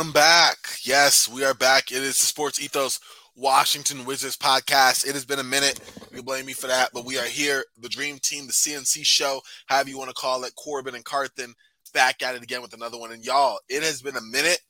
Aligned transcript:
welcome 0.00 0.12
back. 0.14 0.56
Yes, 0.82 1.28
we 1.28 1.44
are 1.44 1.52
back. 1.52 1.92
It 1.92 1.98
is 1.98 2.18
the 2.18 2.24
Sports 2.24 2.58
Ethos 2.58 3.00
Washington 3.36 4.06
Wizards 4.06 4.34
podcast. 4.34 5.06
It 5.06 5.12
has 5.12 5.26
been 5.26 5.40
a 5.40 5.44
minute. 5.44 5.78
You 6.10 6.22
blame 6.22 6.46
me 6.46 6.54
for 6.54 6.68
that, 6.68 6.88
but 6.94 7.04
we 7.04 7.18
are 7.18 7.26
here. 7.26 7.62
The 7.82 7.90
Dream 7.90 8.18
Team, 8.18 8.46
the 8.46 8.52
CNC 8.54 9.04
Show, 9.04 9.42
however 9.66 9.90
you 9.90 9.98
want 9.98 10.08
to 10.08 10.14
call 10.14 10.44
it. 10.44 10.54
Corban 10.56 10.94
and 10.94 11.04
Carthan 11.04 11.52
back 11.92 12.22
at 12.22 12.34
it 12.34 12.42
again 12.42 12.62
with 12.62 12.72
another 12.72 12.98
one. 12.98 13.12
And 13.12 13.22
y'all, 13.22 13.58
it 13.68 13.82
has 13.82 14.00
been 14.00 14.16
a 14.16 14.22
minute. 14.22 14.60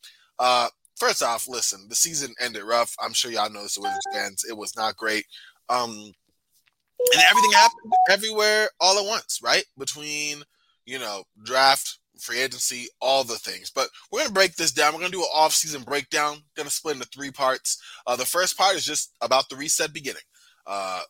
Uh, 0.41 0.67
first 0.97 1.23
off, 1.23 1.47
listen, 1.47 1.87
the 1.89 1.95
season 1.95 2.35
ended 2.41 2.65
rough. 2.65 2.93
I'm 3.01 3.13
sure 3.13 3.31
y'all 3.31 3.53
know 3.53 3.63
this, 3.63 3.79
Wizards 3.79 4.01
fans. 4.13 4.45
It 4.51 4.57
was 4.57 4.77
not 4.77 4.97
great. 4.97 5.27
Um, 5.69 5.93
and 5.93 7.23
everything 7.31 7.53
happened 7.53 7.93
everywhere 8.11 8.69
all 8.81 8.99
at 8.99 9.09
once, 9.09 9.39
right? 9.45 9.65
Between 9.79 10.43
you 10.87 10.99
know 10.99 11.23
draft, 11.45 12.00
free 12.21 12.41
agency, 12.41 12.89
all 13.01 13.25
the 13.25 13.37
things. 13.37 13.71
But 13.71 13.89
we're 14.11 14.21
gonna 14.21 14.33
break 14.33 14.57
this 14.57 14.73
down. 14.73 14.93
We're 14.93 15.01
gonna 15.01 15.13
do 15.13 15.23
an 15.23 15.29
off-season 15.35 15.83
breakdown. 15.83 16.39
Gonna 16.57 16.71
split 16.71 16.97
into 16.97 17.09
three 17.09 17.31
parts. 17.31 17.83
Uh, 18.07 18.17
the 18.17 18.27
first 18.27 18.57
part 18.57 18.77
is 18.77 18.85
just 18.85 19.15
about 19.21 19.49
the 19.49 19.57
reset 19.57 19.93
beginning. 19.93 20.23
Uh, 20.67 21.01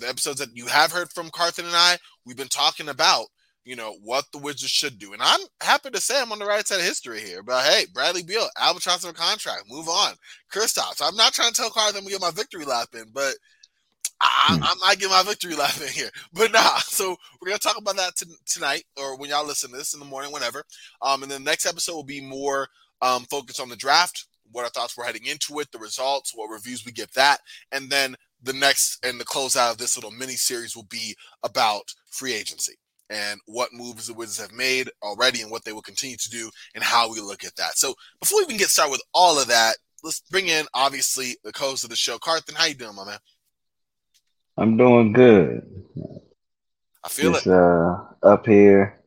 the 0.00 0.08
episodes 0.08 0.40
that 0.40 0.54
you 0.54 0.66
have 0.66 0.92
heard 0.92 1.10
from 1.12 1.30
Carthan 1.30 1.64
and 1.64 1.74
I, 1.74 1.98
we've 2.26 2.36
been 2.36 2.48
talking 2.48 2.88
about 2.88 3.26
you 3.64 3.76
know 3.76 3.96
what 4.02 4.24
the 4.32 4.38
Wizards 4.38 4.70
should 4.70 4.98
do, 4.98 5.12
and 5.12 5.22
I'm 5.22 5.40
happy 5.60 5.90
to 5.90 6.00
say 6.00 6.20
I'm 6.20 6.32
on 6.32 6.38
the 6.38 6.46
right 6.46 6.66
side 6.66 6.80
of 6.80 6.86
history 6.86 7.20
here. 7.20 7.42
But 7.42 7.64
hey, 7.64 7.84
Bradley 7.92 8.22
Beal, 8.22 8.48
albatross 8.58 9.04
of 9.04 9.10
a 9.10 9.12
contract, 9.12 9.64
move 9.68 9.88
on. 9.88 10.14
Kristaps, 10.52 11.02
I'm 11.02 11.16
not 11.16 11.34
trying 11.34 11.52
to 11.52 11.54
tell 11.54 11.70
Carthan 11.70 12.04
to 12.04 12.10
get 12.10 12.20
my 12.20 12.30
victory 12.30 12.64
lap 12.64 12.88
in, 12.94 13.04
but 13.12 13.34
I, 14.20 14.46
am 14.50 14.56
hmm. 14.56 14.80
not 14.80 14.98
getting 14.98 15.10
my 15.10 15.22
victory 15.22 15.54
lap 15.54 15.80
in 15.80 15.88
here, 15.88 16.10
but 16.32 16.52
nah. 16.52 16.78
So 16.78 17.16
we're 17.40 17.48
gonna 17.48 17.58
talk 17.58 17.78
about 17.78 17.96
that 17.96 18.16
t- 18.16 18.26
tonight, 18.46 18.84
or 18.96 19.16
when 19.16 19.30
y'all 19.30 19.46
listen 19.46 19.70
to 19.70 19.76
this 19.76 19.94
in 19.94 20.00
the 20.00 20.06
morning, 20.06 20.32
whenever. 20.32 20.64
Um, 21.02 21.22
and 21.22 21.30
the 21.30 21.38
next 21.38 21.66
episode 21.66 21.94
will 21.94 22.04
be 22.04 22.20
more 22.20 22.68
um 23.00 23.24
focused 23.24 23.60
on 23.60 23.68
the 23.68 23.76
draft, 23.76 24.26
what 24.50 24.64
our 24.64 24.70
thoughts 24.70 24.96
were 24.96 25.04
heading 25.04 25.26
into 25.26 25.60
it, 25.60 25.70
the 25.72 25.78
results, 25.78 26.32
what 26.34 26.50
reviews 26.50 26.84
we 26.84 26.92
give 26.92 27.12
that, 27.12 27.38
and 27.72 27.88
then 27.90 28.16
the 28.42 28.52
next 28.52 29.04
and 29.04 29.20
the 29.20 29.24
closeout 29.24 29.72
of 29.72 29.78
this 29.78 29.96
little 29.96 30.10
mini 30.10 30.34
series 30.34 30.76
will 30.76 30.84
be 30.84 31.16
about 31.42 31.92
free 32.10 32.34
agency 32.34 32.74
and 33.10 33.40
what 33.46 33.72
moves 33.72 34.06
the 34.06 34.14
Wizards 34.14 34.40
have 34.40 34.56
made 34.56 34.90
already 35.02 35.40
and 35.40 35.50
what 35.50 35.64
they 35.64 35.72
will 35.72 35.82
continue 35.82 36.16
to 36.16 36.30
do 36.30 36.50
and 36.74 36.84
how 36.84 37.10
we 37.10 37.20
look 37.20 37.44
at 37.44 37.56
that. 37.56 37.76
So 37.76 37.94
before 38.20 38.40
we 38.40 38.44
even 38.44 38.58
get 38.58 38.68
started 38.68 38.92
with 38.92 39.02
all 39.14 39.40
of 39.40 39.48
that, 39.48 39.76
let's 40.04 40.20
bring 40.30 40.48
in 40.48 40.66
obviously 40.74 41.36
the 41.42 41.52
co-host 41.52 41.84
of 41.84 41.90
the 41.90 41.96
show, 41.96 42.18
Carthan. 42.18 42.54
How 42.54 42.66
you 42.66 42.74
doing, 42.74 42.94
my 42.94 43.04
man? 43.04 43.18
I'm 44.58 44.76
doing 44.76 45.12
good. 45.12 45.62
I 47.04 47.08
feel 47.08 47.32
Just, 47.32 47.46
it. 47.46 47.52
Uh, 47.52 47.96
up 48.22 48.44
here 48.44 49.00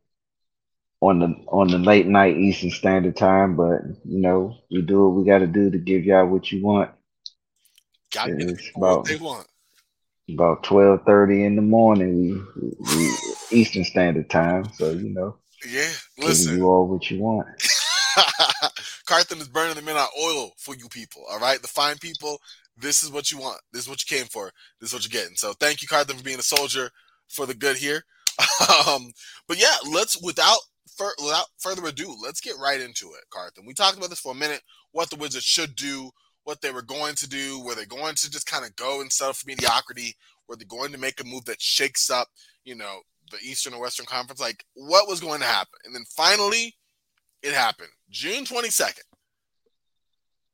on 1.02 1.20
the 1.20 1.26
on 1.50 1.68
the 1.68 1.78
late 1.78 2.08
night 2.08 2.38
Eastern 2.38 2.72
Standard 2.72 3.18
Time, 3.18 3.58
but 3.58 3.82
you 4.06 4.22
know 4.22 4.56
we 4.72 4.82
do 4.82 5.10
what 5.10 5.20
we 5.20 5.26
got 5.26 5.40
to 5.40 5.48
do 5.48 5.70
to 5.70 5.78
give 5.78 6.06
y'all 6.06 6.26
what 6.26 6.52
you 6.52 6.64
want. 6.64 6.92
Got 8.14 8.30
it's 8.30 8.72
about, 8.76 8.98
what 8.98 9.06
they 9.06 9.18
want. 9.18 9.48
About 10.34 10.64
twelve 10.64 11.02
thirty 11.06 11.44
in 11.44 11.58
the 11.58 11.62
morning, 11.62 12.48
we, 12.56 12.74
we 12.80 13.18
Eastern 13.52 13.84
Standard 13.84 14.30
Time, 14.30 14.72
so 14.76 14.92
you 14.92 15.10
know. 15.10 15.36
Yeah, 15.70 15.92
listen. 16.18 16.58
you 16.58 16.68
all 16.68 16.88
what 16.88 17.12
you 17.12 17.20
want. 17.20 17.48
Carthan 19.06 19.42
is 19.42 19.50
burning 19.50 19.76
the 19.76 19.82
midnight 19.82 20.10
oil 20.24 20.54
for 20.58 20.76
you 20.76 20.88
people. 20.88 21.24
All 21.30 21.40
right, 21.40 21.62
the 21.62 21.68
fine 21.68 21.98
people 21.98 22.40
this 22.78 23.04
is 23.04 23.12
what 23.12 23.32
you 23.32 23.38
want. 23.38 23.60
This 23.72 23.84
is 23.84 23.90
what 23.90 24.04
you 24.04 24.18
came 24.18 24.28
for. 24.28 24.52
This 24.80 24.90
is 24.90 24.94
what 24.94 25.04
you're 25.04 25.22
getting. 25.22 25.36
So 25.36 25.54
thank 25.54 25.82
you, 25.82 25.88
Carthan, 25.88 26.18
for 26.18 26.24
being 26.24 26.40
a 26.40 26.44
soldier 26.44 26.90
for 27.28 27.46
the 27.46 27.54
good 27.54 27.78
here. 27.78 28.04
um, 28.88 29.12
but 29.48 29.60
yeah, 29.60 29.76
let's 29.92 30.22
without 30.22 30.60
fur, 30.96 31.12
without 31.24 31.48
further 31.60 31.86
ado, 31.86 32.16
let's 32.24 32.42
get 32.42 32.56
right 32.60 32.82
into 32.82 33.08
it, 33.08 33.24
Carthan. 33.34 33.66
We 33.66 33.74
talked 33.74 33.98
about 33.98 34.10
this 34.10 34.20
for 34.20 34.32
a 34.32 34.36
minute. 34.36 34.62
What 34.92 35.10
the 35.10 35.16
Wizards 35.16 35.46
should 35.46 35.76
do, 35.76 36.12
what 36.44 36.62
they 36.62 36.72
were 36.72 36.82
going 36.82 37.16
to 37.16 37.30
do, 37.30 37.64
were 37.64 37.76
they 37.76 37.86
going 37.86 38.16
to 38.16 38.32
just 38.32 38.48
kind 38.48 38.66
of 38.66 38.76
go 38.76 39.02
and 39.02 39.12
settle 39.12 39.34
for 39.34 39.48
mediocrity? 39.48 40.16
Were 40.48 40.56
they 40.56 40.66
going 40.66 40.92
to 40.92 40.98
make 40.98 41.22
a 41.22 41.26
move 41.26 41.46
that 41.46 41.62
shakes 41.62 42.10
up, 42.10 42.28
you 42.66 42.76
know, 42.76 43.00
the 43.32 43.38
Eastern 43.38 43.74
or 43.74 43.82
Western 43.82 44.06
Conference? 44.06 44.42
Like, 44.42 44.66
what 44.74 45.08
was 45.08 45.20
going 45.20 45.40
to 45.40 45.46
happen? 45.46 45.80
And 45.86 45.96
then 45.96 46.04
finally, 46.16 46.76
it 47.42 47.54
happened. 47.54 47.90
June 48.10 48.44
22nd. 48.44 49.04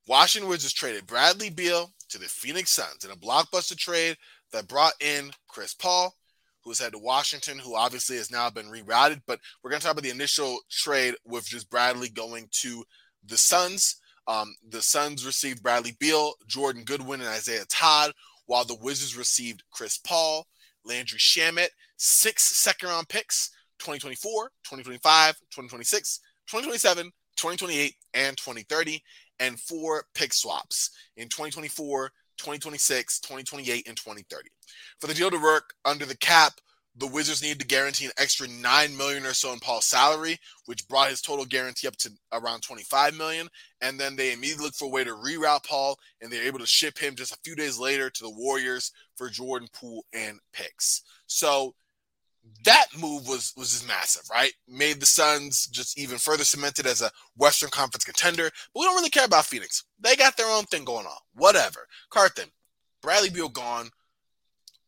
Washington 0.07 0.49
Wizards 0.49 0.73
traded 0.73 1.05
Bradley 1.05 1.49
Beal 1.49 1.91
to 2.09 2.17
the 2.17 2.25
Phoenix 2.25 2.71
Suns 2.71 3.03
in 3.03 3.11
a 3.11 3.15
blockbuster 3.15 3.75
trade 3.77 4.15
that 4.53 4.69
brought 4.69 4.93
in 5.01 5.31
Chris 5.49 5.73
Paul, 5.73 6.15
who's 6.63 6.79
head 6.79 6.93
to 6.93 6.97
Washington, 6.97 7.59
who 7.59 7.75
obviously 7.75 8.15
has 8.15 8.31
now 8.31 8.49
been 8.49 8.67
rerouted. 8.67 9.21
But 9.27 9.41
we're 9.61 9.69
going 9.69 9.81
to 9.81 9.85
talk 9.85 9.93
about 9.93 10.03
the 10.03 10.09
initial 10.09 10.59
trade 10.71 11.15
with 11.25 11.45
just 11.45 11.69
Bradley 11.69 12.07
going 12.07 12.47
to 12.61 12.85
the 13.25 13.37
Suns. 13.37 13.97
Um, 14.27 14.55
the 14.69 14.81
Suns 14.81 15.25
received 15.25 15.61
Bradley 15.61 15.95
Beal, 15.99 16.33
Jordan 16.47 16.85
Goodwin, 16.85 17.19
and 17.19 17.29
Isaiah 17.29 17.65
Todd, 17.67 18.13
while 18.45 18.63
the 18.63 18.77
Wizards 18.81 19.17
received 19.17 19.63
Chris 19.71 19.97
Paul, 19.97 20.47
Landry 20.85 21.19
Shamet, 21.19 21.69
six 21.97 22.43
second 22.57 22.87
round 22.87 23.09
picks 23.09 23.49
2024, 23.79 24.45
2025, 24.63 25.35
2026, 25.51 26.19
2027, 26.47 27.11
2028, 27.35 27.95
and 28.13 28.37
2030 28.37 29.03
and 29.39 29.59
four 29.59 30.05
pick 30.13 30.33
swaps 30.33 30.91
in 31.17 31.27
2024, 31.29 32.09
2026, 32.37 33.19
2028, 33.19 33.87
and 33.87 33.97
2030. 33.97 34.49
For 34.99 35.07
the 35.07 35.13
deal 35.13 35.31
to 35.31 35.41
work 35.41 35.73
under 35.85 36.05
the 36.05 36.17
cap, 36.17 36.53
the 36.99 37.07
Wizards 37.07 37.43
needed 37.43 37.59
to 37.59 37.67
guarantee 37.67 38.05
an 38.05 38.11
extra 38.17 38.47
nine 38.47 38.95
million 38.97 39.23
or 39.25 39.33
so 39.33 39.53
in 39.53 39.59
Paul's 39.59 39.85
salary, 39.85 40.37
which 40.65 40.87
brought 40.87 41.09
his 41.09 41.21
total 41.21 41.45
guarantee 41.45 41.87
up 41.87 41.95
to 41.97 42.11
around 42.33 42.61
25 42.61 43.15
million. 43.15 43.47
And 43.81 43.99
then 43.99 44.15
they 44.15 44.33
immediately 44.33 44.65
looked 44.65 44.77
for 44.77 44.85
a 44.85 44.89
way 44.89 45.03
to 45.03 45.11
reroute 45.11 45.63
Paul, 45.63 45.99
and 46.21 46.31
they're 46.31 46.43
able 46.43 46.59
to 46.59 46.65
ship 46.65 46.97
him 46.97 47.15
just 47.15 47.33
a 47.33 47.39
few 47.43 47.55
days 47.55 47.77
later 47.77 48.09
to 48.09 48.23
the 48.23 48.31
Warriors 48.31 48.91
for 49.15 49.29
Jordan 49.29 49.67
Poole 49.73 50.05
and 50.13 50.39
picks. 50.53 51.03
So 51.27 51.75
that 52.65 52.87
move 52.97 53.27
was 53.27 53.53
was 53.55 53.71
just 53.71 53.87
massive, 53.87 54.23
right? 54.31 54.51
Made 54.67 54.99
the 54.99 55.05
Suns 55.05 55.67
just 55.67 55.97
even 55.97 56.17
further 56.17 56.43
cemented 56.43 56.85
as 56.85 57.01
a 57.01 57.11
Western 57.35 57.69
Conference 57.69 58.03
contender. 58.03 58.49
But 58.73 58.79
we 58.79 58.85
don't 58.85 58.95
really 58.95 59.09
care 59.09 59.25
about 59.25 59.45
Phoenix. 59.45 59.85
They 59.99 60.15
got 60.15 60.37
their 60.37 60.49
own 60.49 60.63
thing 60.65 60.83
going 60.83 61.05
on. 61.05 61.17
Whatever. 61.33 61.87
Carthan, 62.11 62.51
Bradley 63.01 63.29
Beal 63.29 63.49
gone. 63.49 63.89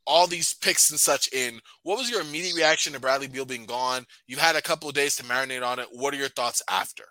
All 0.05 0.25
these 0.25 0.53
picks 0.53 0.89
and 0.89 0.99
such 0.99 1.31
in. 1.31 1.59
What 1.83 1.97
was 1.97 2.09
your 2.09 2.21
immediate 2.21 2.55
reaction 2.55 2.93
to 2.93 2.99
Bradley 2.99 3.27
Beal 3.27 3.45
being 3.45 3.65
gone? 3.65 4.05
You've 4.27 4.39
had 4.39 4.55
a 4.55 4.61
couple 4.61 4.89
of 4.89 4.95
days 4.95 5.15
to 5.17 5.23
marinate 5.23 5.65
on 5.65 5.79
it. 5.79 5.87
What 5.91 6.13
are 6.13 6.17
your 6.17 6.29
thoughts 6.29 6.63
after? 6.69 7.03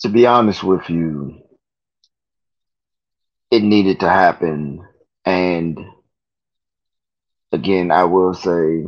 To 0.00 0.08
be 0.08 0.26
honest 0.26 0.62
with 0.62 0.88
you, 0.88 1.42
it 3.50 3.62
needed 3.62 4.00
to 4.00 4.08
happen. 4.08 4.86
And 5.24 5.78
again, 7.52 7.90
I 7.90 8.04
will 8.04 8.34
say 8.34 8.86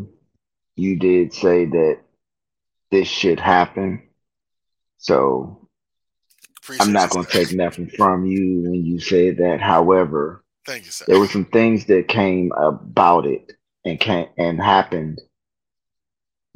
you 0.76 0.98
did 0.98 1.32
say 1.32 1.66
that 1.66 1.98
this 2.90 3.08
should 3.08 3.40
happen. 3.40 4.02
So 4.98 5.68
Appreciate 6.58 6.86
I'm 6.86 6.92
not 6.92 7.10
going 7.10 7.26
to 7.26 7.32
take 7.32 7.52
nothing 7.52 7.88
from 7.88 8.26
you 8.26 8.62
when 8.62 8.84
you 8.86 9.00
said 9.00 9.38
that. 9.38 9.60
However, 9.60 10.44
thank 10.64 10.84
you, 10.84 10.90
sir. 10.92 11.06
There 11.08 11.18
were 11.18 11.26
some 11.26 11.46
things 11.46 11.86
that 11.86 12.08
came 12.08 12.52
about 12.52 13.26
it 13.26 13.52
and 13.84 13.98
came 13.98 14.28
and 14.38 14.60
happened 14.60 15.20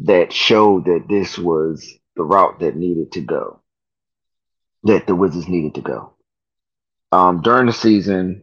that 0.00 0.32
showed 0.32 0.84
that 0.84 1.06
this 1.08 1.38
was 1.38 1.92
the 2.14 2.22
route 2.22 2.60
that 2.60 2.76
needed 2.76 3.12
to 3.12 3.20
go, 3.20 3.60
that 4.84 5.06
the 5.06 5.14
Wizards 5.14 5.48
needed 5.48 5.75
to 5.75 5.80
go. 5.80 6.12
Um, 7.12 7.40
during 7.42 7.66
the 7.66 7.72
season, 7.72 8.42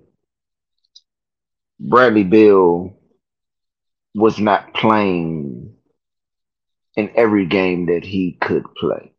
Bradley 1.79 2.23
Beal 2.23 2.97
was 4.13 4.39
not 4.39 4.73
playing 4.73 5.73
in 6.95 7.11
every 7.15 7.45
game 7.45 7.87
that 7.87 8.03
he 8.03 8.37
could 8.39 8.63
play. 8.75 9.13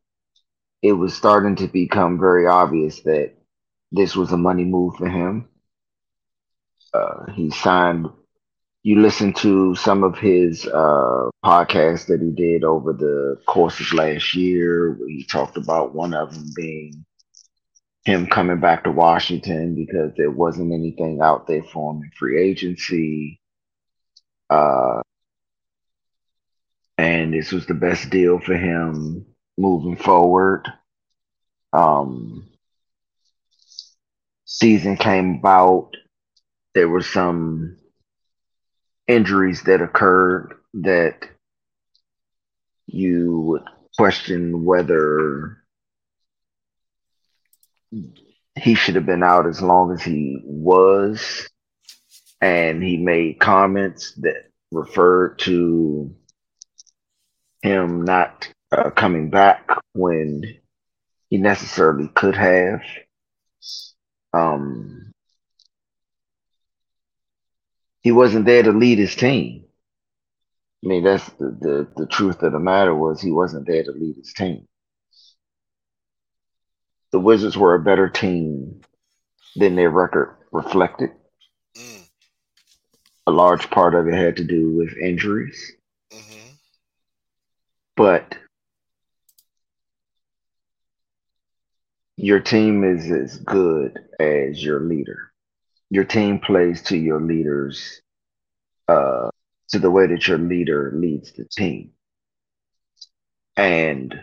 It 0.83 0.93
was 0.93 1.15
starting 1.15 1.57
to 1.57 1.67
become 1.67 2.19
very 2.19 2.47
obvious 2.47 3.01
that 3.01 3.35
this 3.91 4.15
was 4.15 4.33
a 4.33 4.37
money 4.37 4.65
move 4.65 4.97
for 4.97 5.09
him. 5.09 5.49
Uh, 6.93 7.33
he 7.33 7.51
signed. 7.51 8.09
You 8.83 9.01
listen 9.01 9.33
to 9.35 9.75
some 9.77 10.05
of 10.05 10.19
his 10.19 10.67
uh, 10.67 11.31
podcasts 11.43 12.07
that 12.07 12.21
he 12.21 12.31
did 12.31 12.65
over 12.65 12.93
the 12.93 13.41
course 13.47 13.81
of 13.81 13.93
last 13.95 14.35
year. 14.35 14.99
he 15.09 15.25
talked 15.25 15.57
about 15.57 15.95
one 15.95 16.13
of 16.13 16.35
them 16.35 16.51
being 16.55 17.05
him 18.05 18.27
coming 18.27 18.61
back 18.61 18.85
to 18.85 18.93
Washington 18.93 19.75
because 19.75 20.13
there 20.17 20.31
wasn't 20.31 20.73
anything 20.73 21.21
out 21.23 21.47
there 21.47 21.63
for 21.63 21.95
him 21.95 22.03
in 22.03 22.11
free 22.19 22.41
agency. 22.41 23.41
Uh, 24.51 25.03
and 26.99 27.35
this 27.35 27.53
was 27.53 27.67
the 27.67 27.75
best 27.75 28.11
deal 28.11 28.39
for 28.39 28.55
him 28.55 29.27
moving 29.59 29.97
forward. 29.97 30.67
Um, 31.73 32.49
season 34.45 34.97
came 34.97 35.37
about. 35.37 35.91
There 36.75 36.89
were 36.89 37.03
some 37.03 37.77
injuries 39.07 39.63
that 39.63 39.81
occurred 39.81 40.55
that 40.75 41.29
you 42.87 43.41
would 43.41 43.63
question 43.97 44.65
whether 44.65 45.59
he 48.57 48.75
should 48.75 48.95
have 48.95 49.07
been 49.07 49.23
out 49.23 49.47
as 49.47 49.61
long 49.61 49.93
as 49.93 50.03
he 50.03 50.41
was. 50.45 51.49
And 52.45 52.83
he 52.83 52.99
made 52.99 53.41
comments 53.41 54.13
that 54.17 54.51
referred 54.71 55.39
to 55.39 56.15
him 57.63 58.05
not 58.05 58.47
uh, 58.71 58.91
coming 58.91 59.31
back 59.31 59.67
when 59.95 60.43
he 61.31 61.39
necessarily 61.39 62.07
could 62.09 62.37
have. 62.37 62.83
Um, 64.35 65.15
he 68.03 68.13
wasn't 68.13 68.45
there 68.45 68.63
to 68.63 68.73
lead 68.73 68.99
his 68.99 69.17
team. 69.17 69.65
I 70.85 70.89
mean, 70.89 71.03
that's 71.03 71.27
the, 71.39 71.57
the, 71.59 71.89
the 71.97 72.07
truth 72.07 72.43
of 72.43 72.53
the 72.53 72.59
matter 72.59 72.95
was 72.95 73.23
he 73.23 73.31
wasn't 73.33 73.67
there 73.67 73.85
to 73.85 73.93
lead 73.93 74.17
his 74.17 74.35
team. 74.35 74.69
The 77.11 77.21
Wizards 77.21 77.57
were 77.57 77.75
a 77.75 77.83
better 77.83 78.11
team 78.11 78.83
than 79.57 79.77
their 79.77 79.89
record 79.89 80.37
reflected. 80.53 81.13
A 83.27 83.31
large 83.31 83.71
part 83.71 83.95
of 83.95 84.07
it 84.07 84.15
had 84.15 84.37
to 84.37 84.45
do 84.45 84.77
with 84.77 84.97
injuries. 84.99 85.73
Mm-hmm. 86.13 86.51
But 87.97 88.37
your 92.17 92.41
team 92.41 92.85
is 92.85 93.11
as 93.11 93.39
good 93.39 93.99
as 94.21 94.63
your 94.63 94.81
leader. 94.81 95.33
Your 95.91 96.05
team 96.05 96.39
plays 96.39 96.83
to 96.83 96.97
your 96.97 97.21
leader's 97.21 98.01
uh, 98.89 99.31
to 99.69 99.79
the 99.79 99.91
way 99.91 100.07
that 100.07 100.29
your 100.29 100.39
leader 100.39 100.93
leads 100.95 101.33
the 101.33 101.45
team. 101.45 101.91
And 103.57 104.15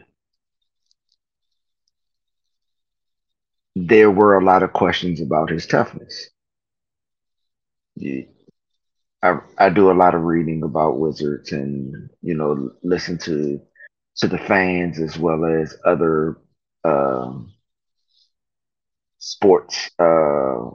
there 3.76 4.12
were 4.12 4.38
a 4.38 4.44
lot 4.44 4.64
of 4.64 4.74
questions 4.74 5.22
about 5.22 5.50
his 5.50 5.66
toughness. 5.66 6.30
I, 9.24 9.40
I 9.58 9.70
do 9.70 9.92
a 9.92 9.94
lot 9.94 10.16
of 10.16 10.24
reading 10.24 10.64
about 10.64 11.00
Wizards 11.00 11.52
and, 11.52 12.10
you 12.22 12.34
know, 12.36 12.72
listen 12.84 13.18
to 13.20 13.62
to 14.18 14.28
the 14.28 14.38
fans 14.38 15.00
as 15.00 15.18
well 15.18 15.46
as 15.46 15.76
other 15.86 16.38
um, 16.84 17.54
sports 19.20 19.90
uh, 20.00 20.70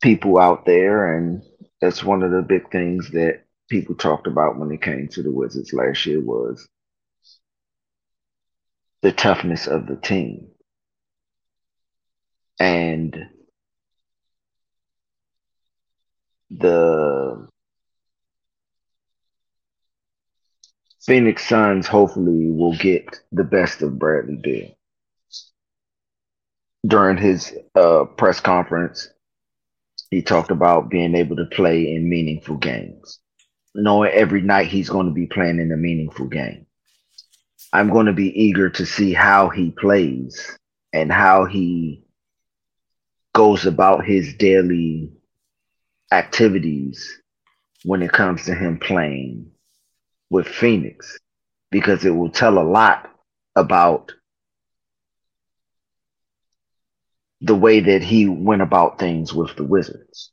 people 0.00 0.38
out 0.38 0.64
there. 0.64 1.16
And 1.16 1.42
that's 1.80 2.04
one 2.04 2.22
of 2.22 2.30
the 2.30 2.42
big 2.42 2.70
things 2.70 3.10
that 3.12 3.42
people 3.68 3.94
talked 3.94 4.26
about 4.26 4.58
when 4.58 4.70
it 4.70 4.82
came 4.82 5.08
to 5.08 5.22
the 5.22 5.32
Wizards 5.32 5.72
last 5.72 6.06
year 6.06 6.20
was 6.20 6.68
the 9.02 9.12
toughness 9.12 9.66
of 9.66 9.86
the 9.86 9.96
team. 9.96 10.48
And 12.60 13.28
the 16.58 17.48
Phoenix 21.04 21.48
Suns 21.48 21.86
hopefully 21.86 22.50
will 22.50 22.76
get 22.76 23.20
the 23.32 23.44
best 23.44 23.82
of 23.82 23.98
Bradley 23.98 24.36
Beal. 24.36 24.76
During 26.86 27.16
his 27.16 27.52
uh, 27.74 28.04
press 28.16 28.40
conference, 28.40 29.08
he 30.10 30.22
talked 30.22 30.50
about 30.50 30.90
being 30.90 31.14
able 31.14 31.36
to 31.36 31.46
play 31.46 31.94
in 31.94 32.08
meaningful 32.08 32.56
games, 32.56 33.18
knowing 33.74 34.12
every 34.12 34.42
night 34.42 34.66
he's 34.66 34.90
going 34.90 35.06
to 35.06 35.12
be 35.12 35.26
playing 35.26 35.58
in 35.58 35.72
a 35.72 35.76
meaningful 35.76 36.26
game. 36.26 36.66
I'm 37.72 37.88
going 37.90 38.06
to 38.06 38.12
be 38.12 38.28
eager 38.38 38.68
to 38.70 38.84
see 38.84 39.12
how 39.12 39.48
he 39.48 39.70
plays 39.70 40.58
and 40.92 41.10
how 41.10 41.46
he 41.46 42.04
goes 43.34 43.64
about 43.64 44.04
his 44.04 44.34
daily 44.34 45.11
activities 46.12 47.18
when 47.84 48.02
it 48.02 48.12
comes 48.12 48.44
to 48.44 48.54
him 48.54 48.78
playing 48.78 49.50
with 50.30 50.46
Phoenix 50.46 51.18
because 51.70 52.04
it 52.04 52.10
will 52.10 52.30
tell 52.30 52.58
a 52.58 52.62
lot 52.62 53.10
about 53.56 54.12
the 57.40 57.54
way 57.54 57.80
that 57.80 58.02
he 58.02 58.28
went 58.28 58.62
about 58.62 58.98
things 58.98 59.34
with 59.34 59.56
the 59.56 59.64
Wizards. 59.64 60.30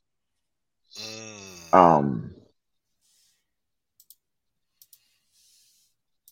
Mm. 0.96 1.74
Um, 1.74 2.34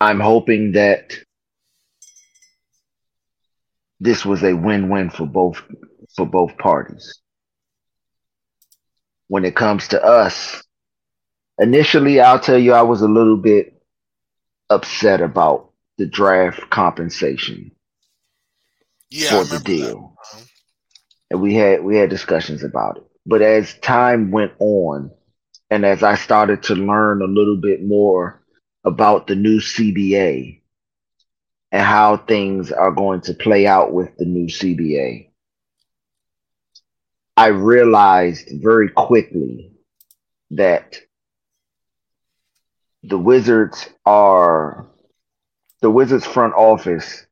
I'm 0.00 0.20
hoping 0.20 0.72
that 0.72 1.16
this 3.98 4.24
was 4.24 4.44
a 4.44 4.54
win-win 4.54 5.10
for 5.10 5.26
both 5.26 5.60
for 6.14 6.24
both 6.24 6.56
parties. 6.58 7.20
When 9.28 9.44
it 9.44 9.54
comes 9.54 9.88
to 9.88 10.02
us, 10.02 10.62
initially 11.58 12.20
I'll 12.20 12.40
tell 12.40 12.58
you 12.58 12.72
I 12.72 12.82
was 12.82 13.02
a 13.02 13.08
little 13.08 13.36
bit 13.36 13.80
upset 14.70 15.20
about 15.20 15.70
the 15.98 16.06
draft 16.06 16.70
compensation 16.70 17.72
yeah, 19.10 19.30
for 19.30 19.44
the 19.44 19.60
deal. 19.60 20.14
Uh-huh 20.22 20.44
and 21.30 21.40
we 21.40 21.54
had 21.54 21.82
we 21.82 21.96
had 21.96 22.10
discussions 22.10 22.62
about 22.64 22.98
it. 22.98 23.04
But 23.26 23.42
as 23.42 23.74
time 23.80 24.30
went 24.30 24.52
on, 24.58 25.10
and 25.70 25.84
as 25.84 26.02
I 26.02 26.14
started 26.14 26.62
to 26.64 26.74
learn 26.74 27.22
a 27.22 27.26
little 27.26 27.56
bit 27.60 27.84
more 27.84 28.42
about 28.84 29.26
the 29.26 29.34
new 29.34 29.60
CBA 29.60 30.62
and 31.70 31.82
how 31.82 32.16
things 32.16 32.72
are 32.72 32.90
going 32.90 33.20
to 33.22 33.34
play 33.34 33.66
out 33.66 33.92
with 33.92 34.16
the 34.16 34.24
new 34.24 34.46
CBA, 34.46 35.27
I 37.38 37.50
realized 37.50 38.48
very 38.50 38.88
quickly 38.88 39.70
that 40.50 40.96
the 43.04 43.16
Wizards 43.16 43.88
are 44.04 44.88
the 45.80 45.88
Wizards 45.88 46.26
front 46.26 46.54
office 46.54 47.24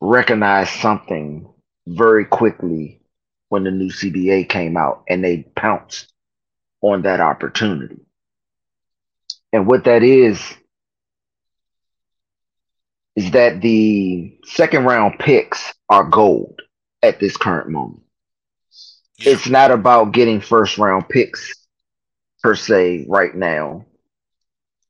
recognized 0.00 0.80
something 0.80 1.48
very 1.86 2.24
quickly 2.24 3.00
when 3.48 3.62
the 3.62 3.70
new 3.70 3.92
CBA 3.92 4.48
came 4.48 4.76
out 4.76 5.04
and 5.08 5.22
they 5.22 5.44
pounced 5.54 6.12
on 6.80 7.02
that 7.02 7.20
opportunity. 7.20 8.00
And 9.52 9.68
what 9.68 9.84
that 9.84 10.02
is, 10.02 10.42
is 13.14 13.30
that 13.30 13.60
the 13.60 14.36
second 14.46 14.84
round 14.84 15.20
picks 15.20 15.72
are 15.88 16.02
gold 16.02 16.60
at 17.04 17.20
this 17.20 17.36
current 17.36 17.68
moment. 17.68 18.02
It's 19.18 19.48
not 19.48 19.70
about 19.70 20.12
getting 20.12 20.40
first 20.40 20.78
round 20.78 21.08
picks 21.08 21.54
per 22.42 22.54
se 22.54 23.06
right 23.08 23.34
now 23.34 23.86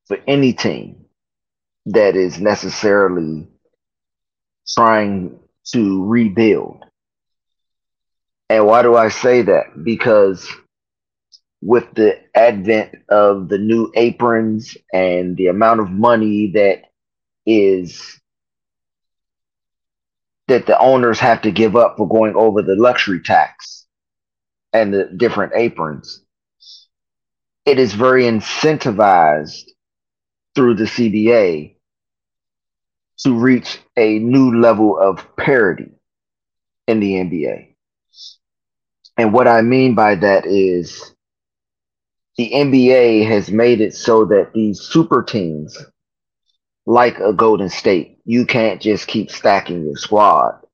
for 0.06 0.18
any 0.26 0.52
team 0.52 1.04
that 1.86 2.16
is 2.16 2.40
necessarily 2.40 3.46
trying 4.68 5.38
to 5.72 6.04
rebuild. 6.04 6.84
And 8.48 8.66
why 8.66 8.82
do 8.82 8.96
I 8.96 9.08
say 9.08 9.42
that? 9.42 9.84
Because 9.84 10.48
with 11.62 11.94
the 11.94 12.20
advent 12.34 12.96
of 13.08 13.48
the 13.48 13.58
new 13.58 13.90
aprons 13.94 14.76
and 14.92 15.36
the 15.36 15.48
amount 15.48 15.80
of 15.80 15.90
money 15.90 16.52
that 16.52 16.82
is 17.44 18.20
that 20.48 20.66
the 20.66 20.78
owners 20.78 21.18
have 21.18 21.42
to 21.42 21.50
give 21.50 21.76
up 21.76 21.96
for 21.96 22.08
going 22.08 22.34
over 22.36 22.62
the 22.62 22.76
luxury 22.76 23.20
tax 23.20 23.85
and 24.76 24.92
the 24.92 25.04
different 25.16 25.52
aprons, 25.54 26.22
it 27.64 27.78
is 27.78 27.92
very 27.94 28.24
incentivized 28.24 29.64
through 30.54 30.74
the 30.74 30.84
CBA 30.84 31.76
to 33.18 33.38
reach 33.38 33.78
a 33.96 34.18
new 34.18 34.60
level 34.60 34.98
of 34.98 35.36
parity 35.36 35.90
in 36.86 37.00
the 37.00 37.14
NBA. 37.14 37.74
And 39.16 39.32
what 39.32 39.48
I 39.48 39.62
mean 39.62 39.94
by 39.94 40.14
that 40.16 40.46
is 40.46 41.14
the 42.36 42.50
NBA 42.50 43.26
has 43.26 43.50
made 43.50 43.80
it 43.80 43.94
so 43.94 44.26
that 44.26 44.52
these 44.52 44.80
super 44.80 45.22
teams, 45.22 45.76
like 46.84 47.18
a 47.18 47.32
Golden 47.32 47.70
State, 47.70 48.18
you 48.24 48.44
can't 48.44 48.80
just 48.80 49.06
keep 49.06 49.30
stacking 49.30 49.84
your 49.86 49.96
squad 49.96 50.65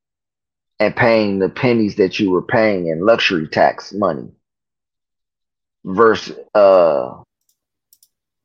and 0.83 0.97
paying 0.97 1.39
the 1.39 1.49
pennies 1.49 1.97
that 1.97 2.19
you 2.19 2.31
were 2.31 2.43
paying 2.43 2.89
in 2.89 3.07
luxury 3.07 3.47
tax 3.47 3.93
money 3.93 4.29
versus 5.85 6.37
uh 6.55 7.23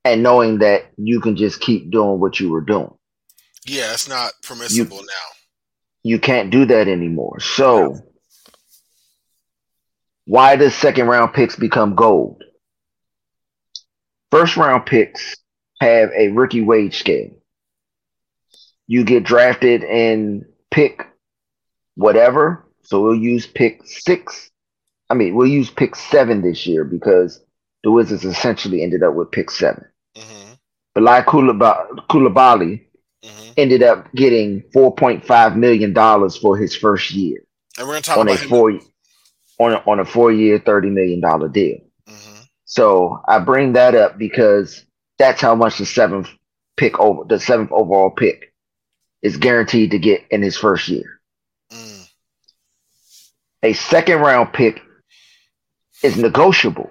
and 0.05 0.23
knowing 0.23 0.59
that 0.59 0.85
you 0.97 1.19
can 1.19 1.35
just 1.35 1.59
keep 1.59 1.89
doing 1.91 2.19
what 2.19 2.39
you 2.39 2.49
were 2.49 2.61
doing. 2.61 2.93
Yeah, 3.65 3.91
it's 3.93 4.07
not 4.07 4.33
permissible 4.41 4.97
you, 4.97 5.05
now. 5.05 5.27
You 6.03 6.19
can't 6.19 6.51
do 6.51 6.65
that 6.65 6.87
anymore. 6.87 7.39
So 7.39 7.97
why 10.25 10.55
does 10.55 10.75
second 10.75 11.07
round 11.07 11.33
picks 11.33 11.55
become 11.55 11.95
gold? 11.95 12.43
First 14.31 14.57
round 14.57 14.85
picks 14.85 15.35
have 15.81 16.11
a 16.15 16.29
rookie 16.29 16.61
wage 16.61 16.99
scale. 16.99 17.31
you 18.85 19.03
get 19.03 19.23
drafted 19.23 19.83
and 19.83 20.45
pick 20.71 21.06
whatever. 21.97 22.65
So 22.83 23.01
we'll 23.01 23.15
use 23.15 23.45
pick 23.45 23.81
six. 23.85 24.49
I 25.09 25.13
mean, 25.13 25.35
we'll 25.35 25.47
use 25.47 25.69
pick 25.69 25.95
seven 25.95 26.41
this 26.41 26.65
year 26.65 26.85
because 26.85 27.41
the 27.83 27.91
Wizards 27.91 28.23
essentially 28.23 28.81
ended 28.81 29.03
up 29.03 29.13
with 29.13 29.31
pick 29.31 29.51
7 29.51 29.83
mm-hmm. 30.15 30.53
But 30.93 31.03
like 31.03 31.25
Coulibaly 31.25 32.01
mm-hmm. 33.23 33.51
ended 33.57 33.83
up 33.83 34.11
getting 34.13 34.63
four 34.73 34.95
point 34.95 35.25
five 35.25 35.55
million 35.55 35.93
dollars 35.93 36.37
for 36.37 36.57
his 36.57 36.75
first 36.75 37.11
year. 37.11 37.43
And 37.77 37.87
we're 37.87 37.93
gonna 37.93 38.01
talk 38.01 38.17
on 38.17 38.29
a 38.29 38.37
four 38.37 38.71
on 39.59 39.73
a, 39.73 39.75
on 39.89 39.99
a 39.99 40.05
four 40.05 40.31
year, 40.31 40.59
thirty 40.59 40.89
million 40.89 41.21
dollar 41.21 41.49
deal. 41.49 41.77
Mm-hmm. 42.09 42.41
So 42.65 43.21
I 43.27 43.39
bring 43.39 43.73
that 43.73 43.95
up 43.95 44.17
because 44.17 44.83
that's 45.19 45.41
how 45.41 45.55
much 45.55 45.77
the 45.77 45.85
seventh 45.85 46.29
pick 46.77 46.99
over 46.99 47.23
the 47.25 47.39
seventh 47.39 47.71
overall 47.71 48.09
pick 48.09 48.53
is 49.21 49.37
guaranteed 49.37 49.91
to 49.91 49.99
get 49.99 50.25
in 50.31 50.41
his 50.41 50.57
first 50.57 50.87
year. 50.87 51.16
A 53.63 53.73
second 53.73 54.19
round 54.19 54.53
pick 54.53 54.81
is 56.03 56.17
negotiable. 56.17 56.89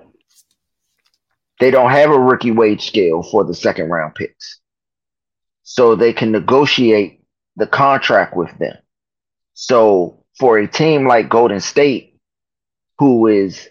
They 1.60 1.70
don't 1.70 1.90
have 1.90 2.10
a 2.10 2.18
rookie 2.18 2.50
wage 2.50 2.86
scale 2.86 3.22
for 3.22 3.44
the 3.44 3.54
second 3.54 3.88
round 3.88 4.14
picks. 4.14 4.60
So 5.62 5.94
they 5.94 6.12
can 6.12 6.32
negotiate 6.32 7.22
the 7.56 7.66
contract 7.66 8.36
with 8.36 8.56
them. 8.58 8.76
So 9.54 10.24
for 10.38 10.58
a 10.58 10.68
team 10.68 11.06
like 11.06 11.28
Golden 11.28 11.60
State, 11.60 12.18
who 12.98 13.26
is 13.26 13.68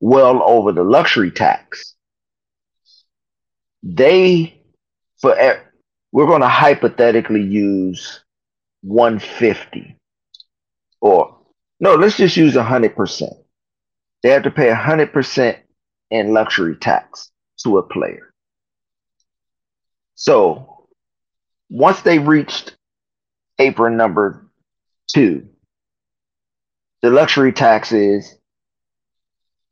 well 0.00 0.42
over 0.42 0.72
the 0.72 0.84
luxury 0.84 1.30
tax, 1.30 1.94
they 3.82 4.62
for 5.20 5.36
we're 6.12 6.26
going 6.26 6.40
to 6.40 6.48
hypothetically 6.48 7.42
use 7.42 8.22
150 8.82 9.96
or 11.00 11.38
no, 11.80 11.94
let's 11.94 12.16
just 12.16 12.36
use 12.36 12.54
100%. 12.54 13.32
They 14.22 14.30
have 14.30 14.44
to 14.44 14.50
pay 14.50 14.70
100% 14.70 15.58
in 16.10 16.32
luxury 16.32 16.76
tax 16.76 17.30
to 17.58 17.78
a 17.78 17.82
player. 17.82 18.32
So 20.14 20.86
once 21.68 22.00
they 22.02 22.18
reached 22.18 22.76
apron 23.58 23.96
number 23.96 24.46
two, 25.08 25.48
the 27.02 27.10
luxury 27.10 27.52
tax 27.52 27.92
is 27.92 28.36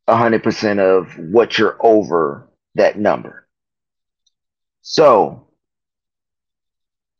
100% 0.09 0.78
of 0.80 1.16
what 1.18 1.59
you're 1.59 1.76
over 1.80 2.49
that 2.75 2.99
number. 2.99 3.47
So 4.82 5.47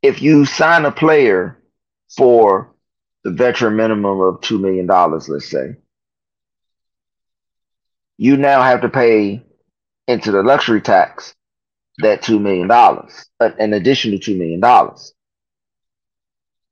if 0.03 0.21
you 0.21 0.45
sign 0.45 0.85
a 0.85 0.91
player 0.91 1.63
for 2.17 2.72
the 3.25 3.31
veteran 3.31 3.77
minimum 3.77 4.21
of 4.21 4.41
$2 4.41 4.61
million, 4.61 4.87
let's 4.87 5.49
say, 5.49 5.77
you 8.19 8.37
now 8.37 8.63
have 8.63 8.83
to 8.83 8.89
pay 8.89 9.43
into 10.07 10.31
the 10.31 10.43
luxury 10.43 10.81
tax 10.81 11.35
that 11.99 12.23
$2 12.23 12.41
million, 12.41 12.71
uh, 12.71 13.51
an 13.59 13.73
additional 13.73 14.19
$2 14.19 14.37
million. 14.37 14.97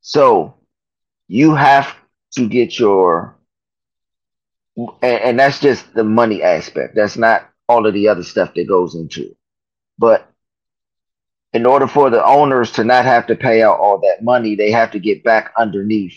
So 0.00 0.54
you 1.28 1.54
have 1.54 1.94
to 2.32 2.48
get 2.48 2.78
your, 2.78 3.36
and, 4.76 4.96
and 5.02 5.38
that's 5.38 5.60
just 5.60 5.92
the 5.94 6.04
money 6.04 6.42
aspect. 6.42 6.94
That's 6.94 7.16
not 7.16 7.48
all 7.68 7.86
of 7.86 7.94
the 7.94 8.08
other 8.08 8.24
stuff 8.24 8.54
that 8.54 8.68
goes 8.68 8.94
into 8.94 9.22
it. 9.30 9.36
But 9.98 10.28
in 11.52 11.66
order 11.66 11.86
for 11.86 12.10
the 12.10 12.24
owners 12.24 12.72
to 12.72 12.84
not 12.84 13.04
have 13.04 13.26
to 13.26 13.36
pay 13.36 13.62
out 13.62 13.78
all 13.78 13.98
that 14.00 14.22
money, 14.24 14.54
they 14.54 14.70
have 14.70 14.92
to 14.92 14.98
get 14.98 15.24
back 15.24 15.52
underneath 15.58 16.14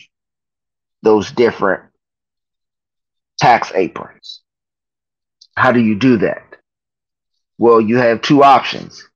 those 1.03 1.31
different 1.31 1.83
tax 3.39 3.71
aprons. 3.75 4.41
How 5.55 5.71
do 5.71 5.79
you 5.81 5.95
do 5.95 6.17
that? 6.17 6.43
Well, 7.59 7.79
you 7.81 7.97
have 7.97 8.21
two 8.21 8.43
options. 8.43 9.07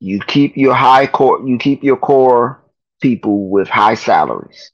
You 0.00 0.20
keep 0.26 0.56
your 0.56 0.74
high 0.74 1.06
core, 1.06 1.46
you 1.46 1.58
keep 1.58 1.84
your 1.84 1.96
core 1.96 2.62
people 3.00 3.50
with 3.50 3.68
high 3.68 3.94
salaries. 3.94 4.72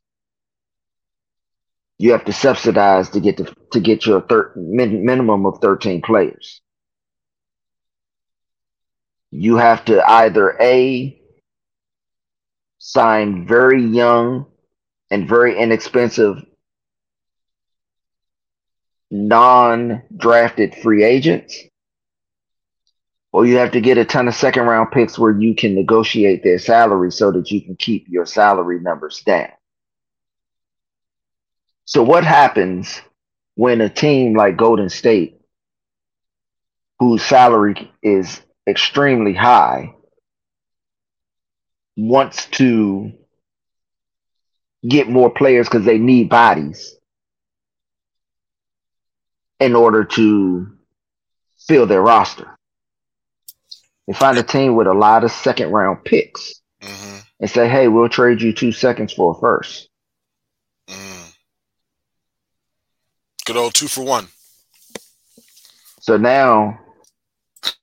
You 1.99 2.13
have 2.13 2.25
to 2.27 2.33
subsidize 2.33 3.11
to 3.11 3.21
get 3.21 3.37
to, 3.39 3.53
to 3.73 3.81
get 3.81 4.07
your 4.07 4.23
thir- 4.23 4.53
min- 4.57 5.05
minimum 5.05 5.47
of 5.47 5.59
13 5.61 6.01
players. 6.01 6.63
You 9.31 9.57
have 9.57 9.85
to 9.87 10.09
either 10.09 10.57
A, 10.61 11.21
sign 12.79 13.47
very 13.47 13.85
young 13.85 14.47
and 15.11 15.29
very 15.29 15.59
inexpensive 15.59 16.45
non 19.11 20.03
drafted 20.17 20.75
free 20.75 21.05
agents, 21.05 21.57
or 23.33 23.47
you 23.47 23.57
have 23.57 23.73
to 23.73 23.81
get 23.81 23.99
a 23.99 24.05
ton 24.05 24.29
of 24.29 24.35
second 24.35 24.65
round 24.65 24.91
picks 24.91 25.19
where 25.19 25.39
you 25.39 25.55
can 25.55 25.75
negotiate 25.75 26.43
their 26.43 26.59
salary 26.59 27.11
so 27.11 27.31
that 27.33 27.51
you 27.51 27.63
can 27.63 27.77
keep 27.77 28.07
your 28.09 28.27
salary 28.27 28.81
numbers 28.81 29.23
down. 29.25 29.51
So, 31.85 32.03
what 32.03 32.25
happens 32.25 33.01
when 33.55 33.81
a 33.81 33.89
team 33.89 34.37
like 34.37 34.57
Golden 34.57 34.91
State, 34.91 35.41
whose 36.99 37.23
salary 37.23 37.91
is 38.03 38.41
extremely 38.67 39.33
high, 39.33 39.95
wants 41.97 42.47
to 42.47 43.13
get 44.87 45.09
more 45.09 45.31
players 45.31 45.69
because 45.69 45.85
they 45.85 45.99
need 45.99 46.29
bodies? 46.29 46.99
in 49.61 49.75
order 49.75 50.05
to 50.05 50.73
fill 51.67 51.87
their 51.87 52.03
roster. 52.03 52.57
They 54.07 54.15
find 54.15 54.39
a 54.39 54.43
team 54.43 54.75
with 54.75 54.87
a 54.87 54.95
lot 54.95 55.25
of 55.25 55.31
second 55.31 55.71
round 55.71 56.05
picks 56.05 56.63
mm-hmm. 56.81 57.19
and 57.41 57.51
say, 57.51 57.69
hey, 57.69 57.89
we'll 57.89 58.09
trade 58.09 58.41
you 58.41 58.53
two 58.53 58.73
seconds 58.73 59.13
for 59.13 59.35
a 59.37 59.41
first. 59.41 59.89
Mm. 60.89 61.35
Good 63.45 63.57
old 63.57 63.75
two 63.75 63.89
for 63.89 64.05
one. 64.05 64.29
So 66.01 66.17
now 66.17 66.79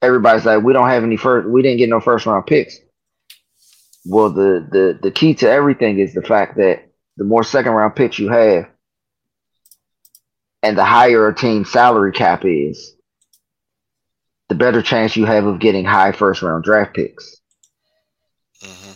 everybody's 0.02 0.46
like, 0.46 0.64
we 0.64 0.74
don't 0.74 0.90
have 0.90 1.04
any 1.04 1.18
first, 1.18 1.48
we 1.48 1.62
didn't 1.62 1.78
get 1.78 1.90
no 1.90 2.00
first 2.00 2.26
round 2.26 2.48
picks. 2.48 2.80
Well, 4.06 4.30
the, 4.30 4.68
the, 4.72 5.00
the 5.02 5.12
key 5.12 5.34
to 5.36 5.50
everything 5.50 6.00
is 6.00 6.14
the 6.14 6.22
fact 6.22 6.58
that 6.58 6.88
the 7.18 7.24
more 7.24 7.44
second 7.44 7.72
round 7.72 7.96
picks 7.96 8.20
you 8.20 8.30
have, 8.30 8.70
and 10.62 10.78
the 10.78 10.86
higher 10.86 11.28
a 11.28 11.36
team's 11.36 11.72
salary 11.72 12.12
cap 12.12 12.44
is, 12.46 12.96
the 14.48 14.56
better 14.56 14.82
chance 14.82 15.16
you 15.16 15.26
have 15.26 15.46
of 15.46 15.60
getting 15.60 15.86
high 15.86 16.12
first 16.12 16.42
round 16.42 16.64
draft 16.64 16.94
picks. 16.94 17.42
Mm-hmm. 18.62 18.92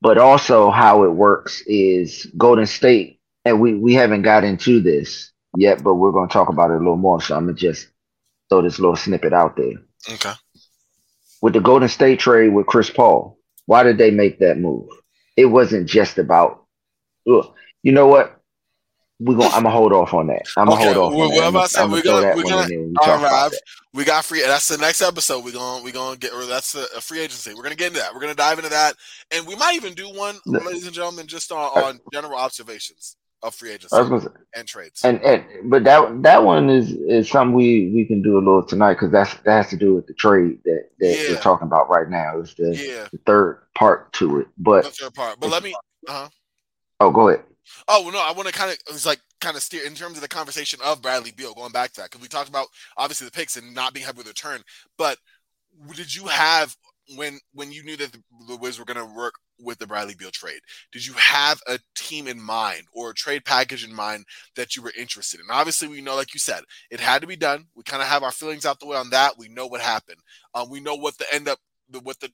But 0.00 0.16
also, 0.16 0.70
how 0.70 1.04
it 1.04 1.10
works 1.10 1.62
is 1.66 2.26
Golden 2.36 2.66
State, 2.66 3.20
and 3.44 3.60
we, 3.60 3.74
we 3.74 3.94
haven't 3.94 4.22
got 4.22 4.44
into 4.44 4.80
this 4.80 5.32
yet, 5.56 5.82
but 5.82 5.94
we're 5.94 6.12
going 6.12 6.28
to 6.28 6.32
talk 6.32 6.48
about 6.48 6.70
it 6.70 6.74
a 6.74 6.78
little 6.78 6.96
more. 6.96 7.20
So 7.20 7.36
I'm 7.36 7.44
going 7.44 7.56
to 7.56 7.60
just 7.60 7.88
throw 8.48 8.62
this 8.62 8.78
little 8.78 8.96
snippet 8.96 9.32
out 9.32 9.56
there. 9.56 9.74
Okay. 10.10 10.32
With 11.42 11.52
the 11.52 11.60
Golden 11.60 11.88
State 11.88 12.20
trade 12.20 12.48
with 12.48 12.66
Chris 12.66 12.90
Paul, 12.90 13.37
why 13.68 13.82
did 13.82 13.98
they 13.98 14.10
make 14.10 14.38
that 14.38 14.56
move? 14.56 14.88
It 15.36 15.44
wasn't 15.44 15.86
just 15.86 16.16
about, 16.16 16.64
ugh. 17.30 17.52
you 17.82 17.92
know 17.92 18.06
what? 18.06 18.34
we 19.20 19.34
going 19.34 19.50
I'm 19.52 19.64
gonna 19.64 19.70
hold 19.70 19.92
off 19.92 20.14
on 20.14 20.28
that. 20.28 20.46
I'm 20.56 20.68
gonna 20.68 20.80
okay. 20.80 20.94
hold 20.94 21.12
off. 21.12 21.18
We're, 21.18 21.44
on 21.44 21.52
that. 21.52 21.76
I'm, 21.76 21.90
we're 21.90 22.02
gonna, 22.02 22.34
we're 22.36 22.44
gonna, 22.44 22.68
we 22.68 22.94
right, 22.96 23.50
we 23.92 24.04
got 24.04 24.24
free. 24.24 24.42
That's 24.42 24.68
the 24.68 24.78
next 24.78 25.02
episode. 25.02 25.44
We're 25.44 25.52
gonna 25.52 25.82
we're 25.82 25.92
gonna 25.92 26.16
get. 26.16 26.30
That's 26.48 26.76
a, 26.76 26.84
a, 26.96 27.00
free 27.00 27.18
agency. 27.18 27.52
We're 27.52 27.64
gonna 27.64 27.74
get 27.74 27.88
into 27.88 27.98
that. 27.98 28.14
We're 28.14 28.20
gonna 28.20 28.36
dive 28.36 28.58
into 28.58 28.70
that, 28.70 28.94
and 29.32 29.44
we 29.44 29.56
might 29.56 29.74
even 29.74 29.94
do 29.94 30.08
one, 30.08 30.38
ladies 30.46 30.86
and 30.86 30.94
gentlemen, 30.94 31.26
just 31.26 31.50
on, 31.50 31.58
uh, 31.58 31.86
on 31.86 32.00
general 32.12 32.38
observations 32.38 33.16
of 33.42 33.54
free 33.54 33.72
agency 33.72 33.96
and 34.54 34.66
trades. 34.66 35.04
And 35.04 35.22
and 35.22 35.44
but 35.64 35.84
that 35.84 36.22
that 36.22 36.44
one 36.44 36.70
is 36.70 36.90
is 36.92 37.28
something 37.28 37.54
we 37.54 37.92
we 37.94 38.04
can 38.04 38.22
do 38.22 38.36
a 38.36 38.40
little 38.40 38.64
tonight 38.64 38.94
because 38.94 39.12
that's 39.12 39.34
that 39.42 39.52
has 39.52 39.70
to 39.70 39.76
do 39.76 39.94
with 39.94 40.06
the 40.06 40.14
trade 40.14 40.58
that 40.64 40.88
that 41.00 41.16
yeah. 41.16 41.30
we're 41.30 41.40
talking 41.40 41.66
about 41.66 41.88
right 41.88 42.08
now. 42.08 42.38
It's 42.40 42.54
the, 42.54 42.74
yeah. 42.74 43.08
the 43.12 43.18
third 43.26 43.62
part 43.74 44.12
to 44.14 44.40
it. 44.40 44.48
But 44.58 44.84
the 44.84 44.90
third 44.90 45.14
part. 45.14 45.38
But 45.40 45.50
let 45.50 45.62
me. 45.62 45.74
Uh-huh. 46.08 46.28
Oh, 47.00 47.10
go 47.10 47.28
ahead. 47.28 47.44
Oh 47.86 48.02
well, 48.02 48.12
no, 48.12 48.20
I 48.20 48.32
want 48.32 48.48
to 48.48 48.54
kind 48.54 48.72
of 48.72 48.78
it's 48.88 49.06
like 49.06 49.20
kind 49.40 49.56
of 49.56 49.62
steer 49.62 49.86
in 49.86 49.94
terms 49.94 50.16
of 50.16 50.22
the 50.22 50.28
conversation 50.28 50.80
of 50.84 51.02
Bradley 51.02 51.32
Beal. 51.32 51.54
Going 51.54 51.72
back 51.72 51.92
to 51.92 52.00
that 52.00 52.10
because 52.10 52.22
we 52.22 52.28
talked 52.28 52.48
about 52.48 52.66
obviously 52.96 53.26
the 53.26 53.32
picks 53.32 53.56
and 53.56 53.74
not 53.74 53.94
being 53.94 54.06
happy 54.06 54.18
with 54.18 54.26
the 54.26 54.30
return, 54.30 54.62
but 54.96 55.18
did 55.94 56.14
you 56.14 56.26
have 56.26 56.74
when 57.16 57.38
when 57.52 57.72
you 57.72 57.84
knew 57.84 57.96
that 57.96 58.12
the, 58.12 58.22
the 58.48 58.56
Wiz 58.56 58.78
were 58.78 58.84
going 58.84 58.98
to 58.98 59.14
work 59.14 59.34
with 59.58 59.78
the 59.78 59.86
Bradley 59.86 60.14
Beal 60.14 60.30
trade? 60.30 60.60
Did 60.92 61.06
you 61.06 61.14
have 61.14 61.60
a 61.66 61.78
team 61.94 62.26
in 62.26 62.40
mind 62.40 62.82
or 62.92 63.10
a 63.10 63.14
trade 63.14 63.44
package 63.44 63.84
in 63.84 63.94
mind 63.94 64.24
that 64.56 64.76
you 64.76 64.82
were 64.82 64.92
interested 64.98 65.40
in? 65.40 65.46
Obviously, 65.50 65.88
we 65.88 66.00
know, 66.00 66.16
like 66.16 66.34
you 66.34 66.40
said, 66.40 66.62
it 66.90 67.00
had 67.00 67.20
to 67.22 67.26
be 67.26 67.36
done. 67.36 67.66
We 67.74 67.82
kind 67.82 68.02
of 68.02 68.08
have 68.08 68.22
our 68.22 68.32
feelings 68.32 68.66
out 68.66 68.80
the 68.80 68.86
way 68.86 68.96
on 68.96 69.10
that. 69.10 69.38
We 69.38 69.48
know 69.48 69.66
what 69.66 69.80
happened. 69.80 70.20
Um, 70.54 70.70
we 70.70 70.80
know 70.80 70.94
what 70.94 71.18
the 71.18 71.32
end 71.32 71.48
up 71.48 71.58
the 71.90 72.00
what 72.00 72.20
the 72.20 72.30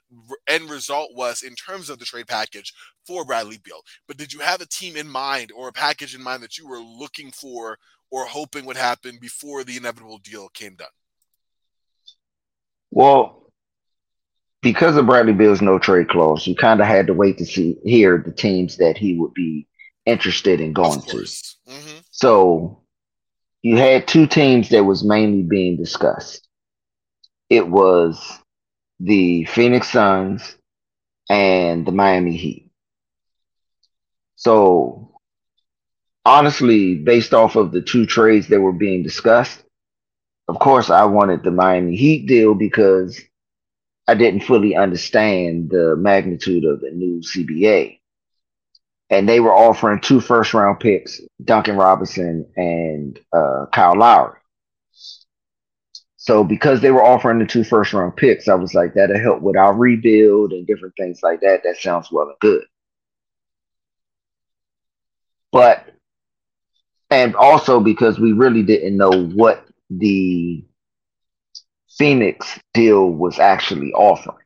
end 0.49 0.69
result 0.69 1.11
was 1.15 1.43
in 1.43 1.55
terms 1.55 1.89
of 1.89 1.99
the 1.99 2.05
trade 2.05 2.27
package 2.27 2.73
for 3.07 3.25
Bradley 3.25 3.59
Beal. 3.63 3.81
But 4.09 4.17
did 4.17 4.33
you 4.33 4.41
have 4.41 4.61
a 4.61 4.67
team 4.67 4.97
in 4.97 5.09
mind 5.09 5.53
or 5.55 5.69
a 5.69 5.73
package 5.73 6.15
in 6.15 6.23
mind 6.23 6.43
that 6.43 6.59
you 6.59 6.67
were 6.67 6.81
looking 6.81 7.31
for 7.31 7.79
or 8.11 8.27
hoping 8.27 8.65
would 8.65 8.77
happen 8.77 9.19
before 9.21 9.65
the 9.65 9.77
inevitable 9.77 10.19
deal 10.19 10.49
came 10.49 10.75
done? 10.75 10.89
Well, 12.91 13.44
because 14.65 14.97
of 14.97 15.07
Bradley 15.07 15.35
Beal's 15.35 15.63
no 15.63 15.79
trade 15.79 16.09
clause, 16.09 16.47
you 16.47 16.57
kind 16.57 16.81
of 16.81 16.87
had 16.87 17.07
to 17.07 17.15
wait 17.15 17.39
to 17.39 17.45
see 17.45 17.77
hear 17.85 18.21
the 18.25 18.33
teams 18.33 18.79
that 18.79 18.97
he 18.97 19.17
would 19.17 19.35
be 19.35 19.69
interested 20.07 20.61
in 20.61 20.73
going 20.73 21.03
to. 21.03 21.17
Mm-hmm. 21.19 21.99
So 22.11 22.83
you 23.63 23.77
had 23.77 24.09
two 24.09 24.27
teams 24.27 24.71
that 24.71 24.85
was 24.85 25.05
mainly 25.05 25.43
being 25.43 25.77
discussed. 25.77 26.49
It 27.51 27.69
was 27.69 28.41
the 29.01 29.45
Phoenix 29.45 29.91
Suns 29.91 30.57
and 31.29 31.87
the 31.87 31.93
Miami 31.93 32.37
Heat. 32.37 32.71
So 34.37 35.21
honestly, 36.25 36.95
based 36.95 37.35
off 37.35 37.57
of 37.57 37.71
the 37.71 37.83
two 37.83 38.07
trades 38.07 38.49
that 38.49 38.61
were 38.61 38.73
being 38.73 39.03
discussed, 39.03 39.63
of 40.49 40.59
course 40.59 40.89
I 40.89 41.05
wanted 41.05 41.43
the 41.43 41.51
Miami 41.51 41.97
Heat 41.97 42.27
deal 42.27 42.55
because 42.55 43.21
I 44.07 44.15
didn't 44.15 44.41
fully 44.41 44.77
understand 44.77 45.71
the 45.71 45.97
magnitude 45.97 46.65
of 46.65 46.81
the 46.81 46.91
new 46.91 47.21
CBA. 47.21 48.01
And 49.11 49.29
they 49.29 49.41
were 49.41 49.55
offering 49.55 50.01
two 50.01 50.21
first 50.21 50.55
round 50.55 50.81
picks, 50.81 51.21
Duncan 51.43 51.77
Robinson 51.77 52.47
and 52.57 53.19
uh, 53.33 53.67
Kyle 53.73 53.97
Lowry. 53.97 54.39
So 56.17 56.43
because 56.43 56.81
they 56.81 56.91
were 56.91 57.05
offering 57.05 57.39
the 57.39 57.47
two 57.47 57.65
first 57.65 57.93
round 57.93 58.17
picks, 58.17 58.49
I 58.49 58.55
was 58.55 58.75
like, 58.75 58.95
that'll 58.95 59.19
help 59.21 59.43
with 59.43 59.57
our 59.57 59.75
rebuild 59.75 60.53
and 60.53 60.67
different 60.67 60.95
things 60.97 61.21
like 61.23 61.41
that. 61.43 61.63
That 61.65 61.77
sounds 61.77 62.11
well 62.11 62.29
and 62.29 62.39
good. 62.41 62.65
But 65.53 65.87
and 67.11 67.37
also 67.37 67.79
because 67.79 68.19
we 68.19 68.33
really 68.33 68.63
didn't 68.63 68.97
know 68.97 69.27
what 69.35 69.67
the 69.91 70.65
Phoenix 71.97 72.59
deal 72.73 73.09
was 73.09 73.39
actually 73.39 73.93
offering. 73.93 74.39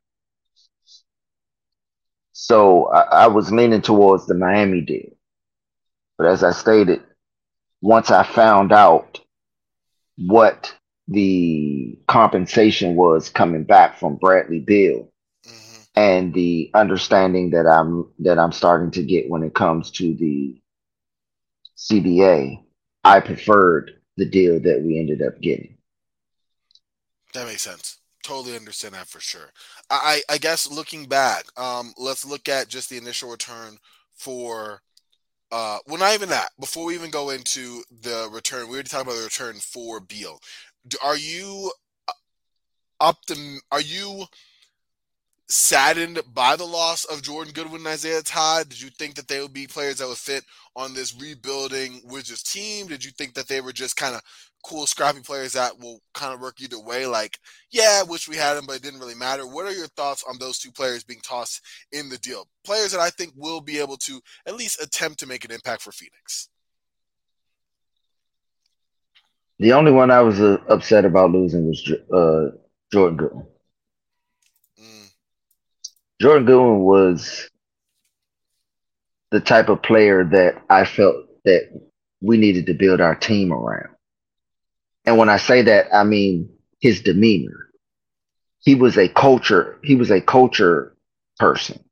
So 2.33 2.87
I, 2.87 3.01
I, 3.01 3.27
was 3.27 3.51
leaning 3.51 3.83
towards 3.83 4.27
the 4.27 4.35
Miami 4.35 4.81
deal. 4.81 5.11
But 6.17 6.29
as 6.29 6.45
I 6.45 6.53
stated, 6.53 7.03
once 7.81 8.11
I 8.11 8.23
found 8.23 8.73
out 8.73 9.21
what 10.17 10.75
the 11.09 11.99
compensation 12.07 12.97
was 12.97 13.31
coming 13.31 13.65
back 13.65 13.99
from 13.99 14.17
Bradley 14.17 14.61
Beal 14.61 15.11
mm-hmm. 15.47 15.83
and 15.97 16.35
the 16.35 16.71
understanding 16.75 17.51
that 17.51 17.67
I'm 17.67 18.11
that 18.21 18.39
I'm 18.39 18.53
starting 18.53 18.91
to 18.93 19.03
get 19.03 19.31
when 19.31 19.43
it 19.43 19.55
comes 19.55 19.91
to 19.93 20.15
the 20.15 20.61
CBA, 21.79 22.63
I 23.05 23.21
preferred 23.21 23.93
the 24.17 24.27
deal 24.27 24.61
that 24.61 24.83
we 24.83 24.99
ended 24.99 25.23
up 25.23 25.41
getting. 25.41 25.78
That 27.35 27.47
makes 27.47 27.63
sense. 27.63 27.99
Totally 28.23 28.57
understand 28.57 28.95
that 28.95 29.07
for 29.07 29.21
sure. 29.21 29.53
I, 29.91 30.23
I 30.29 30.39
guess 30.39 30.71
looking 30.71 31.07
back, 31.07 31.45
um, 31.57 31.93
let's 31.97 32.25
look 32.25 32.49
at 32.49 32.69
just 32.69 32.91
the 32.91 32.99
initial 32.99 33.31
return 33.31 33.79
for 34.15 34.83
uh 35.53 35.79
well 35.87 35.99
not 35.99 36.15
even 36.15 36.29
that. 36.31 36.51
Before 36.61 36.87
we 36.87 36.95
even 36.95 37.11
go 37.11 37.31
into 37.31 37.83
the 38.03 38.29
return, 38.33 38.69
we 38.69 38.75
already 38.75 38.89
talked 38.89 39.05
about 39.05 39.17
the 39.17 39.25
return 39.25 39.57
for 39.57 40.01
Beal. 40.01 40.41
Are 41.03 41.17
you 41.17 41.73
uh, 42.09 42.13
optim 43.13 43.59
are 43.73 43.81
you 43.81 44.25
saddened 45.51 46.21
by 46.35 46.57
the 46.57 46.65
loss 46.65 47.05
of 47.07 47.23
Jordan 47.23 47.53
Goodwin 47.55 47.81
and 47.81 47.87
Isaiah 47.87 48.23
Todd? 48.23 48.69
Did 48.69 48.81
you 48.83 48.91
think 48.91 49.15
that 49.15 49.29
they 49.29 49.41
would 49.41 49.53
be 49.53 49.67
players 49.67 49.99
that 49.99 50.09
would 50.09 50.19
fit 50.19 50.45
on 50.77 50.93
this 50.95 51.19
rebuilding 51.19 52.03
Wizards 52.05 52.43
team? 52.43 52.87
Did 52.87 53.05
you 53.05 53.11
think 53.13 53.35
that 53.35 53.49
they 53.49 53.61
were 53.61 53.73
just 53.73 53.97
kind 53.97 54.15
of 54.15 54.23
cool, 54.65 54.87
scrappy 54.87 55.21
players 55.21 55.53
that 55.53 55.79
will 55.79 56.01
kind 56.15 56.35
of 56.35 56.41
work 56.41 56.61
either 56.61 56.81
way? 56.81 57.07
Like, 57.07 57.39
yeah, 57.71 58.01
I 58.01 58.09
wish 58.09 58.29
we 58.29 58.37
had 58.37 58.55
them, 58.55 58.65
but 58.67 58.77
it 58.77 58.83
didn't 58.83 59.01
really 59.01 59.15
matter. 59.15 59.47
What 59.47 59.67
are 59.67 59.73
your 59.73 59.87
thoughts 59.89 60.25
on 60.29 60.39
those 60.39 60.59
two 60.59 60.73
players 60.73 61.05
being 61.05 61.21
tossed 61.23 61.63
in 61.93 62.09
the 62.09 62.19
deal? 62.19 62.47
Players 62.65 62.93
that 62.93 63.01
I 63.01 63.11
think 63.11 63.33
will 63.37 63.61
be 63.61 63.79
able 63.79 63.97
to 63.99 64.21
at 64.47 64.57
least 64.57 64.83
attempt 64.83 65.21
to 65.21 65.27
make 65.27 65.45
an 65.45 65.51
impact 65.51 65.83
for 65.83 65.93
Phoenix. 65.93 66.49
The 69.59 69.73
only 69.73 69.91
one 69.91 70.11
I 70.11 70.21
was 70.21 70.41
uh, 70.41 70.59
upset 70.69 71.05
about 71.05 71.33
losing 71.33 71.67
was 71.67 71.93
uh, 72.13 72.57
Jordan 72.93 73.17
Goodwin. 73.17 73.47
Jordan 76.21 76.47
Goodwin 76.47 76.81
was 76.81 77.49
the 79.31 79.41
type 79.41 79.69
of 79.69 79.83
player 79.83 80.25
that 80.25 80.63
I 80.69 80.85
felt 80.85 81.27
that 81.45 81.71
we 82.21 82.39
needed 82.39 82.67
to 82.67 82.75
build 82.75 83.01
our 83.01 83.15
team 83.15 83.53
around. 83.53 83.95
And 85.09 85.17
when 85.17 85.31
I 85.31 85.39
say 85.39 85.63
that, 85.63 85.87
I 85.91 86.05
mean 86.05 86.51
his 86.81 87.01
demeanor. 87.01 87.71
He 88.61 88.75
was 88.75 88.99
a 88.99 89.09
culture, 89.09 89.79
he 89.83 89.95
was 89.95 90.11
a 90.11 90.21
culture 90.21 90.95
person. 91.39 91.83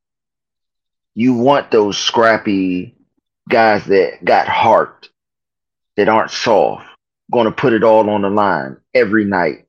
You 1.15 1.33
want 1.33 1.71
those 1.71 1.97
scrappy 1.97 2.95
guys 3.49 3.87
that 3.87 4.23
got 4.23 4.49
heart, 4.49 5.09
that 5.97 6.11
aren't 6.11 6.31
soft, 6.31 6.85
going 7.33 7.47
to 7.47 7.53
put 7.53 7.73
it 7.73 7.83
all 7.83 8.11
on 8.11 8.21
the 8.21 8.29
line 8.29 8.77
every 8.93 9.25
night, 9.25 9.65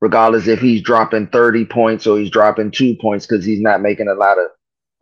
regardless 0.00 0.48
if 0.48 0.58
he's 0.58 0.82
dropping 0.82 1.28
30 1.28 1.66
points 1.66 2.08
or 2.08 2.18
he's 2.18 2.30
dropping 2.30 2.72
two 2.72 2.96
points 2.96 3.24
because 3.24 3.44
he's 3.44 3.60
not 3.60 3.82
making 3.82 4.08
a 4.08 4.14
lot 4.14 4.36
of, 4.36 4.46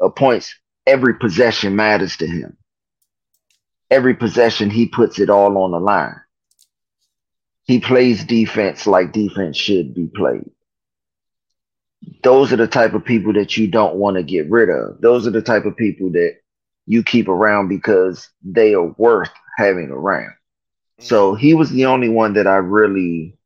of 0.03 0.15
points. 0.15 0.55
Every 0.87 1.15
possession 1.15 1.75
matters 1.75 2.19
to 2.19 2.27
him. 2.27 2.59
Every 3.91 4.13
possession, 4.13 4.69
he 4.69 4.89
puts 4.89 5.19
it 5.19 5.31
all 5.31 5.57
on 5.57 5.71
the 5.71 5.81
line. 5.81 6.21
He 7.69 7.81
plays 7.81 8.25
defense 8.25 8.87
like 8.87 9.13
defense 9.13 9.57
should 9.57 9.95
be 9.95 10.09
played. 10.09 10.51
Those 12.25 12.51
are 12.51 12.57
the 12.57 12.67
type 12.67 12.95
of 12.95 13.05
people 13.05 13.35
that 13.35 13.59
you 13.59 13.69
don't 13.69 13.97
want 13.97 14.17
to 14.17 14.23
get 14.23 14.51
rid 14.51 14.71
of. 14.71 15.03
Those 15.03 15.27
are 15.27 15.31
the 15.31 15.43
type 15.43 15.67
of 15.67 15.77
people 15.77 16.11
that 16.13 16.37
you 16.87 17.03
keep 17.03 17.29
around 17.29 17.69
because 17.69 18.31
they 18.43 18.75
are 18.75 18.95
worth 18.97 19.31
having 19.59 19.91
around. 19.91 20.33
So 20.99 21.35
he 21.35 21.55
was 21.55 21.71
the 21.71 21.85
only 21.85 22.09
one 22.09 22.33
that 22.35 22.47
I 22.47 22.57
really 22.57 23.37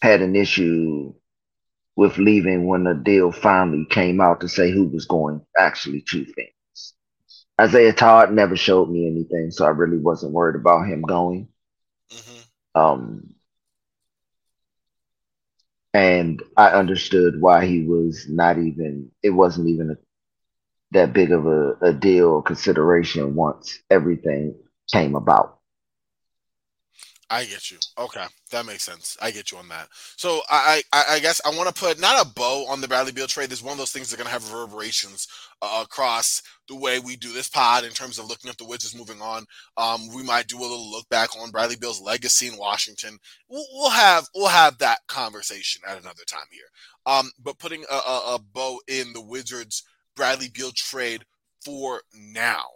had 0.00 0.22
an 0.22 0.34
issue 0.34 1.12
with 1.96 2.16
leaving 2.16 2.66
when 2.66 2.84
the 2.84 2.94
deal 2.94 3.30
finally 3.30 3.86
came 3.90 4.22
out 4.22 4.40
to 4.40 4.48
say 4.48 4.70
who 4.70 4.86
was 4.86 5.04
going 5.04 5.42
actually 5.58 6.02
to 6.10 6.24
things. 6.24 6.94
Isaiah 7.60 7.92
Todd 7.92 8.32
never 8.32 8.56
showed 8.56 8.88
me 8.88 9.06
anything, 9.06 9.50
so 9.50 9.66
I 9.66 9.70
really 9.70 9.98
wasn't 9.98 10.32
worried 10.32 10.56
about 10.56 10.86
him 10.86 11.02
going. 11.02 11.48
Mm-hmm. 12.12 12.80
Um, 12.80 13.35
and 15.94 16.42
I 16.56 16.68
understood 16.70 17.40
why 17.40 17.66
he 17.66 17.82
was 17.84 18.26
not 18.28 18.58
even. 18.58 19.10
It 19.22 19.30
wasn't 19.30 19.68
even 19.68 19.90
a, 19.90 19.96
that 20.92 21.12
big 21.12 21.32
of 21.32 21.46
a, 21.46 21.72
a 21.82 21.92
deal 21.92 22.28
or 22.28 22.42
consideration 22.42 23.34
once 23.34 23.78
everything 23.90 24.54
came 24.92 25.14
about. 25.16 25.55
I 27.28 27.44
get 27.44 27.72
you. 27.72 27.78
Okay, 27.98 28.24
that 28.52 28.66
makes 28.66 28.84
sense. 28.84 29.16
I 29.20 29.32
get 29.32 29.50
you 29.50 29.58
on 29.58 29.68
that. 29.68 29.88
So 30.16 30.42
I, 30.48 30.82
I, 30.92 31.04
I 31.10 31.18
guess 31.18 31.40
I 31.44 31.50
want 31.50 31.68
to 31.68 31.74
put 31.74 32.00
not 32.00 32.24
a 32.24 32.28
bow 32.28 32.66
on 32.68 32.80
the 32.80 32.86
Bradley 32.86 33.10
Beal 33.10 33.26
trade. 33.26 33.50
There's 33.50 33.64
one 33.64 33.72
of 33.72 33.78
those 33.78 33.90
things 33.90 34.10
that's 34.10 34.22
going 34.22 34.26
to 34.26 34.32
have 34.32 34.52
reverberations 34.52 35.26
uh, 35.60 35.80
across 35.82 36.42
the 36.68 36.76
way 36.76 37.00
we 37.00 37.16
do 37.16 37.32
this 37.32 37.48
pod 37.48 37.84
in 37.84 37.90
terms 37.90 38.20
of 38.20 38.28
looking 38.28 38.48
at 38.48 38.58
the 38.58 38.64
Wizards 38.64 38.96
moving 38.96 39.20
on. 39.20 39.44
Um, 39.76 40.14
we 40.14 40.22
might 40.22 40.46
do 40.46 40.58
a 40.58 40.62
little 40.62 40.88
look 40.88 41.08
back 41.08 41.30
on 41.36 41.50
Bradley 41.50 41.76
Beal's 41.76 42.00
legacy 42.00 42.46
in 42.46 42.56
Washington. 42.56 43.18
We'll, 43.48 43.66
we'll 43.72 43.90
have 43.90 44.28
we'll 44.32 44.46
have 44.46 44.78
that 44.78 45.00
conversation 45.08 45.82
at 45.86 46.00
another 46.00 46.24
time 46.26 46.46
here. 46.52 46.68
Um, 47.06 47.30
but 47.42 47.58
putting 47.58 47.84
a, 47.90 47.94
a, 47.94 48.34
a 48.34 48.38
bow 48.38 48.78
in 48.86 49.12
the 49.12 49.20
Wizards 49.20 49.82
Bradley 50.14 50.48
Beal 50.48 50.70
trade 50.72 51.24
for 51.64 52.02
now. 52.14 52.66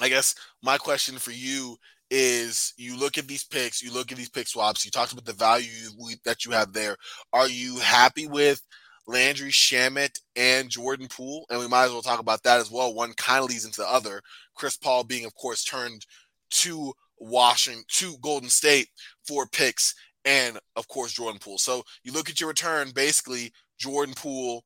I 0.00 0.08
guess 0.08 0.34
my 0.62 0.78
question 0.78 1.18
for 1.18 1.30
you 1.30 1.76
is 2.10 2.72
you 2.76 2.98
look 2.98 3.18
at 3.18 3.26
these 3.26 3.44
picks, 3.44 3.82
you 3.82 3.92
look 3.92 4.12
at 4.12 4.18
these 4.18 4.28
pick 4.28 4.46
swaps, 4.46 4.84
you 4.84 4.90
talked 4.90 5.12
about 5.12 5.24
the 5.24 5.32
value 5.32 5.88
that 6.24 6.44
you 6.44 6.52
have 6.52 6.72
there. 6.72 6.96
Are 7.32 7.48
you 7.48 7.78
happy 7.78 8.26
with 8.26 8.62
Landry 9.06 9.50
Shamet 9.50 10.20
and 10.36 10.70
Jordan 10.70 11.08
Poole? 11.08 11.46
And 11.50 11.60
we 11.60 11.68
might 11.68 11.86
as 11.86 11.92
well 11.92 12.02
talk 12.02 12.20
about 12.20 12.42
that 12.44 12.60
as 12.60 12.70
well. 12.70 12.94
One 12.94 13.12
kind 13.14 13.42
of 13.42 13.50
leads 13.50 13.64
into 13.64 13.80
the 13.80 13.92
other. 13.92 14.20
Chris 14.54 14.76
Paul 14.76 15.04
being, 15.04 15.24
of 15.24 15.34
course, 15.34 15.64
turned 15.64 16.06
to 16.50 16.92
Washington, 17.18 17.84
to 17.88 18.16
Golden 18.20 18.50
State 18.50 18.88
for 19.26 19.46
picks, 19.46 19.94
and 20.24 20.58
of 20.76 20.86
course, 20.88 21.12
Jordan 21.12 21.40
Poole. 21.40 21.58
So 21.58 21.82
you 22.02 22.12
look 22.12 22.30
at 22.30 22.40
your 22.40 22.48
return, 22.48 22.90
basically, 22.94 23.52
Jordan 23.78 24.14
Poole. 24.14 24.64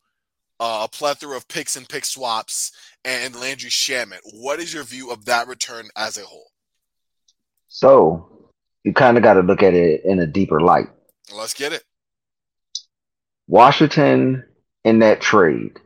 Uh, 0.61 0.81
a 0.87 0.88
plethora 0.88 1.37
of 1.37 1.46
picks 1.46 1.77
and 1.77 1.88
pick 1.88 2.05
swaps 2.05 2.72
and 3.05 3.37
Landry 3.37 3.70
Shamet. 3.70 4.18
What 4.33 4.59
is 4.59 4.74
your 4.74 4.83
view 4.83 5.12
of 5.12 5.24
that 5.27 5.46
return 5.46 5.87
as 5.94 6.18
a 6.18 6.22
whole? 6.22 6.48
So 7.68 8.50
you 8.85 8.92
kind 8.92 9.16
of 9.16 9.22
got 9.22 9.35
to 9.35 9.40
look 9.40 9.62
at 9.62 9.74
it 9.74 10.02
in 10.04 10.18
a 10.18 10.26
deeper 10.26 10.61
light. 10.61 10.88
Let's 11.35 11.54
get 11.54 11.72
it. 11.72 11.85
Washington 13.46 14.44
in 14.85 14.98
that 15.00 15.20
trade, 15.20 15.78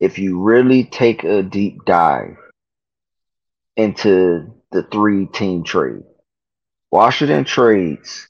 if 0.00 0.18
you 0.18 0.40
really 0.40 0.84
take 0.84 1.24
a 1.24 1.42
deep 1.42 1.84
dive 1.84 2.36
into 3.76 4.54
the 4.72 4.82
three 4.84 5.26
team 5.26 5.64
trade, 5.64 6.02
Washington 6.90 7.44
trades 7.44 8.28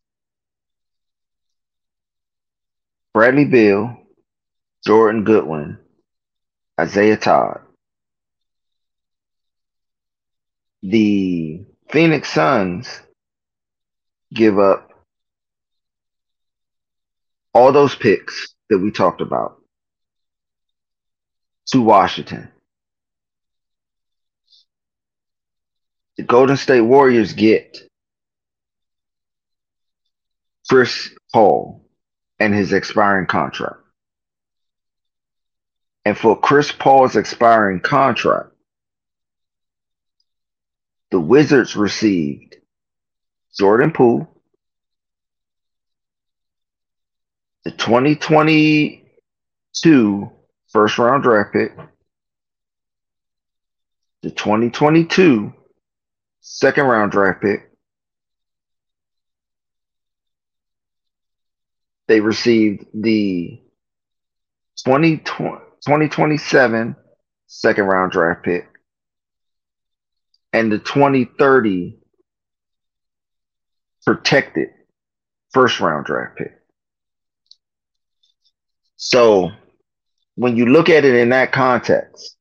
Bradley 3.18 3.46
Beal, 3.46 3.96
Jordan 4.86 5.24
Goodwin, 5.24 5.78
Isaiah 6.80 7.16
Todd. 7.16 7.62
The 10.82 11.66
Phoenix 11.90 12.32
Suns 12.32 13.00
give 14.32 14.58
up 14.58 14.90
all 17.54 17.72
those 17.72 17.94
picks 17.94 18.54
that 18.68 18.78
we 18.78 18.90
talked 18.90 19.20
about 19.20 19.60
to 21.66 21.80
Washington. 21.80 22.48
The 26.16 26.24
Golden 26.24 26.56
State 26.56 26.82
Warriors 26.82 27.32
get 27.32 27.78
Chris 30.68 31.10
Paul 31.32 31.84
and 32.38 32.54
his 32.54 32.72
expiring 32.72 33.26
contract. 33.26 33.76
And 36.04 36.16
for 36.16 36.38
Chris 36.38 36.72
Paul's 36.72 37.16
expiring 37.16 37.80
contract, 37.80 38.50
the 41.10 41.20
Wizards 41.20 41.74
received 41.74 42.56
Jordan 43.58 43.92
Poole, 43.92 44.28
the 47.64 47.70
2022 47.70 50.30
first 50.68 50.98
round 50.98 51.22
draft 51.22 51.52
pick, 51.52 51.74
the 54.22 54.30
2022 54.30 55.54
second 56.40 56.84
round 56.84 57.12
draft 57.12 57.42
pick. 57.42 57.70
They 62.06 62.20
received 62.20 62.86
the 62.94 63.60
2027 64.84 66.96
second 67.46 67.84
round 67.84 68.12
draft 68.12 68.44
pick 68.44 68.77
and 70.52 70.72
the 70.72 70.78
2030 70.78 71.98
protected 74.04 74.68
first 75.52 75.80
round 75.80 76.06
draft 76.06 76.36
pick. 76.36 76.52
So 78.96 79.52
when 80.36 80.56
you 80.56 80.66
look 80.66 80.88
at 80.88 81.04
it 81.04 81.14
in 81.14 81.30
that 81.30 81.52
context, 81.52 82.36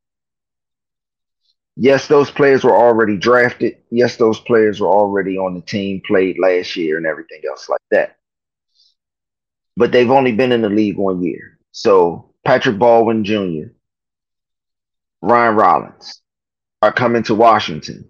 yes, 1.76 2.08
those 2.08 2.32
players 2.32 2.64
were 2.64 2.76
already 2.76 3.18
drafted. 3.18 3.78
Yes, 3.92 4.18
those 4.18 4.40
players 4.40 4.80
were 4.80 4.88
already 4.88 5.38
on 5.38 5.56
the 5.56 5.62
team, 5.62 6.02
played 6.06 6.38
last 6.40 6.76
year, 6.76 6.98
and 6.98 7.06
everything 7.06 7.42
else 7.50 7.70
like 7.70 7.82
that. 7.92 8.18
But 9.76 9.92
they've 9.92 10.10
only 10.10 10.32
been 10.32 10.52
in 10.52 10.62
the 10.62 10.70
league 10.70 10.98
one 10.98 11.22
year. 11.22 11.60
So 11.72 12.34
Patrick 12.46 12.80
Baldwin 12.80 13.24
Jr., 13.24 13.70
Ryan 15.22 15.56
Rollins 15.56 16.22
are 16.82 16.92
coming 16.92 17.24
to 17.24 17.36
Washington 17.36 18.10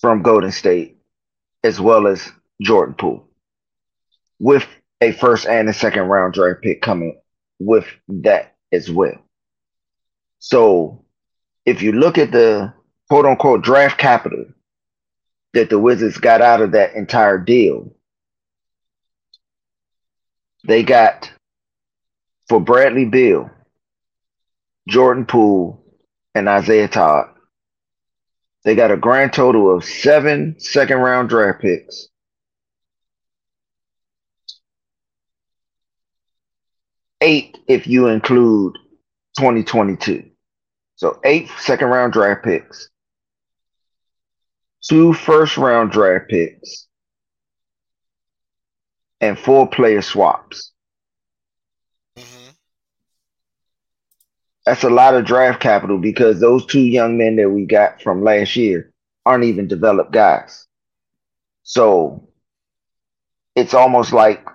from 0.00 0.22
Golden 0.22 0.52
State, 0.52 0.98
as 1.62 1.80
well 1.80 2.06
as 2.06 2.30
Jordan 2.62 2.94
Poole, 2.94 3.28
with 4.38 4.66
a 5.00 5.12
first 5.12 5.46
and 5.46 5.68
a 5.68 5.72
second 5.72 6.02
round 6.02 6.34
draft 6.34 6.62
pick 6.62 6.82
coming 6.82 7.20
with 7.58 7.86
that 8.08 8.54
as 8.72 8.90
well. 8.90 9.18
So 10.38 11.04
if 11.64 11.82
you 11.82 11.92
look 11.92 12.18
at 12.18 12.32
the 12.32 12.72
quote 13.08 13.26
unquote 13.26 13.62
draft 13.62 13.98
capital 13.98 14.46
that 15.52 15.70
the 15.70 15.78
Wizards 15.78 16.18
got 16.18 16.42
out 16.42 16.60
of 16.60 16.72
that 16.72 16.94
entire 16.94 17.38
deal, 17.38 17.94
they 20.66 20.82
got 20.82 21.30
for 22.48 22.60
Bradley 22.60 23.04
Beal, 23.04 23.50
Jordan 24.88 25.26
Poole, 25.26 25.82
and 26.34 26.48
Isaiah 26.48 26.88
Todd. 26.88 27.33
They 28.64 28.74
got 28.74 28.90
a 28.90 28.96
grand 28.96 29.32
total 29.32 29.74
of 29.74 29.84
seven 29.84 30.58
second 30.58 30.98
round 30.98 31.28
draft 31.28 31.60
picks. 31.60 32.08
Eight 37.20 37.58
if 37.68 37.86
you 37.86 38.08
include 38.08 38.76
2022. 39.38 40.30
So 40.96 41.20
eight 41.24 41.48
second 41.58 41.88
round 41.88 42.12
draft 42.12 42.44
picks, 42.44 42.88
two 44.82 45.12
first 45.12 45.56
round 45.56 45.90
draft 45.90 46.30
picks, 46.30 46.86
and 49.20 49.38
four 49.38 49.68
player 49.68 50.02
swaps. 50.02 50.72
That's 54.66 54.84
a 54.84 54.90
lot 54.90 55.14
of 55.14 55.26
draft 55.26 55.60
capital 55.60 55.98
because 55.98 56.40
those 56.40 56.64
two 56.66 56.80
young 56.80 57.18
men 57.18 57.36
that 57.36 57.50
we 57.50 57.66
got 57.66 58.02
from 58.02 58.24
last 58.24 58.56
year 58.56 58.90
aren't 59.26 59.44
even 59.44 59.68
developed 59.68 60.12
guys. 60.12 60.66
So 61.62 62.28
it's 63.54 63.74
almost 63.74 64.12
like 64.12 64.46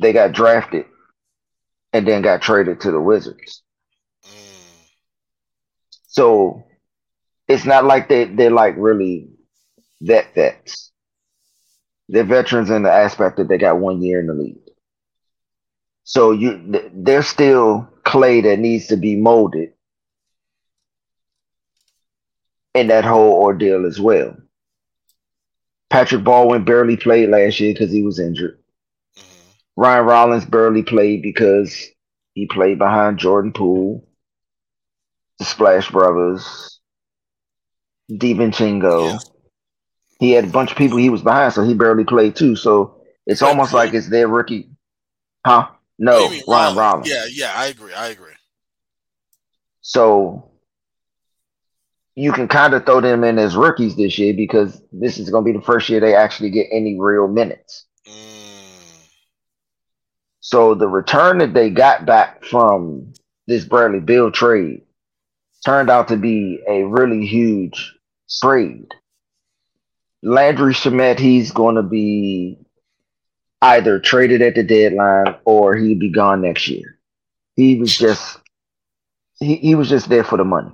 they 0.00 0.12
got 0.12 0.32
drafted 0.32 0.86
and 1.92 2.06
then 2.06 2.22
got 2.22 2.42
traded 2.42 2.80
to 2.80 2.90
the 2.90 3.00
Wizards. 3.00 3.62
Mm. 4.24 4.88
So 6.08 6.64
it's 7.48 7.64
not 7.64 7.84
like 7.84 8.08
they 8.08 8.24
they're 8.24 8.50
like 8.50 8.74
really 8.78 9.28
vet 10.00 10.34
vets. 10.34 10.90
They're 12.08 12.24
veterans 12.24 12.70
in 12.70 12.82
the 12.82 12.92
aspect 12.92 13.36
that 13.36 13.48
they 13.48 13.58
got 13.58 13.78
one 13.78 14.02
year 14.02 14.20
in 14.20 14.26
the 14.26 14.34
league. 14.34 14.58
So 16.04 16.32
you 16.32 16.90
they're 16.92 17.22
still 17.22 17.88
clay 18.04 18.40
that 18.42 18.58
needs 18.58 18.88
to 18.88 18.96
be 18.96 19.16
molded 19.16 19.72
in 22.74 22.88
that 22.88 23.04
whole 23.04 23.42
ordeal 23.42 23.86
as 23.86 24.00
well. 24.00 24.36
Patrick 25.90 26.24
Baldwin 26.24 26.64
barely 26.64 26.96
played 26.96 27.30
last 27.30 27.60
year 27.60 27.72
because 27.72 27.92
he 27.92 28.02
was 28.02 28.18
injured. 28.18 28.58
Mm-hmm. 29.16 29.50
Ryan 29.76 30.06
Rollins 30.06 30.44
barely 30.44 30.82
played 30.82 31.22
because 31.22 31.86
he 32.34 32.46
played 32.46 32.78
behind 32.78 33.18
Jordan 33.18 33.52
Poole 33.52 34.06
the 35.38 35.44
Splash 35.44 35.90
Brothers, 35.90 36.80
DiVincenzo. 38.10 39.12
Yeah. 39.12 39.18
He 40.20 40.32
had 40.32 40.44
a 40.44 40.48
bunch 40.48 40.70
of 40.70 40.78
people 40.78 40.98
he 40.98 41.10
was 41.10 41.22
behind, 41.22 41.52
so 41.52 41.64
he 41.64 41.74
barely 41.74 42.04
played 42.04 42.36
too. 42.36 42.56
So 42.56 43.00
it's 43.26 43.42
almost 43.42 43.72
like 43.72 43.94
it's 43.94 44.08
their 44.08 44.28
rookie. 44.28 44.70
Huh? 45.44 45.68
No, 45.98 46.32
Ryan 46.48 46.76
Rollins. 46.76 47.08
Yeah, 47.08 47.26
yeah, 47.30 47.52
I 47.54 47.66
agree. 47.66 47.92
I 47.92 48.08
agree. 48.08 48.32
So 49.80 50.50
you 52.16 52.32
can 52.32 52.48
kind 52.48 52.74
of 52.74 52.84
throw 52.86 53.00
them 53.00 53.24
in 53.24 53.38
as 53.38 53.56
rookies 53.56 53.96
this 53.96 54.18
year 54.18 54.34
because 54.34 54.80
this 54.92 55.18
is 55.18 55.30
going 55.30 55.44
to 55.44 55.52
be 55.52 55.58
the 55.58 55.64
first 55.64 55.88
year 55.88 56.00
they 56.00 56.14
actually 56.14 56.50
get 56.50 56.68
any 56.70 56.98
real 56.98 57.28
minutes. 57.28 57.86
Mm. 58.06 59.08
So 60.40 60.74
the 60.74 60.88
return 60.88 61.38
that 61.38 61.54
they 61.54 61.70
got 61.70 62.06
back 62.06 62.44
from 62.44 63.14
this 63.46 63.64
Bradley 63.64 64.00
Beal 64.00 64.30
trade 64.30 64.82
turned 65.64 65.90
out 65.90 66.08
to 66.08 66.16
be 66.16 66.60
a 66.68 66.84
really 66.84 67.26
huge 67.26 67.94
trade. 68.42 68.94
Landry 70.22 70.72
Shamet, 70.72 71.18
he's 71.18 71.50
going 71.50 71.76
to 71.76 71.82
be 71.82 72.63
either 73.64 73.98
traded 73.98 74.42
at 74.42 74.54
the 74.54 74.62
deadline 74.62 75.36
or 75.46 75.74
he'd 75.74 75.98
be 75.98 76.10
gone 76.10 76.42
next 76.42 76.68
year. 76.68 76.98
He 77.56 77.76
was 77.76 77.96
just 77.96 78.38
he, 79.38 79.56
he 79.56 79.74
was 79.74 79.88
just 79.88 80.08
there 80.08 80.24
for 80.24 80.36
the 80.36 80.44
money. 80.44 80.72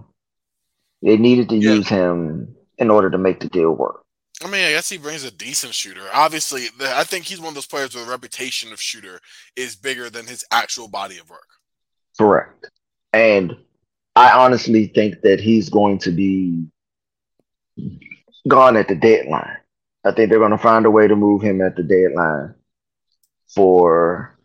They 1.03 1.16
needed 1.16 1.48
to 1.50 1.57
yeah. 1.57 1.74
use 1.74 1.88
him 1.88 2.57
in 2.79 2.90
order 2.90 3.09
to 3.11 3.18
make 3.18 3.40
the 3.40 3.48
deal 3.48 3.70
work. 3.70 4.05
I 4.42 4.46
mean, 4.46 4.66
I 4.66 4.70
guess 4.70 4.88
he 4.88 4.98
brings 4.98 5.22
a 5.22 5.31
decent 5.31 5.74
shooter. 5.74 6.03
Obviously, 6.12 6.66
I 6.81 7.05
think 7.05 7.26
he's 7.26 7.40
one 7.40 7.48
of 7.48 7.55
those 7.55 7.66
players 7.66 7.94
with 7.94 8.07
a 8.07 8.11
reputation 8.11 8.72
of 8.72 8.81
shooter 8.81 9.20
is 9.55 9.76
bigger 9.76 10.11
than 10.11 10.26
his 10.26 10.44
actual 10.50 10.88
body 10.88 11.18
of 11.18 11.29
work. 11.31 11.46
Correct. 12.18 12.70
And 13.12 13.55
I 14.16 14.33
honestly 14.33 14.88
think 14.88 15.20
that 15.22 15.40
he's 15.40 15.68
going 15.68 15.98
to 16.00 16.11
be 16.11 16.66
gone 18.48 18.76
at 18.76 18.88
the 18.88 18.94
deadline. 18.94 19.59
I 20.05 20.12
think 20.12 20.31
they're 20.31 20.38
going 20.38 20.50
to 20.50 20.59
find 20.59 20.87
a 20.87 20.90
way 20.90 21.07
to 21.07 21.16
move 21.16 21.42
him 21.42 21.61
at 21.61 21.76
the 21.76 21.83
deadline 21.83 22.55
for 23.55 24.39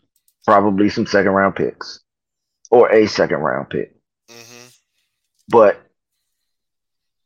probably 0.45 0.89
some 0.89 1.05
second 1.05 1.31
round 1.31 1.55
picks 1.55 2.01
or 2.71 2.91
a 2.91 3.07
second 3.07 3.37
round 3.37 3.69
pick. 3.69 3.95
Mm-hmm. 4.29 4.67
But 5.49 5.81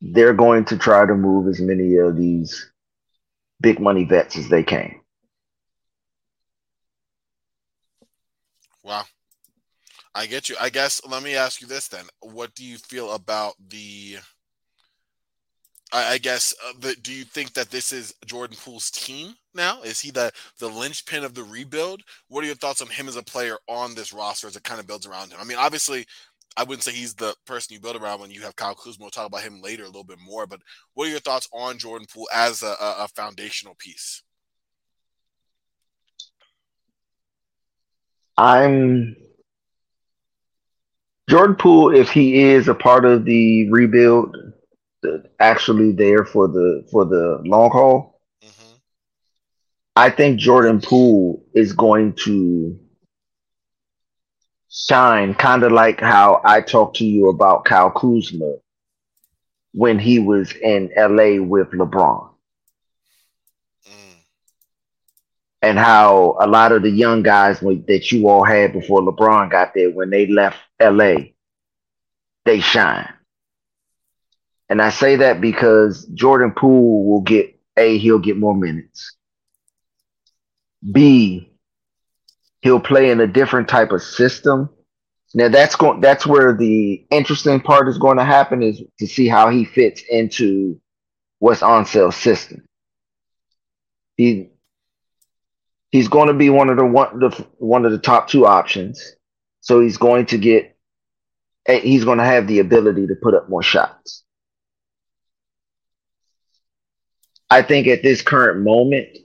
they're 0.02 0.34
going 0.34 0.66
to 0.66 0.78
try 0.78 1.06
to 1.06 1.16
move 1.16 1.48
as 1.48 1.60
many 1.60 1.98
of 1.98 2.16
these 2.16 2.72
big 3.62 3.80
money 3.80 4.06
vets 4.06 4.38
as 4.38 4.50
they 4.50 4.64
can. 4.64 4.96
Wow. 8.84 9.04
I 10.16 10.26
get 10.26 10.50
you. 10.50 10.56
I 10.60 10.70
guess 10.70 11.02
let 11.08 11.22
me 11.22 11.36
ask 11.36 11.62
you 11.62 11.68
this 11.68 11.88
then: 11.88 12.06
What 12.22 12.56
do 12.56 12.66
you 12.66 12.78
feel 12.78 13.12
about 13.12 13.54
the? 13.70 14.18
I, 15.92 16.14
I 16.14 16.18
guess 16.18 16.54
uh, 16.66 16.92
do 17.02 17.14
you 17.14 17.24
think 17.24 17.54
that 17.54 17.70
this 17.70 17.92
is 17.92 18.14
Jordan 18.26 18.58
Poole's 18.64 18.92
team 18.92 19.34
now? 19.54 19.82
Is 19.82 20.00
he 20.00 20.12
the 20.12 20.32
the 20.60 20.68
linchpin 20.68 21.24
of 21.24 21.34
the 21.34 21.44
rebuild? 21.44 22.02
What 22.28 22.44
are 22.44 22.48
your 22.48 22.56
thoughts 22.56 22.82
on 22.82 22.88
him 22.88 23.08
as 23.08 23.16
a 23.16 23.24
player 23.24 23.58
on 23.68 23.96
this 23.96 24.14
roster 24.14 24.48
as 24.48 24.56
it 24.56 24.64
kind 24.64 24.80
of 24.80 24.88
builds 24.88 25.08
around 25.08 25.32
him? 25.32 25.40
I 25.40 25.44
mean, 25.44 25.58
obviously, 25.58 26.06
I 26.58 26.64
wouldn't 26.64 26.84
say 26.84 26.92
he's 26.92 27.14
the 27.14 27.36
person 27.46 27.74
you 27.74 27.80
build 27.80 27.96
around 27.96 28.20
when 28.20 28.32
you 28.32 28.42
have 28.42 28.56
Kyle 28.56 28.76
Kuzma. 28.76 29.04
We'll 29.04 29.12
talk 29.12 29.28
about 29.28 29.42
him 29.42 29.62
later 29.62 29.84
a 29.84 29.88
little 29.88 30.04
bit 30.04 30.20
more. 30.20 30.46
But 30.46 30.62
what 30.94 31.08
are 31.08 31.12
your 31.12 31.20
thoughts 31.20 31.48
on 31.54 31.78
Jordan 31.78 32.08
Poole 32.12 32.30
as 32.34 32.62
a, 32.62 32.76
a 32.80 33.08
foundational 33.16 33.76
piece? 33.76 34.24
I'm 38.38 39.16
Jordan 41.30 41.56
Poole, 41.56 41.94
if 41.94 42.10
he 42.10 42.42
is 42.42 42.68
a 42.68 42.74
part 42.74 43.06
of 43.06 43.24
the 43.26 43.70
rebuild, 43.70 44.36
actually 45.40 45.92
there 45.92 46.26
for 46.26 46.48
the 46.48 46.88
for 46.92 47.06
the 47.06 47.42
long 47.46 47.72
haul, 47.72 48.20
mm-hmm. 48.44 48.76
I 49.96 50.10
think 50.10 50.40
Jordan 50.40 50.82
Poole 50.82 51.44
is 51.54 51.74
going 51.74 52.14
to 52.26 52.80
shine, 54.70 55.34
kind 55.34 55.64
of 55.64 55.72
like 55.72 56.00
how 56.00 56.42
I 56.44 56.62
talked 56.62 56.98
to 56.98 57.06
you 57.06 57.30
about 57.30 57.66
Kyle 57.66 57.92
Kuzma 57.92 58.56
when 59.74 60.00
he 60.00 60.20
was 60.20 60.52
in 60.54 60.92
LA 60.96 61.42
with 61.44 61.72
LeBron. 61.72 62.30
Mm. 63.88 64.16
And 65.62 65.78
how 65.78 66.38
a 66.40 66.48
lot 66.48 66.72
of 66.72 66.82
the 66.82 66.90
young 66.90 67.24
guys 67.24 67.60
that 67.60 68.12
you 68.12 68.28
all 68.28 68.44
had 68.44 68.74
before 68.74 69.02
LeBron 69.02 69.52
got 69.52 69.74
there, 69.74 69.92
when 69.92 70.10
they 70.10 70.28
left 70.28 70.58
LA, 70.82 71.16
they 72.46 72.60
shine. 72.60 73.14
And 74.70 74.82
I 74.82 74.90
say 74.92 75.18
that 75.18 75.42
because 75.42 76.06
Jordan 76.14 76.54
Poole 76.56 77.10
will 77.10 77.22
get 77.22 77.60
A, 77.76 77.98
he'll 77.98 78.20
get 78.20 78.38
more 78.38 78.56
minutes. 78.56 79.16
B, 80.92 81.52
he'll 82.62 82.80
play 82.80 83.10
in 83.10 83.20
a 83.20 83.28
different 83.28 83.68
type 83.68 83.92
of 83.92 84.02
system. 84.02 84.70
Now 85.34 85.50
that's 85.50 85.76
going 85.76 86.02
that's 86.02 86.26
where 86.26 86.56
the 86.56 87.06
interesting 87.12 87.60
part 87.60 87.88
is 87.88 87.98
going 87.98 88.18
to 88.18 88.24
happen 88.24 88.64
is 88.64 88.82
to 89.00 89.08
see 89.08 89.28
how 89.28 89.50
he 89.50 89.66
fits 89.66 90.02
into 90.10 90.80
what's 91.40 91.62
Unseld's 91.62 92.16
system. 92.16 92.66
He 94.18 94.50
he's 95.92 96.08
going 96.08 96.28
to 96.28 96.34
be 96.34 96.50
one 96.50 96.70
of 96.70 96.78
the 96.78 96.86
one 96.86 97.20
the 97.20 97.30
one 97.58 97.86
of 97.86 97.92
the 97.92 98.00
top 98.00 98.28
two 98.28 98.46
options. 98.46 99.16
So 99.62 99.82
he's 99.82 99.98
going 99.98 100.28
to 100.28 100.38
get 100.38 100.76
he's 101.68 102.06
going 102.06 102.18
to 102.18 102.26
have 102.26 102.48
the 102.48 102.60
ability 102.60 103.08
to 103.08 103.16
put 103.16 103.36
up 103.36 103.50
more 103.50 103.64
shots. 103.64 104.24
I 107.50 107.62
think 107.62 107.88
at 107.88 108.04
this 108.04 108.22
current 108.22 108.62
moment, 108.62 109.18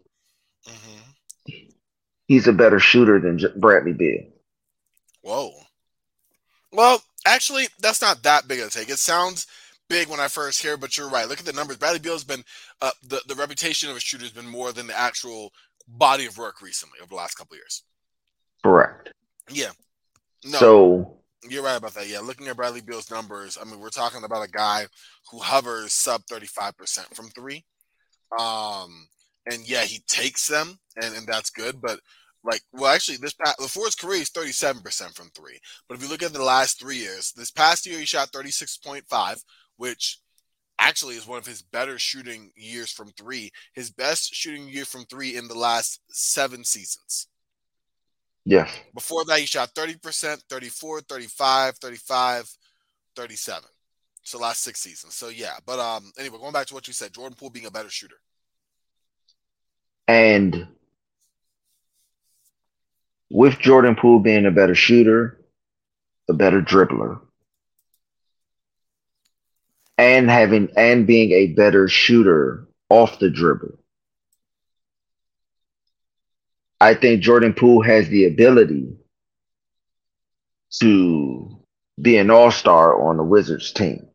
he's 2.26 2.46
a 2.46 2.52
better 2.52 2.78
shooter 2.78 3.18
than 3.18 3.40
Bradley 3.60 3.92
Beal. 3.92 4.22
Whoa. 5.22 5.50
Well, 6.72 7.02
actually, 7.26 7.66
that's 7.80 8.02
not 8.02 8.22
that 8.22 8.48
big 8.48 8.60
of 8.60 8.68
a 8.68 8.70
take. 8.70 8.88
It 8.88 8.98
sounds 8.98 9.46
big 9.88 10.08
when 10.08 10.20
I 10.20 10.28
first 10.28 10.62
hear, 10.62 10.76
but 10.76 10.96
you're 10.96 11.08
right. 11.08 11.28
Look 11.28 11.38
at 11.38 11.44
the 11.44 11.52
numbers. 11.52 11.76
Bradley 11.76 12.00
Beal's 12.00 12.24
been 12.24 12.44
uh, 12.80 12.90
the 13.02 13.20
the 13.28 13.34
reputation 13.34 13.90
of 13.90 13.96
a 13.96 14.00
shooter 14.00 14.24
has 14.24 14.32
been 14.32 14.48
more 14.48 14.72
than 14.72 14.86
the 14.86 14.98
actual 14.98 15.52
body 15.86 16.26
of 16.26 16.38
work 16.38 16.62
recently 16.62 16.98
over 17.00 17.10
the 17.10 17.14
last 17.14 17.34
couple 17.34 17.56
years. 17.56 17.82
Correct. 18.62 19.12
Yeah. 19.50 19.70
No. 20.44 20.58
So 20.58 21.18
you're 21.48 21.62
right 21.62 21.76
about 21.76 21.94
that. 21.94 22.08
Yeah, 22.08 22.20
looking 22.20 22.48
at 22.48 22.56
Bradley 22.56 22.80
Beal's 22.80 23.10
numbers, 23.10 23.58
I 23.60 23.64
mean, 23.64 23.80
we're 23.80 23.90
talking 23.90 24.24
about 24.24 24.46
a 24.46 24.50
guy 24.50 24.86
who 25.30 25.38
hovers 25.38 25.92
sub 25.92 26.22
35% 26.30 27.14
from 27.14 27.28
three. 27.28 27.64
Um, 28.38 29.08
and 29.46 29.68
yeah, 29.68 29.82
he 29.82 30.00
takes 30.08 30.48
them, 30.48 30.78
and, 30.96 31.14
and 31.14 31.26
that's 31.26 31.50
good. 31.50 31.80
But 31.80 32.00
like, 32.42 32.62
well, 32.72 32.92
actually, 32.92 33.18
this 33.18 33.34
past 33.34 33.58
before 33.58 33.86
his 33.86 33.94
career, 33.94 34.20
is 34.20 34.30
thirty 34.30 34.52
seven 34.52 34.82
percent 34.82 35.14
from 35.14 35.30
three. 35.30 35.58
But 35.88 35.96
if 35.96 36.02
you 36.02 36.08
look 36.08 36.22
at 36.22 36.32
the 36.32 36.42
last 36.42 36.78
three 36.78 36.96
years, 36.96 37.32
this 37.32 37.50
past 37.50 37.86
year 37.86 37.98
he 37.98 38.04
shot 38.04 38.30
thirty 38.32 38.50
six 38.50 38.76
point 38.76 39.04
five, 39.08 39.42
which 39.76 40.18
actually 40.78 41.14
is 41.14 41.26
one 41.26 41.38
of 41.38 41.46
his 41.46 41.62
better 41.62 41.98
shooting 41.98 42.50
years 42.56 42.90
from 42.90 43.08
three. 43.12 43.50
His 43.72 43.90
best 43.90 44.34
shooting 44.34 44.68
year 44.68 44.84
from 44.84 45.04
three 45.04 45.36
in 45.36 45.48
the 45.48 45.58
last 45.58 46.00
seven 46.08 46.64
seasons. 46.64 47.28
Yes. 48.44 48.70
Before 48.92 49.24
that, 49.24 49.38
he 49.38 49.46
shot 49.46 49.74
30%, 49.74 50.42
34, 50.50 51.00
35, 51.02 51.78
35, 51.78 52.50
37. 53.16 53.64
So 54.24 54.38
last 54.38 54.62
six 54.62 54.80
seasons. 54.80 55.14
So 55.14 55.28
yeah. 55.28 55.56
But 55.64 55.78
um 55.78 56.12
anyway, 56.18 56.38
going 56.38 56.52
back 56.52 56.66
to 56.68 56.74
what 56.74 56.88
you 56.88 56.94
said, 56.94 57.12
Jordan 57.12 57.36
Poole 57.38 57.50
being 57.50 57.66
a 57.66 57.70
better 57.70 57.90
shooter. 57.90 58.16
And 60.08 60.66
with 63.30 63.58
Jordan 63.58 63.96
Poole 63.96 64.20
being 64.20 64.46
a 64.46 64.50
better 64.50 64.74
shooter, 64.74 65.40
a 66.28 66.32
better 66.32 66.62
dribbler, 66.62 67.20
and 69.98 70.28
having 70.28 70.70
and 70.76 71.06
being 71.06 71.32
a 71.32 71.48
better 71.48 71.88
shooter 71.88 72.66
off 72.88 73.18
the 73.18 73.30
dribble. 73.30 73.78
I 76.80 76.94
think 76.94 77.22
Jordan 77.22 77.54
Poole 77.54 77.82
has 77.82 78.08
the 78.08 78.26
ability 78.26 78.96
to 80.80 81.58
be 82.00 82.16
an 82.18 82.30
all-star 82.30 83.08
on 83.08 83.16
the 83.16 83.22
Wizards 83.22 83.72
team. 83.72 84.08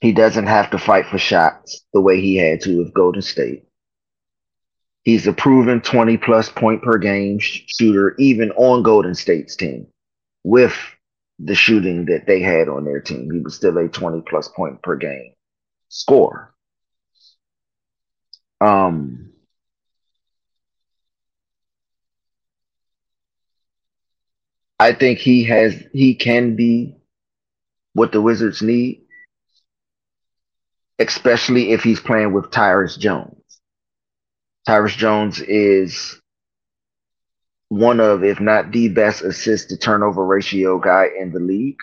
He 0.00 0.12
doesn't 0.12 0.46
have 0.46 0.70
to 0.70 0.78
fight 0.78 1.06
for 1.06 1.18
shots 1.18 1.84
the 1.92 2.00
way 2.00 2.20
he 2.20 2.36
had 2.36 2.60
to 2.62 2.78
with 2.78 2.94
Golden 2.94 3.22
State. 3.22 3.64
He's 5.02 5.26
a 5.26 5.32
proven 5.32 5.80
20 5.80 6.16
plus 6.16 6.48
point 6.50 6.82
per 6.82 6.98
game 6.98 7.38
shooter, 7.40 8.14
even 8.18 8.50
on 8.52 8.82
Golden 8.82 9.14
State's 9.14 9.56
team. 9.56 9.86
With 10.44 10.74
the 11.38 11.54
shooting 11.54 12.06
that 12.06 12.26
they 12.26 12.40
had 12.40 12.68
on 12.68 12.84
their 12.84 13.00
team, 13.00 13.30
he 13.30 13.40
was 13.40 13.54
still 13.54 13.76
a 13.78 13.88
20 13.88 14.22
plus 14.22 14.48
point 14.48 14.82
per 14.82 14.96
game 14.96 15.32
score. 15.88 16.54
Um, 18.60 19.32
I 24.78 24.92
think 24.92 25.18
he 25.18 25.44
has 25.44 25.74
he 25.92 26.14
can 26.14 26.56
be 26.56 26.96
what 27.94 28.12
the 28.12 28.20
Wizards 28.22 28.62
need, 28.62 29.02
especially 31.00 31.72
if 31.72 31.82
he's 31.82 32.00
playing 32.00 32.32
with 32.32 32.50
Tyus 32.52 32.98
Jones. 32.98 33.34
Tyus 34.68 34.96
Jones 34.96 35.40
is 35.40 36.20
one 37.68 38.00
of, 38.00 38.24
if 38.24 38.40
not 38.40 38.72
the 38.72 38.88
best 38.88 39.22
assist 39.22 39.70
to 39.70 39.78
turnover 39.78 40.24
ratio 40.24 40.78
guy 40.78 41.08
in 41.18 41.32
the 41.32 41.40
league. 41.40 41.78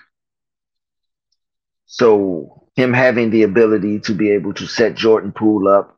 So 1.88 2.68
him 2.76 2.94
having 2.94 3.32
the 3.32 3.44
ability 3.44 4.00
to 4.02 4.14
be 4.14 4.32
able 4.32 4.54
to 4.56 4.68
set 4.68 4.96
Jordan 4.96 5.32
Poole 5.32 5.68
up 5.68 5.98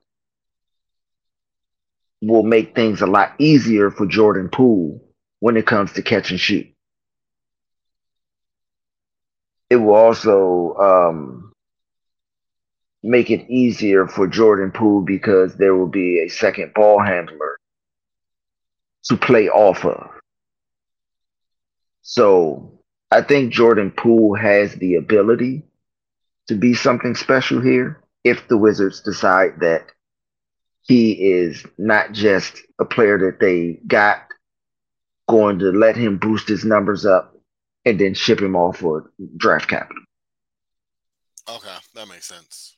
will 2.22 2.44
make 2.44 2.76
things 2.76 3.02
a 3.02 3.08
lot 3.08 3.34
easier 3.40 3.92
for 3.92 4.06
Jordan 4.06 4.50
Poole 4.50 5.04
when 5.40 5.58
it 5.58 5.66
comes 5.66 5.94
to 5.94 6.02
catch 6.02 6.32
and 6.32 6.40
shoot. 6.40 6.68
It 9.70 9.78
will 9.78 9.96
also 9.96 10.76
um, 10.76 11.49
make 13.04 13.30
it 13.30 13.50
easier 13.50 14.08
for 14.08 14.28
Jordan 14.28 14.72
Poole 14.72 15.02
because 15.02 15.56
there 15.56 15.76
will 15.76 15.88
be 15.88 16.20
a 16.20 16.30
second 16.30 16.74
ball 16.74 17.02
handler 17.02 17.58
to 19.06 19.18
play 19.18 19.50
off 19.50 19.86
of. 19.86 20.10
So 22.02 22.80
I 23.12 23.22
think 23.22 23.54
Jordan 23.54 23.92
Poole 23.92 24.36
has 24.36 24.76
the 24.76 24.96
ability 24.96 25.64
to 26.48 26.56
be 26.56 26.74
something 26.74 27.16
special 27.16 27.62
here 27.62 28.04
if 28.24 28.48
the 28.48 28.58
Wizards 28.58 29.02
decide 29.02 29.60
that 29.62 29.88
he 30.82 31.12
is 31.12 31.66
not 31.78 32.12
just 32.12 32.62
a 32.80 32.86
player 32.86 33.18
that 33.20 33.40
they 33.40 33.80
got 33.88 34.24
going 35.28 35.60
to 35.60 35.72
let 35.72 35.96
him 35.96 36.18
boost 36.18 36.48
his 36.48 36.66
numbers 36.66 37.06
up 37.06 37.36
and 37.86 38.00
then 38.00 38.16
ship 38.16 38.42
him 38.42 38.56
off 38.56 38.78
for 38.78 39.12
draft 39.38 39.70
capital. 39.70 40.02
Okay, 41.48 41.76
that 41.94 42.08
makes 42.08 42.28
sense. 42.28 42.76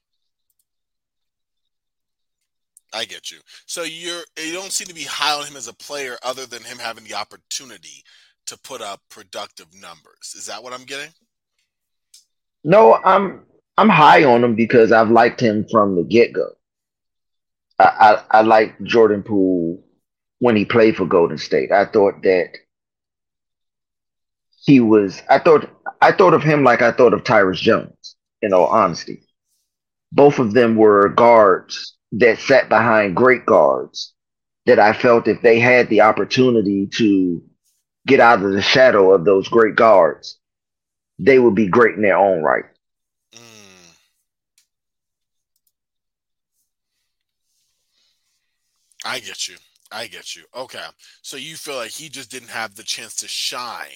I 2.93 3.05
get 3.05 3.31
you. 3.31 3.37
So 3.65 3.83
you're 3.83 4.23
you 4.37 4.53
don't 4.53 4.71
seem 4.71 4.87
to 4.87 4.93
be 4.93 5.03
high 5.03 5.37
on 5.37 5.45
him 5.45 5.55
as 5.55 5.67
a 5.67 5.73
player, 5.73 6.17
other 6.23 6.45
than 6.45 6.63
him 6.63 6.77
having 6.77 7.03
the 7.03 7.13
opportunity 7.13 8.03
to 8.47 8.57
put 8.59 8.81
up 8.81 9.01
productive 9.09 9.67
numbers. 9.73 10.33
Is 10.35 10.45
that 10.47 10.61
what 10.61 10.73
I'm 10.73 10.83
getting? 10.83 11.11
No, 12.63 12.95
I'm 12.95 13.43
I'm 13.77 13.89
high 13.89 14.23
on 14.23 14.43
him 14.43 14.55
because 14.55 14.91
I've 14.91 15.09
liked 15.09 15.39
him 15.39 15.65
from 15.69 15.95
the 15.95 16.03
get 16.03 16.33
go. 16.33 16.49
I, 17.79 18.23
I 18.31 18.39
I 18.39 18.41
like 18.41 18.81
Jordan 18.83 19.23
Poole 19.23 19.83
when 20.39 20.55
he 20.55 20.65
played 20.65 20.97
for 20.97 21.05
Golden 21.05 21.37
State. 21.37 21.71
I 21.71 21.85
thought 21.85 22.21
that 22.23 22.51
he 24.63 24.79
was. 24.79 25.21
I 25.29 25.39
thought 25.39 25.69
I 26.01 26.11
thought 26.11 26.33
of 26.33 26.43
him 26.43 26.63
like 26.63 26.81
I 26.81 26.91
thought 26.91 27.13
of 27.13 27.23
Tyus 27.23 27.59
Jones. 27.59 28.15
In 28.43 28.53
all 28.53 28.65
honesty, 28.65 29.21
both 30.11 30.39
of 30.39 30.53
them 30.53 30.75
were 30.75 31.09
guards 31.09 31.95
that 32.13 32.39
sat 32.39 32.69
behind 32.69 33.15
great 33.15 33.45
guards 33.45 34.13
that 34.65 34.79
I 34.79 34.93
felt 34.93 35.27
if 35.27 35.41
they 35.41 35.59
had 35.59 35.89
the 35.89 36.01
opportunity 36.01 36.87
to 36.97 37.43
get 38.05 38.19
out 38.19 38.43
of 38.43 38.51
the 38.51 38.61
shadow 38.61 39.13
of 39.13 39.25
those 39.25 39.47
great 39.47 39.75
guards, 39.75 40.39
they 41.19 41.39
would 41.39 41.55
be 41.55 41.67
great 41.67 41.95
in 41.95 42.01
their 42.01 42.17
own 42.17 42.41
right. 42.41 42.65
Mm. 43.33 43.95
I 49.05 49.19
get 49.19 49.47
you. 49.47 49.55
I 49.91 50.07
get 50.07 50.35
you. 50.35 50.43
Okay. 50.55 50.85
So 51.21 51.37
you 51.37 51.55
feel 51.55 51.75
like 51.75 51.91
he 51.91 52.09
just 52.09 52.31
didn't 52.31 52.49
have 52.49 52.75
the 52.75 52.83
chance 52.83 53.15
to 53.17 53.27
shine 53.27 53.87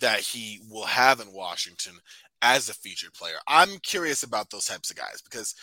that 0.00 0.20
he 0.20 0.60
will 0.70 0.86
have 0.86 1.20
in 1.20 1.32
Washington 1.32 1.94
as 2.42 2.68
a 2.68 2.74
featured 2.74 3.14
player. 3.14 3.36
I'm 3.46 3.78
curious 3.78 4.22
about 4.22 4.50
those 4.50 4.66
types 4.66 4.90
of 4.90 4.96
guys 4.96 5.22
because 5.22 5.54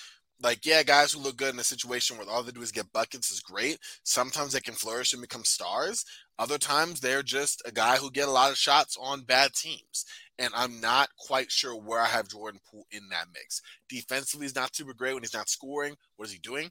like 0.42 0.66
yeah, 0.66 0.84
guys 0.84 1.12
who 1.12 1.20
look 1.20 1.38
good 1.38 1.54
in 1.54 1.60
a 1.60 1.64
situation 1.64 2.18
where 2.18 2.28
all 2.30 2.44
they 2.44 2.52
do 2.52 2.62
is 2.62 2.72
get 2.72 2.92
buckets 2.94 3.32
is 3.32 3.40
great. 3.42 3.78
Sometimes 4.04 4.54
they 4.54 4.62
can 4.62 4.74
flourish 4.74 5.14
and 5.14 5.22
become 5.22 5.44
stars. 5.44 6.06
Other 6.38 6.58
times 6.58 7.00
they're 7.00 7.24
just 7.24 7.62
a 7.66 7.72
guy 7.72 7.98
who 7.98 8.10
get 8.12 8.30
a 8.30 8.32
lot 8.32 8.52
of 8.52 8.58
shots 8.58 8.98
on 9.00 9.24
bad 9.24 9.54
teams. 9.54 10.06
And 10.38 10.54
I'm 10.56 10.80
not 10.80 11.10
quite 11.18 11.52
sure 11.52 11.76
where 11.76 12.00
I 12.00 12.06
have 12.06 12.30
Jordan 12.30 12.62
Poole 12.70 12.88
in 12.92 13.10
that 13.10 13.28
mix. 13.34 13.62
Defensively, 13.90 14.46
he's 14.46 14.56
not 14.56 14.74
super 14.74 14.94
great 14.94 15.14
when 15.14 15.24
he's 15.24 15.34
not 15.34 15.50
scoring. 15.50 15.96
What 16.16 16.28
is 16.30 16.32
he 16.32 16.40
doing? 16.40 16.70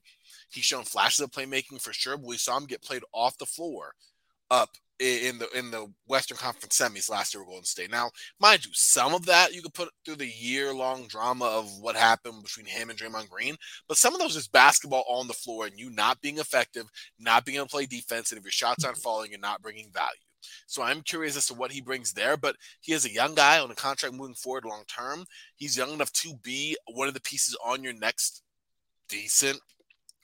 He's 0.50 0.64
shown 0.64 0.84
flashes 0.84 1.20
of 1.20 1.30
playmaking 1.30 1.82
for 1.82 1.92
sure, 1.92 2.16
but 2.16 2.26
we 2.26 2.38
saw 2.38 2.56
him 2.56 2.64
get 2.64 2.82
played 2.82 3.02
off 3.12 3.36
the 3.36 3.44
floor 3.44 3.92
up 4.50 4.70
in 5.00 5.38
the 5.38 5.48
in 5.56 5.70
the 5.70 5.86
Western 6.06 6.36
Conference 6.36 6.78
semis 6.78 7.10
last 7.10 7.32
year 7.32 7.42
with 7.42 7.48
Golden 7.48 7.64
State. 7.64 7.90
Now, 7.90 8.10
mind 8.40 8.64
you, 8.64 8.70
some 8.74 9.14
of 9.14 9.26
that 9.26 9.54
you 9.54 9.62
could 9.62 9.74
put 9.74 9.90
through 10.04 10.16
the 10.16 10.26
year 10.26 10.74
long 10.74 11.06
drama 11.06 11.44
of 11.44 11.70
what 11.80 11.96
happened 11.96 12.42
between 12.42 12.66
him 12.66 12.90
and 12.90 12.98
Draymond 12.98 13.28
Green, 13.28 13.56
but 13.86 13.96
some 13.96 14.14
of 14.14 14.20
those 14.20 14.36
is 14.36 14.48
basketball 14.48 15.04
on 15.08 15.28
the 15.28 15.34
floor 15.34 15.66
and 15.66 15.78
you 15.78 15.90
not 15.90 16.20
being 16.20 16.38
effective, 16.38 16.84
not 17.18 17.44
being 17.44 17.56
able 17.56 17.66
to 17.66 17.70
play 17.70 17.86
defense, 17.86 18.32
and 18.32 18.38
if 18.38 18.44
your 18.44 18.50
shots 18.50 18.84
aren't 18.84 18.98
falling, 18.98 19.30
you're 19.30 19.40
not 19.40 19.62
bringing 19.62 19.90
value. 19.92 20.08
So 20.66 20.82
I'm 20.82 21.02
curious 21.02 21.36
as 21.36 21.46
to 21.46 21.54
what 21.54 21.72
he 21.72 21.80
brings 21.80 22.12
there, 22.12 22.36
but 22.36 22.56
he 22.80 22.92
is 22.92 23.04
a 23.04 23.12
young 23.12 23.34
guy 23.34 23.58
on 23.58 23.70
a 23.70 23.74
contract 23.74 24.14
moving 24.14 24.34
forward 24.34 24.64
long 24.64 24.84
term. 24.88 25.24
He's 25.56 25.76
young 25.76 25.92
enough 25.92 26.12
to 26.12 26.34
be 26.42 26.76
one 26.86 27.08
of 27.08 27.14
the 27.14 27.20
pieces 27.20 27.56
on 27.64 27.82
your 27.82 27.92
next 27.92 28.42
decent 29.08 29.60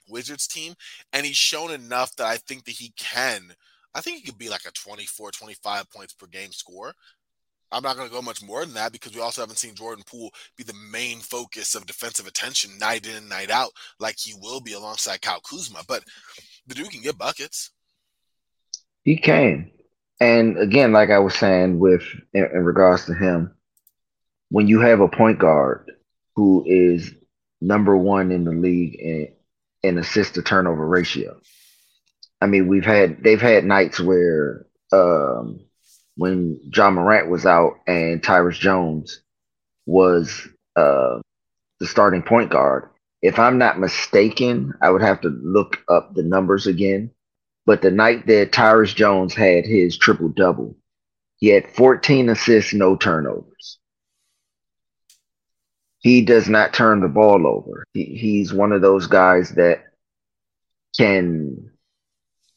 Wizards 0.08 0.46
team, 0.46 0.74
and 1.12 1.24
he's 1.24 1.36
shown 1.36 1.70
enough 1.70 2.14
that 2.16 2.26
I 2.26 2.36
think 2.36 2.64
that 2.64 2.72
he 2.72 2.92
can 2.96 3.54
I 3.94 4.00
think 4.00 4.16
he 4.18 4.22
could 4.24 4.38
be 4.38 4.48
like 4.48 4.64
a 4.66 4.72
24, 4.72 5.30
25 5.30 5.90
points 5.90 6.12
per 6.12 6.26
game 6.26 6.52
score. 6.52 6.94
I'm 7.70 7.82
not 7.82 7.96
going 7.96 8.08
to 8.08 8.14
go 8.14 8.22
much 8.22 8.42
more 8.42 8.64
than 8.64 8.74
that 8.74 8.92
because 8.92 9.14
we 9.14 9.20
also 9.20 9.42
haven't 9.42 9.56
seen 9.56 9.74
Jordan 9.74 10.04
Poole 10.06 10.32
be 10.56 10.62
the 10.62 10.76
main 10.92 11.18
focus 11.18 11.74
of 11.74 11.86
defensive 11.86 12.26
attention 12.26 12.78
night 12.78 13.06
in 13.06 13.16
and 13.16 13.28
night 13.28 13.50
out 13.50 13.70
like 13.98 14.16
he 14.18 14.34
will 14.40 14.60
be 14.60 14.74
alongside 14.74 15.22
Kyle 15.22 15.40
Kuzma. 15.40 15.80
But 15.88 16.04
the 16.66 16.74
dude 16.74 16.90
can 16.90 17.02
get 17.02 17.18
buckets. 17.18 17.70
He 19.02 19.16
can. 19.16 19.70
And 20.20 20.56
again, 20.58 20.92
like 20.92 21.10
I 21.10 21.18
was 21.18 21.34
saying 21.34 21.78
with 21.78 22.02
in, 22.32 22.44
in 22.44 22.64
regards 22.64 23.06
to 23.06 23.14
him, 23.14 23.54
when 24.50 24.68
you 24.68 24.80
have 24.80 25.00
a 25.00 25.08
point 25.08 25.38
guard 25.38 25.90
who 26.36 26.64
is 26.66 27.12
number 27.60 27.96
one 27.96 28.30
in 28.30 28.44
the 28.44 28.52
league 28.52 28.94
in, 28.94 29.28
in 29.82 29.98
assist 29.98 30.34
to 30.34 30.42
turnover 30.42 30.86
ratio, 30.86 31.40
I 32.40 32.46
mean, 32.46 32.68
we've 32.68 32.84
had 32.84 33.22
they've 33.22 33.40
had 33.40 33.64
nights 33.64 34.00
where 34.00 34.66
um, 34.92 35.60
when 36.16 36.60
Ja 36.74 36.90
Morant 36.90 37.30
was 37.30 37.46
out 37.46 37.74
and 37.86 38.22
Tyus 38.22 38.58
Jones 38.58 39.20
was 39.86 40.46
uh, 40.76 41.20
the 41.80 41.86
starting 41.86 42.22
point 42.22 42.50
guard. 42.50 42.90
If 43.22 43.38
I'm 43.38 43.58
not 43.58 43.80
mistaken, 43.80 44.74
I 44.82 44.90
would 44.90 45.02
have 45.02 45.20
to 45.22 45.28
look 45.28 45.82
up 45.88 46.14
the 46.14 46.22
numbers 46.22 46.66
again. 46.66 47.10
But 47.66 47.80
the 47.80 47.90
night 47.90 48.26
that 48.26 48.52
Tyus 48.52 48.94
Jones 48.94 49.32
had 49.34 49.64
his 49.64 49.96
triple 49.96 50.28
double, 50.28 50.76
he 51.38 51.48
had 51.48 51.70
14 51.70 52.28
assists, 52.28 52.74
no 52.74 52.96
turnovers. 52.96 53.78
He 55.98 56.22
does 56.22 56.50
not 56.50 56.74
turn 56.74 57.00
the 57.00 57.08
ball 57.08 57.46
over. 57.46 57.84
He, 57.94 58.04
he's 58.04 58.52
one 58.52 58.72
of 58.72 58.82
those 58.82 59.06
guys 59.06 59.52
that 59.52 59.84
can 60.98 61.70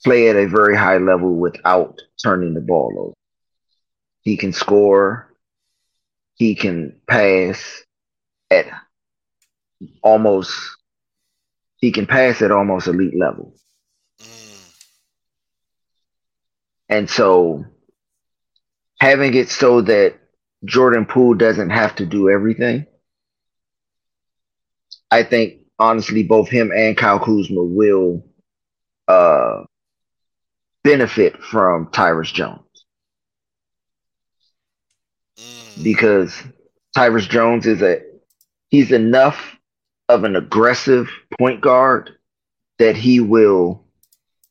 play 0.03 0.29
at 0.29 0.36
a 0.36 0.47
very 0.47 0.75
high 0.75 0.97
level 0.97 1.36
without 1.36 1.99
turning 2.23 2.53
the 2.53 2.62
ball 2.62 2.93
over. 2.99 3.13
He 4.21 4.38
can 4.38 4.53
score. 4.53 5.33
He 6.36 6.55
can 6.55 6.99
pass 7.07 7.83
at 8.51 8.67
almost 10.01 10.53
he 11.77 11.91
can 11.91 12.07
pass 12.07 12.41
at 12.41 12.51
almost 12.51 12.88
elite 12.88 13.17
level. 13.17 13.55
Mm. 14.19 14.73
And 16.89 17.10
so 17.10 17.65
having 18.99 19.33
it 19.33 19.49
so 19.49 19.81
that 19.81 20.15
Jordan 20.65 21.05
Poole 21.05 21.36
doesn't 21.36 21.69
have 21.69 21.95
to 21.95 22.05
do 22.05 22.29
everything, 22.29 22.86
I 25.12 25.23
think 25.23 25.62
honestly 25.79 26.23
both 26.23 26.49
him 26.49 26.71
and 26.75 26.97
Kyle 26.97 27.19
Kuzma 27.19 27.63
will 27.63 28.25
uh, 29.07 29.63
benefit 30.88 31.43
from 31.43 31.88
Tyus 31.88 32.32
Jones. 32.34 32.62
Mm. 35.38 35.84
Because 35.84 36.34
Tyus 36.95 37.28
Jones 37.28 37.67
is 37.67 37.82
a 37.82 38.02
he's 38.69 38.93
enough 38.93 39.58
of 40.08 40.23
an 40.23 40.38
aggressive 40.38 41.10
point 41.38 41.60
guard 41.60 42.12
that 42.80 42.95
he 42.95 43.19
will 43.19 43.84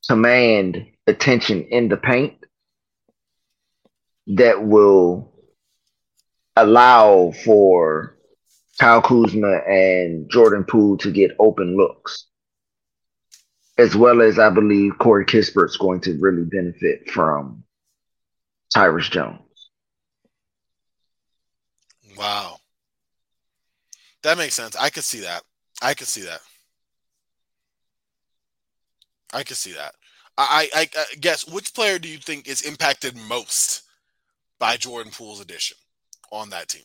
command 0.09 0.87
attention 1.07 1.63
in 1.71 1.89
the 1.89 1.97
paint 1.97 2.35
that 4.27 4.63
will 4.63 5.33
allow 6.55 7.33
for 7.45 8.19
Kyle 8.79 9.01
Kuzma 9.01 9.63
and 9.67 10.31
Jordan 10.31 10.65
Poole 10.65 10.99
to 10.99 11.11
get 11.11 11.31
open 11.39 11.79
looks 11.79 12.27
as 13.79 13.95
well 13.95 14.23
as 14.23 14.39
I 14.39 14.51
believe 14.51 14.99
Corey 14.99 15.25
Kispert's 15.25 15.77
going 15.77 16.01
to 16.03 16.19
really 16.19 16.45
benefit 16.45 17.11
from 17.11 17.65
Tyus 18.75 19.11
Jones. 19.11 19.41
Wow. 22.17 22.57
That 24.23 24.39
makes 24.39 24.55
sense. 24.55 24.75
I 24.77 24.91
could 24.91 25.05
see 25.05 25.21
that. 25.21 25.43
I 25.83 25.95
could 25.95 26.09
see 26.09 26.23
that. 26.23 26.41
I 29.35 29.43
could 29.43 29.57
see 29.57 29.73
that. 29.73 29.95
I, 30.39 30.69
I, 30.75 30.81
I 30.81 31.01
uh, 31.01 31.05
guess 31.21 31.47
which 31.47 31.75
player 31.75 31.99
do 31.99 32.09
you 32.09 32.19
think 32.19 32.49
is 32.49 32.63
impacted 32.63 33.17
most 33.29 33.83
by 34.59 34.77
Jordan 34.77 35.13
Poole's 35.13 35.41
addition 35.41 35.77
on 36.33 36.51
that 36.51 36.69
team? 36.69 36.83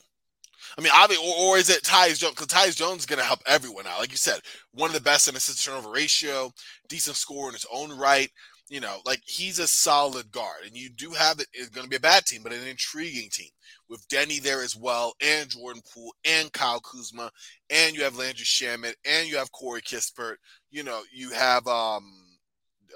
I 0.78 0.82
mean, 0.82 0.92
obviously, 0.96 1.28
or, 1.28 1.56
or 1.56 1.58
is 1.58 1.70
it 1.70 1.84
Tyus 1.84 2.20
Jones? 2.20 2.36
Because 2.36 2.48
Tyus 2.48 2.76
Jones 2.76 3.00
is 3.00 3.06
going 3.06 3.20
to 3.20 3.26
help 3.26 3.42
everyone 3.46 3.88
out. 3.88 4.00
Like 4.00 4.12
you 4.12 4.18
said, 4.18 4.40
one 4.74 4.90
of 4.90 4.94
the 4.94 5.02
best 5.02 5.28
in 5.28 5.36
assist 5.36 5.66
turnover 5.66 5.92
ratio, 5.92 6.52
decent 6.88 7.16
score 7.16 7.48
in 7.48 7.54
his 7.54 7.66
own 7.72 7.98
right. 7.98 8.30
You 8.70 8.80
know, 8.80 9.00
like 9.06 9.20
he's 9.26 9.60
a 9.60 9.68
solid 9.68 10.32
guard, 10.32 10.64
and 10.66 10.78
you 10.78 10.90
do 10.90 11.12
have 11.12 11.42
it. 11.42 11.48
It's 11.52 11.68
going 11.68 11.84
to 11.84 11.90
be 11.90 11.98
a 11.98 12.02
bad 12.02 12.26
team, 12.26 12.42
but 12.42 12.54
an 12.54 12.66
intriguing 12.66 13.28
team 13.30 13.50
with 13.90 14.08
Deni 14.08 14.42
there 14.42 14.62
as 14.62 14.78
well, 14.78 15.14
and 15.22 15.50
Jordan 15.50 15.82
Poole, 15.94 16.14
and 16.24 16.54
Kyle 16.54 16.80
Kuzma, 16.80 17.30
and 17.70 17.94
you 17.94 18.04
have 18.04 18.18
Landry 18.18 18.46
Shamet, 18.46 18.94
and 19.04 19.28
you 19.28 19.36
have 19.36 19.52
Corey 19.52 19.82
Kispert. 19.82 20.36
You 20.70 20.84
know, 20.84 21.02
you 21.14 21.32
have 21.32 21.68
um, 21.68 22.14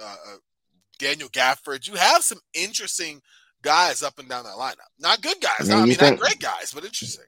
uh, 0.01 0.15
uh 0.29 0.37
Daniel 0.97 1.27
Gafford. 1.27 1.85
You 1.89 1.95
have 1.95 2.23
some 2.23 2.39
interesting 2.53 3.21
guys 3.61 4.01
up 4.01 4.17
and 4.17 4.29
down 4.29 4.45
that 4.45 4.55
lineup. 4.55 4.87
Not 4.97 5.21
good 5.21 5.41
guys. 5.41 5.69
I 5.69 5.73
mean, 5.73 5.83
I 5.83 5.85
mean 5.87 5.95
think, 5.95 6.19
not 6.19 6.25
great 6.25 6.39
guys, 6.39 6.71
but 6.73 6.85
interesting 6.85 7.25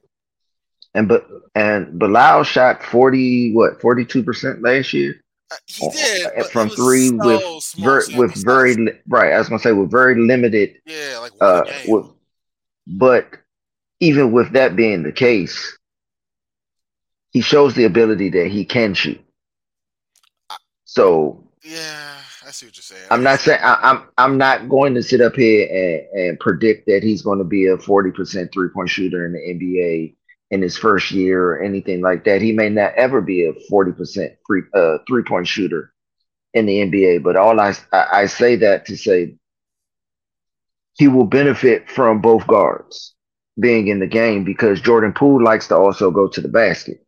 and 0.98 1.06
but 1.06 1.26
and 1.54 1.96
Bilal 1.96 2.42
shot 2.42 2.82
forty 2.82 3.52
what 3.52 3.80
forty 3.80 4.04
two 4.04 4.24
percent 4.24 4.62
last 4.62 4.92
year. 4.92 5.22
Uh, 5.50 5.56
he 5.66 5.88
did 5.90 6.46
from 6.50 6.68
three 6.70 7.08
so 7.08 7.16
with 7.24 7.74
ver- 7.78 8.06
with 8.16 8.44
very 8.44 8.74
li- 8.74 8.98
right. 9.06 9.32
I 9.32 9.38
was 9.38 9.48
gonna 9.48 9.60
say 9.60 9.72
with 9.72 9.92
very 9.92 10.20
limited. 10.20 10.80
Yeah, 10.84 11.18
like 11.20 11.32
uh, 11.40 11.62
with, 11.86 12.06
but 12.86 13.28
even 14.00 14.32
with 14.32 14.52
that 14.52 14.74
being 14.74 15.04
the 15.04 15.12
case, 15.12 15.78
he 17.30 17.42
shows 17.42 17.74
the 17.74 17.84
ability 17.84 18.30
that 18.30 18.48
he 18.48 18.64
can 18.64 18.92
shoot. 18.92 19.20
So 20.84 21.44
yeah, 21.62 22.16
I 22.44 22.50
see 22.50 22.66
what 22.66 22.76
you're 22.76 22.82
saying. 22.82 23.06
I'm 23.12 23.22
not 23.22 23.38
saying 23.38 23.60
I, 23.62 23.74
am 23.74 23.98
I'm, 23.98 24.08
I'm 24.18 24.38
not 24.38 24.68
going 24.68 24.94
to 24.94 25.02
sit 25.02 25.20
up 25.20 25.36
here 25.36 25.68
and, 26.12 26.20
and 26.20 26.40
predict 26.40 26.86
that 26.88 27.04
he's 27.04 27.22
going 27.22 27.38
to 27.38 27.44
be 27.44 27.66
a 27.66 27.78
40 27.78 28.10
percent 28.10 28.50
three 28.52 28.68
point 28.68 28.90
shooter 28.90 29.24
in 29.24 29.32
the 29.32 29.38
NBA 29.38 30.16
in 30.50 30.62
his 30.62 30.76
first 30.76 31.10
year 31.10 31.44
or 31.50 31.62
anything 31.62 32.00
like 32.00 32.24
that. 32.24 32.40
He 32.42 32.52
may 32.52 32.68
not 32.68 32.94
ever 32.94 33.20
be 33.20 33.44
a 33.44 33.52
40% 33.70 34.36
free, 34.46 34.62
uh, 34.74 34.98
three 35.06 35.22
point 35.22 35.46
shooter 35.46 35.92
in 36.54 36.66
the 36.66 36.80
NBA. 36.80 37.18
But 37.22 37.36
all 37.36 37.60
I, 37.60 37.74
I 37.92 38.26
say 38.26 38.56
that 38.56 38.86
to 38.86 38.96
say 38.96 39.36
he 40.94 41.08
will 41.08 41.26
benefit 41.26 41.88
from 41.90 42.20
both 42.20 42.46
guards 42.46 43.14
being 43.58 43.88
in 43.88 43.98
the 44.00 44.06
game 44.06 44.44
because 44.44 44.80
Jordan 44.80 45.12
Poole 45.12 45.42
likes 45.42 45.68
to 45.68 45.76
also 45.76 46.10
go 46.10 46.28
to 46.28 46.40
the 46.40 46.48
basket. 46.48 47.04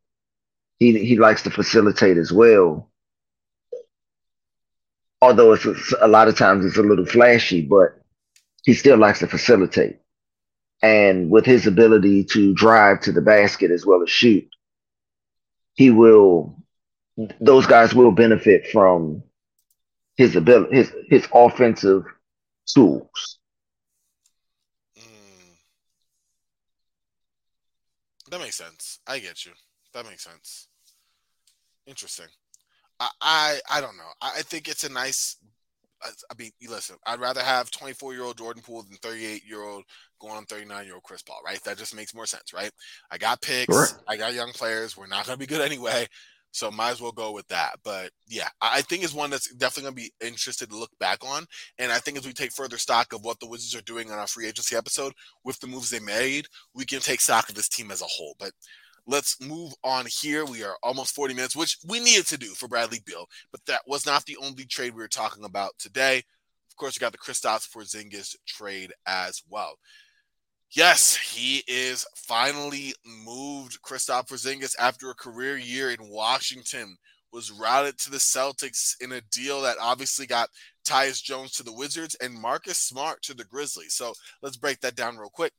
He 0.79 0.99
he 1.05 1.17
likes 1.17 1.43
to 1.45 1.51
facilitate 1.51 2.17
as 2.17 2.33
well. 2.33 2.91
Although 5.23 5.53
it's 5.53 5.67
a, 5.67 5.75
a 6.01 6.09
lot 6.09 6.29
of 6.29 6.37
times 6.37 6.65
it's 6.65 6.79
a 6.79 6.83
little 6.83 7.05
flashy, 7.07 7.63
but 7.63 8.01
he 8.65 8.75
still 8.75 8.99
likes 8.99 9.21
to 9.21 9.27
facilitate. 9.27 9.99
And 10.83 11.31
with 11.31 11.45
his 11.45 11.67
ability 11.67 12.25
to 12.25 12.55
drive 12.55 13.01
to 13.03 13.13
the 13.13 13.21
basket 13.21 13.71
as 13.71 13.85
well 13.85 14.03
as 14.03 14.11
shoot, 14.11 14.49
he 15.75 15.91
will 15.91 16.57
those 17.41 17.67
guys 17.67 17.95
will 17.95 18.13
benefit 18.13 18.67
from 18.69 19.23
his 20.17 20.37
ability 20.37 20.77
his 20.77 20.93
his 21.09 21.29
offensive 21.35 22.05
tools. 22.67 23.39
Mm. 24.99 25.57
That 28.31 28.41
makes 28.41 28.57
sense. 28.57 29.01
I 29.07 29.19
get 29.19 29.45
you. 29.45 29.53
That 29.93 30.07
makes 30.07 30.25
sense. 30.25 30.69
Interesting. 31.87 32.29
I 32.99 33.11
I, 33.21 33.61
I 33.71 33.81
don't 33.83 33.99
know. 33.99 34.13
I, 34.23 34.37
I 34.39 34.43
think 34.43 34.69
it's 34.69 34.85
a 34.85 34.93
nice 34.93 35.37
I 36.03 36.35
mean, 36.39 36.51
listen, 36.67 36.97
I'd 37.07 37.21
rather 37.21 37.43
have 37.43 37.71
24 37.71 38.15
year 38.15 38.23
old 38.23 38.39
Jordan 38.39 38.63
Poole 38.63 38.83
than 38.83 38.97
38 39.03 39.45
year 39.47 39.63
old 39.63 39.85
going 40.21 40.35
on 40.35 40.45
39 40.45 40.85
year 40.85 40.95
old 40.95 41.03
Chris 41.03 41.23
Paul, 41.23 41.41
right? 41.45 41.63
That 41.65 41.79
just 41.79 41.95
makes 41.95 42.15
more 42.15 42.27
sense, 42.27 42.53
right? 42.53 42.71
I 43.11 43.19
got 43.19 43.43
picks, 43.43 43.75
sure. 43.75 43.87
I 44.09 44.17
got 44.17 44.35
young 44.35 44.53
players. 44.53 44.97
We're 44.97 45.07
not 45.07 45.27
going 45.27 45.39
to 45.39 45.47
be 45.47 45.47
good 45.47 45.61
anyway. 45.71 46.07
So 46.53 46.71
might 46.71 46.91
as 46.91 47.01
well 47.01 47.13
go 47.13 47.31
with 47.33 47.47
that. 47.49 47.77
But 47.85 48.11
yeah, 48.27 48.49
I 48.61 48.83
think 48.83 49.05
is 49.05 49.15
one 49.15 49.31
that's 49.31 49.53
definitely 49.55 49.83
going 49.83 49.95
to 49.95 50.03
be 50.03 50.27
interested 50.27 50.69
to 50.71 50.77
look 50.77 50.91
back 50.99 51.25
on. 51.25 51.47
And 51.79 51.93
I 51.93 51.99
think 51.99 52.19
as 52.19 52.27
we 52.27 52.33
take 52.33 52.53
further 52.53 52.79
stock 52.79 53.13
of 53.13 53.25
what 53.25 53.39
the 53.39 53.47
Wizards 53.47 53.77
are 53.77 53.85
doing 53.85 54.11
on 54.11 54.19
our 54.19 54.27
free 54.27 54.49
agency 54.49 54.77
episode 54.77 55.13
with 55.45 55.61
the 55.61 55.69
moves 55.69 55.91
they 55.91 56.01
made, 56.01 56.47
we 56.75 56.85
can 56.85 57.01
take 57.01 57.21
stock 57.21 57.49
of 57.49 57.55
this 57.55 57.69
team 57.69 57.91
as 57.93 58.03
a 58.03 58.07
whole. 58.07 58.35
But 58.39 58.51
let's 59.07 59.41
move 59.41 59.73
on 59.85 60.07
here. 60.09 60.45
We 60.45 60.63
are 60.63 60.77
almost 60.83 61.15
40 61.15 61.35
minutes, 61.35 61.57
which 61.57 61.79
we 61.87 62.01
needed 62.01 62.27
to 62.29 62.39
do 62.39 62.49
for 62.49 62.69
Bradley 62.69 63.01
Beal, 63.05 63.27
but 63.51 63.61
that 63.67 63.83
was 63.87 64.07
not 64.07 64.25
the 64.25 64.37
only 64.43 64.65
trade 64.65 64.95
we 64.95 65.03
were 65.03 65.09
talking 65.09 65.45
about 65.45 65.73
today. 65.79 66.19
Of 66.19 66.77
course, 66.77 66.99
we 66.99 67.01
got 67.01 67.13
the 67.13 67.19
Kristaps 67.19 67.69
Porzingis 67.71 68.37
trade 68.47 68.93
as 69.07 69.43
well. 69.49 69.75
Yes, 70.73 71.17
he 71.17 71.65
is 71.67 72.07
finally 72.15 72.95
moved. 73.05 73.83
Kristaps 73.83 74.29
Porzingis, 74.29 74.77
after 74.79 75.11
a 75.11 75.15
career 75.15 75.57
year 75.57 75.91
in 75.91 76.09
Washington, 76.09 76.97
was 77.33 77.51
routed 77.51 77.99
to 77.99 78.11
the 78.11 78.19
Celtics 78.19 78.95
in 79.01 79.11
a 79.11 79.21
deal 79.21 79.63
that 79.63 79.79
obviously 79.81 80.27
got 80.27 80.49
Tyus 80.85 81.21
Jones 81.21 81.53
to 81.53 81.65
the 81.65 81.73
Wizards 81.73 82.15
and 82.17 82.33
Marcus 82.33 82.79
Smart 82.79 83.21
to 83.23 83.35
the 83.35 83.45
Grizzlies. 83.45 83.95
So 83.95 84.15
let's 84.43 84.57
break 84.57 84.79
that 84.81 84.95
down 84.95 85.17
real 85.17 85.29
quick. 85.29 85.53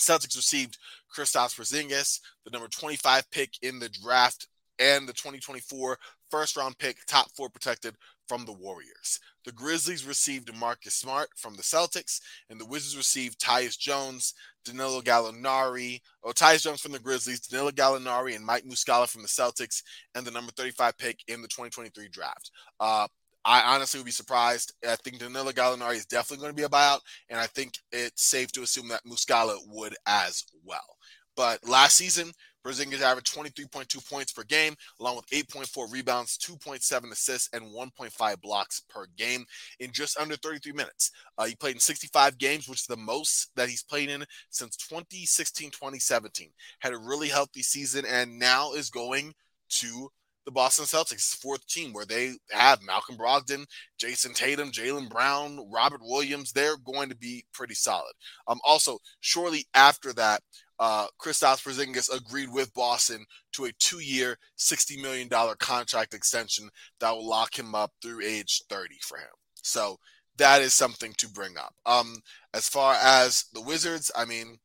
Celtics 0.00 0.36
received 0.36 0.78
Kristaps 1.14 1.54
Porzingis, 1.54 2.20
the 2.44 2.50
number 2.50 2.68
25 2.68 3.30
pick 3.30 3.50
in 3.60 3.78
the 3.78 3.90
draft, 3.90 4.48
and 4.78 5.06
the 5.06 5.12
2024 5.12 5.98
first 6.30 6.56
round 6.56 6.78
pick, 6.78 7.04
top 7.06 7.30
four 7.32 7.50
protected 7.50 7.94
from 8.28 8.46
the 8.46 8.52
Warriors. 8.52 9.20
The 9.46 9.52
Grizzlies 9.52 10.04
received 10.04 10.52
Marcus 10.56 10.94
Smart 10.94 11.28
from 11.36 11.54
the 11.54 11.62
Celtics, 11.62 12.20
and 12.50 12.60
the 12.60 12.66
Wizards 12.66 12.96
received 12.96 13.40
Tyus 13.40 13.78
Jones, 13.78 14.34
Danilo 14.64 15.00
Gallinari, 15.00 16.00
oh, 16.24 16.32
Tyus 16.32 16.62
Jones 16.62 16.80
from 16.80 16.90
the 16.90 16.98
Grizzlies, 16.98 17.40
Danilo 17.40 17.70
Gallinari, 17.70 18.34
and 18.34 18.44
Mike 18.44 18.64
Muscala 18.64 19.08
from 19.08 19.22
the 19.22 19.28
Celtics, 19.28 19.82
and 20.16 20.26
the 20.26 20.32
number 20.32 20.50
35 20.56 20.98
pick 20.98 21.20
in 21.28 21.42
the 21.42 21.48
2023 21.48 22.08
draft. 22.08 22.50
Uh, 22.80 23.06
I 23.44 23.74
honestly 23.76 24.00
would 24.00 24.06
be 24.06 24.10
surprised. 24.10 24.74
I 24.86 24.96
think 24.96 25.20
Danilo 25.20 25.52
Gallinari 25.52 25.94
is 25.94 26.06
definitely 26.06 26.42
going 26.42 26.52
to 26.52 26.56
be 26.56 26.64
a 26.64 26.68
buyout, 26.68 26.98
and 27.30 27.38
I 27.38 27.46
think 27.46 27.74
it's 27.92 28.24
safe 28.24 28.50
to 28.52 28.62
assume 28.62 28.88
that 28.88 29.04
Muscala 29.06 29.56
would 29.68 29.94
as 30.08 30.42
well. 30.64 30.96
But 31.36 31.68
last 31.68 31.96
season, 31.96 32.32
Porzingis 32.66 33.00
averaged 33.00 33.32
23.2 33.32 34.10
points 34.10 34.32
per 34.32 34.42
game, 34.42 34.74
along 35.00 35.16
with 35.16 35.26
8.4 35.26 35.92
rebounds, 35.92 36.36
2.7 36.38 37.12
assists, 37.12 37.48
and 37.52 37.62
1.5 37.62 38.40
blocks 38.40 38.82
per 38.88 39.06
game 39.16 39.44
in 39.78 39.92
just 39.92 40.18
under 40.18 40.36
33 40.36 40.72
minutes. 40.72 41.12
Uh, 41.38 41.44
he 41.44 41.54
played 41.54 41.76
in 41.76 41.80
65 41.80 42.38
games, 42.38 42.68
which 42.68 42.80
is 42.80 42.86
the 42.86 42.96
most 42.96 43.50
that 43.54 43.68
he's 43.68 43.84
played 43.84 44.10
in 44.10 44.24
since 44.50 44.76
2016 44.76 45.70
2017. 45.70 46.50
Had 46.80 46.92
a 46.92 46.98
really 46.98 47.28
healthy 47.28 47.62
season 47.62 48.04
and 48.04 48.38
now 48.38 48.72
is 48.72 48.90
going 48.90 49.32
to 49.68 50.10
the 50.46 50.52
Boston 50.52 50.86
Celtics, 50.86 51.36
fourth 51.36 51.66
team, 51.66 51.92
where 51.92 52.06
they 52.06 52.32
have 52.52 52.80
Malcolm 52.82 53.16
Brogdon, 53.16 53.66
Jayson 53.98 54.32
Tatum, 54.32 54.70
Jaylen 54.70 55.10
Brown, 55.10 55.58
Robert 55.70 56.00
Williams. 56.02 56.52
They're 56.52 56.78
going 56.78 57.08
to 57.10 57.16
be 57.16 57.44
pretty 57.52 57.74
solid. 57.74 58.12
Um, 58.46 58.60
also, 58.64 58.98
shortly 59.20 59.66
after 59.74 60.12
that, 60.14 60.40
uh, 60.78 61.06
Kristaps 61.20 61.64
Porzingis 61.64 62.14
agreed 62.14 62.50
with 62.52 62.72
Boston 62.74 63.24
to 63.52 63.64
a 63.64 63.72
two-year, 63.78 64.38
$60 64.58 65.02
million 65.02 65.28
contract 65.58 66.14
extension 66.14 66.68
that 67.00 67.10
will 67.10 67.28
lock 67.28 67.58
him 67.58 67.74
up 67.74 67.92
through 68.00 68.22
age 68.22 68.62
30 68.70 68.94
for 69.02 69.18
him. 69.18 69.26
So 69.62 69.98
that 70.36 70.62
is 70.62 70.74
something 70.74 71.12
to 71.14 71.28
bring 71.28 71.56
up. 71.58 71.74
Um, 71.86 72.20
as 72.54 72.68
far 72.68 72.94
as 73.02 73.46
the 73.52 73.62
Wizards, 73.62 74.12
I 74.14 74.26
mean, 74.26 74.58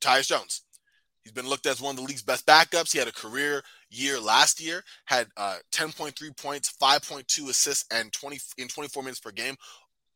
Tyus 0.00 0.28
Jones. 0.28 0.62
He's 1.24 1.32
been 1.32 1.48
looked 1.48 1.66
at 1.66 1.72
as 1.72 1.80
one 1.80 1.90
of 1.92 1.96
the 1.96 2.02
league's 2.02 2.22
best 2.22 2.46
backups. 2.46 2.92
He 2.92 2.98
had 2.98 3.08
a 3.08 3.12
career 3.12 3.62
year 3.90 4.20
last 4.20 4.60
year, 4.60 4.82
had 5.06 5.28
uh, 5.36 5.56
10.3 5.72 6.36
points, 6.36 6.74
5.2 6.80 7.48
assists, 7.48 7.84
and 7.92 8.12
20 8.12 8.38
in 8.58 8.68
24 8.68 9.02
minutes 9.02 9.20
per 9.20 9.30
game 9.30 9.56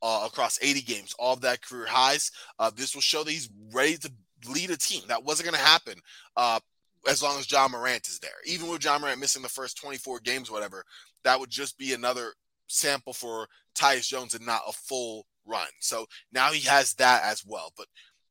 uh, 0.03 0.23
across 0.27 0.59
80 0.61 0.83
games, 0.83 1.15
all 1.19 1.35
of 1.35 1.41
that 1.43 1.63
career 1.63 1.87
highs. 1.87 2.31
Uh, 2.59 2.71
this 2.75 2.95
will 2.95 3.03
show 3.03 3.25
that 3.25 3.31
he's 3.31 3.51
ready 3.73 3.97
to 3.99 4.11
lead 4.49 4.71
a 4.71 4.77
team. 4.77 5.03
That 5.09 5.25
wasn't 5.25 5.49
going 5.49 5.59
to 5.59 5.67
happen 5.67 5.95
uh, 6.37 6.61
as 7.09 7.23
long 7.23 7.39
as 7.39 7.51
Ja 7.51 7.69
Morant 7.69 8.09
is 8.09 8.19
there. 8.19 8.31
Even 8.47 8.69
with 8.69 8.85
Ja 8.85 8.99
Morant 8.99 9.21
missing 9.21 9.43
the 9.43 9.49
first 9.49 9.81
24 9.81 10.21
games, 10.21 10.51
whatever, 10.51 10.85
that 11.25 11.39
would 11.39 11.51
just 11.51 11.79
be 11.79 11.93
another 11.93 12.33
sample 12.67 13.13
for 13.13 13.47
Tyus 13.77 14.09
Jones 14.09 14.35
and 14.35 14.45
not 14.45 14.63
a 14.67 14.73
full 14.73 15.27
run. 15.47 15.69
So 15.81 16.07
now 16.33 16.51
he 16.51 16.67
has 16.69 16.95
that 16.95 17.23
as 17.25 17.45
well. 17.47 17.73
But 17.77 17.87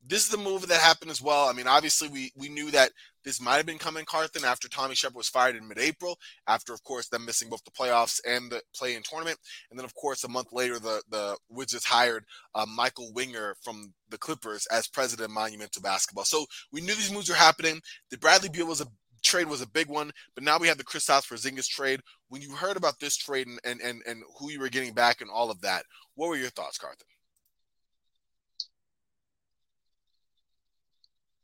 this 0.05 0.23
is 0.23 0.29
the 0.29 0.37
move 0.37 0.67
that 0.67 0.81
happened 0.81 1.11
as 1.11 1.21
well. 1.21 1.47
I 1.47 1.53
mean, 1.53 1.67
obviously, 1.67 2.07
we 2.07 2.31
we 2.35 2.49
knew 2.49 2.71
that 2.71 2.91
this 3.23 3.41
might 3.41 3.57
have 3.57 3.65
been 3.65 3.77
coming, 3.77 4.05
Carthan, 4.05 4.45
after 4.45 4.67
Tommy 4.67 4.95
Sheppard 4.95 5.15
was 5.15 5.29
fired 5.29 5.55
in 5.55 5.67
mid-April, 5.67 6.17
after, 6.47 6.73
of 6.73 6.83
course, 6.83 7.07
them 7.07 7.25
missing 7.25 7.49
both 7.49 7.63
the 7.63 7.71
playoffs 7.71 8.19
and 8.27 8.51
the 8.51 8.61
play-in 8.75 9.03
tournament, 9.03 9.37
and 9.69 9.79
then, 9.79 9.85
of 9.85 9.93
course, 9.95 10.23
a 10.23 10.27
month 10.27 10.51
later, 10.51 10.79
the 10.79 11.01
the 11.09 11.37
Wizards 11.49 11.85
hired 11.85 12.25
uh, 12.55 12.65
Michael 12.65 13.11
Winger 13.13 13.55
from 13.61 13.93
the 14.09 14.17
Clippers 14.17 14.65
as 14.67 14.87
president 14.87 15.29
of 15.29 15.33
Monumental 15.33 15.81
Basketball. 15.81 16.25
So 16.25 16.45
we 16.71 16.81
knew 16.81 16.95
these 16.95 17.11
moves 17.11 17.29
were 17.29 17.35
happening. 17.35 17.81
The 18.09 18.17
Bradley 18.17 18.49
Beal 18.49 18.67
was 18.67 18.81
a 18.81 18.87
trade 19.23 19.47
was 19.47 19.61
a 19.61 19.69
big 19.69 19.87
one, 19.87 20.11
but 20.33 20.43
now 20.43 20.57
we 20.57 20.67
have 20.67 20.79
the 20.79 20.83
Kristaps 20.83 21.27
Porzingis 21.27 21.67
trade. 21.67 22.01
When 22.29 22.41
you 22.41 22.55
heard 22.55 22.77
about 22.77 22.99
this 22.99 23.15
trade 23.15 23.47
and, 23.47 23.59
and 23.63 23.81
and 23.81 24.01
and 24.07 24.23
who 24.39 24.51
you 24.51 24.59
were 24.59 24.69
getting 24.69 24.93
back 24.93 25.21
and 25.21 25.29
all 25.29 25.51
of 25.51 25.61
that, 25.61 25.83
what 26.15 26.29
were 26.29 26.37
your 26.37 26.49
thoughts, 26.49 26.77
Carthan? 26.77 27.05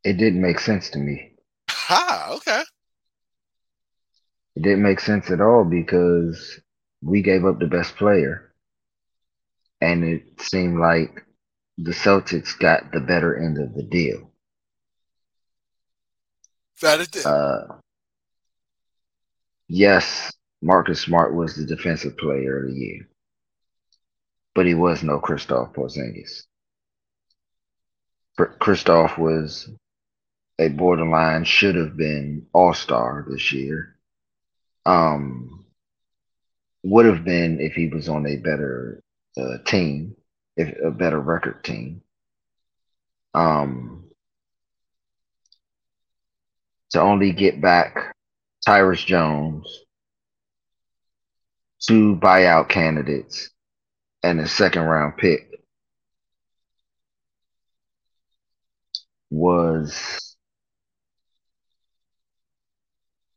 it 0.08 0.18
didn't 0.18 0.42
make 0.42 0.60
sense 0.60 0.90
to 0.92 1.00
me. 1.00 1.37
Ha, 1.88 2.34
okay. 2.36 2.64
It 4.58 4.64
didn't 4.64 4.84
make 4.84 5.00
sense 5.00 5.32
at 5.32 5.40
all 5.40 5.64
because 5.64 6.60
we 7.02 7.22
gave 7.22 7.46
up 7.46 7.60
the 7.60 7.68
best 7.68 7.96
player. 7.96 8.54
And 9.80 10.04
it 10.04 10.42
seemed 10.42 10.80
like 10.80 11.26
the 11.78 11.92
Celtics 11.92 12.60
got 12.60 12.92
the 12.92 13.00
better 13.00 13.38
end 13.38 13.58
of 13.58 13.74
the 13.74 13.84
deal. 13.84 14.34
That 16.82 17.00
it 17.00 17.12
did. 17.12 17.26
Uh, 17.26 17.76
yes, 19.70 20.34
Marcus 20.62 21.00
Smart 21.00 21.34
was 21.34 21.56
the 21.56 21.66
defensive 21.66 22.18
player 22.18 22.66
of 22.66 22.68
the 22.68 22.78
year, 22.78 23.08
but 24.54 24.66
he 24.66 24.74
was 24.74 25.04
no 25.04 25.22
Kristaps 25.22 25.74
Porzingis. 25.74 26.44
Kristaps 28.38 29.18
was 29.18 29.70
a 30.60 30.70
borderline 30.70 31.44
should 31.44 31.76
have 31.76 31.96
been 31.96 32.48
all 32.54 32.74
star 32.74 33.26
this 33.30 33.52
year. 33.52 33.96
Um, 34.86 35.66
would 36.84 37.06
have 37.06 37.24
been 37.24 37.60
if 37.60 37.74
he 37.74 37.88
was 37.88 38.08
on 38.10 38.26
a 38.26 38.38
better 38.38 39.04
uh, 39.38 39.58
team, 39.66 40.16
if 40.56 40.76
a 40.84 40.92
better 40.92 41.20
record 41.20 41.64
team. 41.64 42.02
Um, 43.34 44.06
to 46.92 47.02
only 47.02 47.34
get 47.34 47.62
back 47.62 48.16
Tyus 48.66 49.06
Jones, 49.06 49.84
two 51.80 52.16
buyout 52.16 52.70
candidates, 52.70 53.50
and 54.24 54.40
a 54.40 54.48
second 54.48 54.84
round 54.84 55.18
pick 55.18 55.48
was 59.30 60.27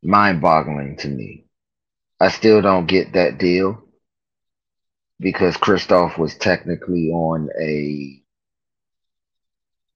mind 0.03 0.41
boggling 0.43 0.97
to 0.99 1.09
me. 1.09 1.47
I 2.21 2.29
still 2.29 2.63
don't 2.63 2.87
get 2.87 3.15
that 3.15 3.39
deal. 3.39 3.83
because 5.21 5.57
Kristoff 5.57 6.19
was 6.19 6.35
technically 6.37 7.11
on 7.11 7.49
a 7.61 8.23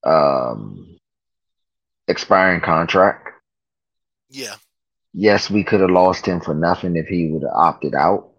um, 0.09 0.99
expiring 2.09 2.61
contract. 2.61 3.29
Yeah. 4.31 4.57
Yes, 5.15 5.51
we 5.51 5.65
could 5.65 5.81
have 5.81 5.91
lost 5.91 6.27
him 6.27 6.41
for 6.41 6.55
nothing 6.55 6.97
if 6.97 7.07
he 7.09 7.31
would 7.31 7.43
have 7.43 7.53
opted 7.55 7.95
out. 7.95 8.33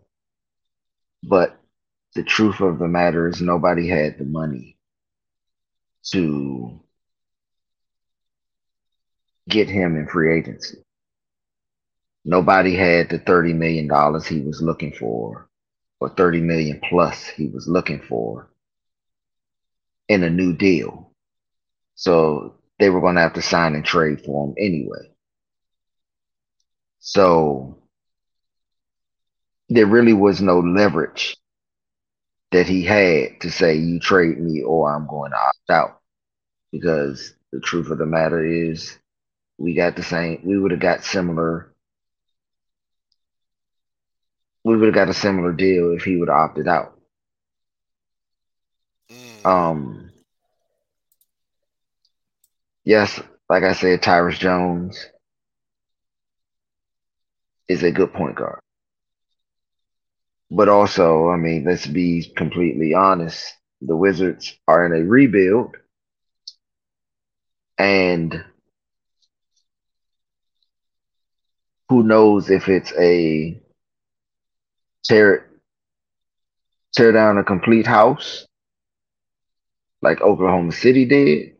But 1.23 1.59
the 2.15 2.23
truth 2.23 2.61
of 2.61 2.79
the 2.79 2.87
matter 2.87 3.27
is, 3.29 3.41
nobody 3.41 3.87
had 3.89 4.17
the 4.17 4.25
money 4.25 4.77
to 6.11 6.79
get 9.49 9.69
him 9.69 9.97
in 9.97 10.07
free 10.07 10.37
agency. 10.37 10.84
Nobody 12.25 12.75
had 12.75 13.09
the 13.09 13.19
$30 13.19 13.55
million 13.55 13.85
he 14.23 14.41
was 14.41 14.59
looking 14.61 14.91
for, 14.91 15.47
or 15.99 16.09
30 16.09 16.41
million 16.41 16.81
plus 16.89 17.27
he 17.27 17.47
was 17.47 17.67
looking 17.67 18.01
for 18.01 18.49
in 20.09 20.23
a 20.23 20.29
new 20.29 20.51
deal. 20.51 21.11
So 21.93 22.55
they 22.79 22.89
were 22.89 22.99
going 22.99 23.15
to 23.15 23.21
have 23.21 23.33
to 23.33 23.43
sign 23.43 23.75
and 23.75 23.85
trade 23.85 24.21
for 24.21 24.47
him 24.47 24.55
anyway. 24.57 25.11
So 26.99 27.77
there 29.69 29.85
really 29.85 30.13
was 30.13 30.41
no 30.41 30.59
leverage 30.59 31.37
that 32.51 32.67
he 32.67 32.83
had 32.83 33.39
to 33.41 33.51
say, 33.51 33.75
you 33.75 33.99
trade 33.99 34.39
me 34.39 34.63
or 34.63 34.91
I'm 34.93 35.07
going 35.07 35.31
to 35.31 35.37
opt 35.37 35.69
out. 35.69 35.99
Because 36.71 37.33
the 37.51 37.59
truth 37.59 37.91
of 37.91 37.99
the 37.99 38.05
matter 38.05 38.43
is, 38.43 38.97
we 39.57 39.75
got 39.75 39.95
the 39.95 40.03
same, 40.03 40.41
we 40.43 40.57
would 40.57 40.71
have 40.71 40.79
got 40.79 41.03
similar, 41.03 41.74
we 44.65 44.75
would 44.77 44.87
have 44.87 44.95
got 44.95 45.09
a 45.09 45.13
similar 45.13 45.53
deal 45.53 45.91
if 45.93 46.03
he 46.03 46.17
would 46.17 46.29
have 46.29 46.37
opted 46.37 46.67
out. 46.67 46.99
Mm. 49.11 49.45
Um, 49.45 50.11
yes, 52.85 53.21
like 53.49 53.63
I 53.63 53.73
said, 53.73 54.01
Tyus 54.01 54.39
Jones 54.39 55.07
is 57.69 57.83
a 57.83 57.91
good 57.91 58.13
point 58.13 58.35
guard. 58.35 58.59
But 60.51 60.69
also, 60.69 61.29
I 61.29 61.37
mean, 61.37 61.65
let's 61.65 61.87
be 61.87 62.31
completely 62.35 62.93
honest. 62.93 63.57
The 63.81 63.95
Wizards 63.95 64.57
are 64.67 64.85
in 64.85 64.93
a 64.93 65.05
rebuild. 65.05 65.75
And 67.79 68.43
who 71.89 72.03
knows 72.03 72.49
if 72.49 72.69
it's 72.69 72.93
a 72.99 73.61
tear 75.05 75.35
it 75.35 75.43
tear 76.95 77.11
down 77.11 77.37
a 77.37 77.43
complete 77.43 77.85
house 77.85 78.47
like 80.01 80.21
Oklahoma 80.21 80.71
City 80.71 81.05
did, 81.05 81.55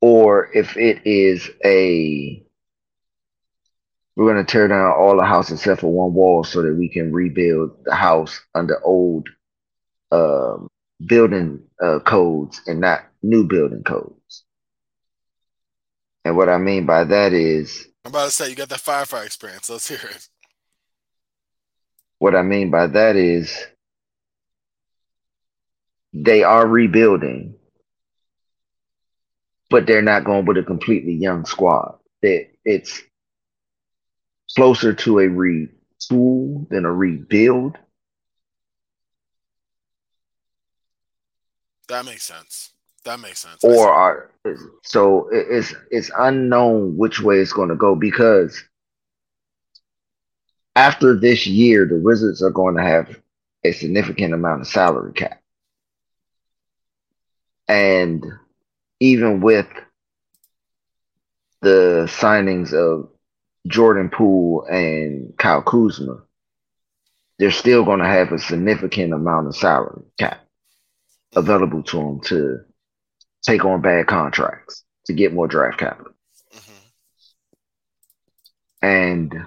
or 0.00 0.50
if 0.52 0.76
it 0.76 1.06
is 1.06 1.48
a 1.64 2.44
we're 4.16 4.32
going 4.32 4.44
to 4.44 4.50
tear 4.50 4.68
down 4.68 4.92
all 4.92 5.16
the 5.16 5.24
house 5.24 5.50
except 5.50 5.80
for 5.80 5.92
one 5.92 6.12
wall 6.12 6.44
so 6.44 6.62
that 6.62 6.74
we 6.74 6.88
can 6.88 7.12
rebuild 7.12 7.70
the 7.84 7.94
house 7.94 8.40
under 8.54 8.78
old 8.84 9.28
um, 10.10 10.68
building 11.06 11.62
uh, 11.82 12.00
codes 12.00 12.60
and 12.66 12.80
not 12.80 13.04
new 13.22 13.44
building 13.44 13.82
codes. 13.82 14.44
And 16.24 16.36
what 16.36 16.50
I 16.50 16.58
mean 16.58 16.84
by 16.84 17.04
that 17.04 17.32
is, 17.32 17.86
I'm 18.04 18.10
about 18.10 18.26
to 18.26 18.30
say 18.30 18.50
you 18.50 18.56
got 18.56 18.68
that 18.68 18.80
firefighter 18.80 19.24
experience. 19.24 19.70
Let's 19.70 19.88
hear 19.88 20.00
it. 20.02 20.28
What 22.20 22.36
I 22.36 22.42
mean 22.42 22.70
by 22.70 22.86
that 22.86 23.16
is, 23.16 23.66
they 26.12 26.42
are 26.42 26.66
rebuilding, 26.66 27.54
but 29.70 29.86
they're 29.86 30.02
not 30.02 30.24
going 30.24 30.44
with 30.44 30.58
a 30.58 30.62
completely 30.62 31.14
young 31.14 31.46
squad. 31.46 31.98
That 32.20 32.48
it's 32.62 33.00
closer 34.54 34.92
to 34.92 35.20
a 35.20 35.28
retool 35.28 36.68
than 36.68 36.84
a 36.84 36.92
rebuild. 36.92 37.78
That 41.88 42.04
makes 42.04 42.24
sense. 42.24 42.72
That 43.06 43.18
makes 43.18 43.38
sense. 43.38 43.64
Or 43.64 43.90
are 43.90 44.30
so 44.82 45.30
it's 45.32 45.74
it's 45.90 46.10
unknown 46.18 46.98
which 46.98 47.22
way 47.22 47.38
it's 47.38 47.54
going 47.54 47.70
to 47.70 47.76
go 47.76 47.94
because 47.94 48.62
after 50.76 51.14
this 51.18 51.46
year, 51.46 51.86
the 51.86 51.98
Wizards 51.98 52.42
are 52.42 52.50
going 52.50 52.76
to 52.76 52.82
have 52.82 53.20
a 53.64 53.72
significant 53.72 54.34
amount 54.34 54.62
of 54.62 54.66
salary 54.66 55.12
cap, 55.12 55.40
and 57.68 58.24
even 59.00 59.40
with 59.40 59.66
the 61.60 62.06
signings 62.08 62.72
of 62.72 63.10
Jordan 63.66 64.08
Poole 64.08 64.64
and 64.64 65.36
Kyle 65.36 65.62
Kuzma, 65.62 66.22
they're 67.38 67.50
still 67.50 67.84
going 67.84 68.00
to 68.00 68.06
have 68.06 68.32
a 68.32 68.38
significant 68.38 69.12
amount 69.12 69.46
of 69.46 69.56
salary 69.56 70.02
cap 70.18 70.40
available 71.34 71.82
to 71.82 71.96
them 71.96 72.20
to 72.20 72.60
take 73.42 73.64
on 73.64 73.80
bad 73.80 74.06
contracts 74.06 74.84
to 75.06 75.12
get 75.12 75.32
more 75.32 75.46
draft 75.46 75.78
capital. 75.78 76.12
Mm-hmm. 76.54 76.72
And 78.86 79.46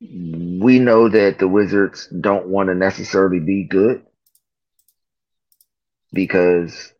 we 0.00 0.78
know 0.78 1.08
that 1.08 1.38
the 1.38 1.48
Wizards 1.48 2.08
don't 2.08 2.48
want 2.48 2.68
to 2.68 2.74
necessarily 2.74 3.40
be 3.40 3.64
good 3.64 4.04
because 6.12 6.92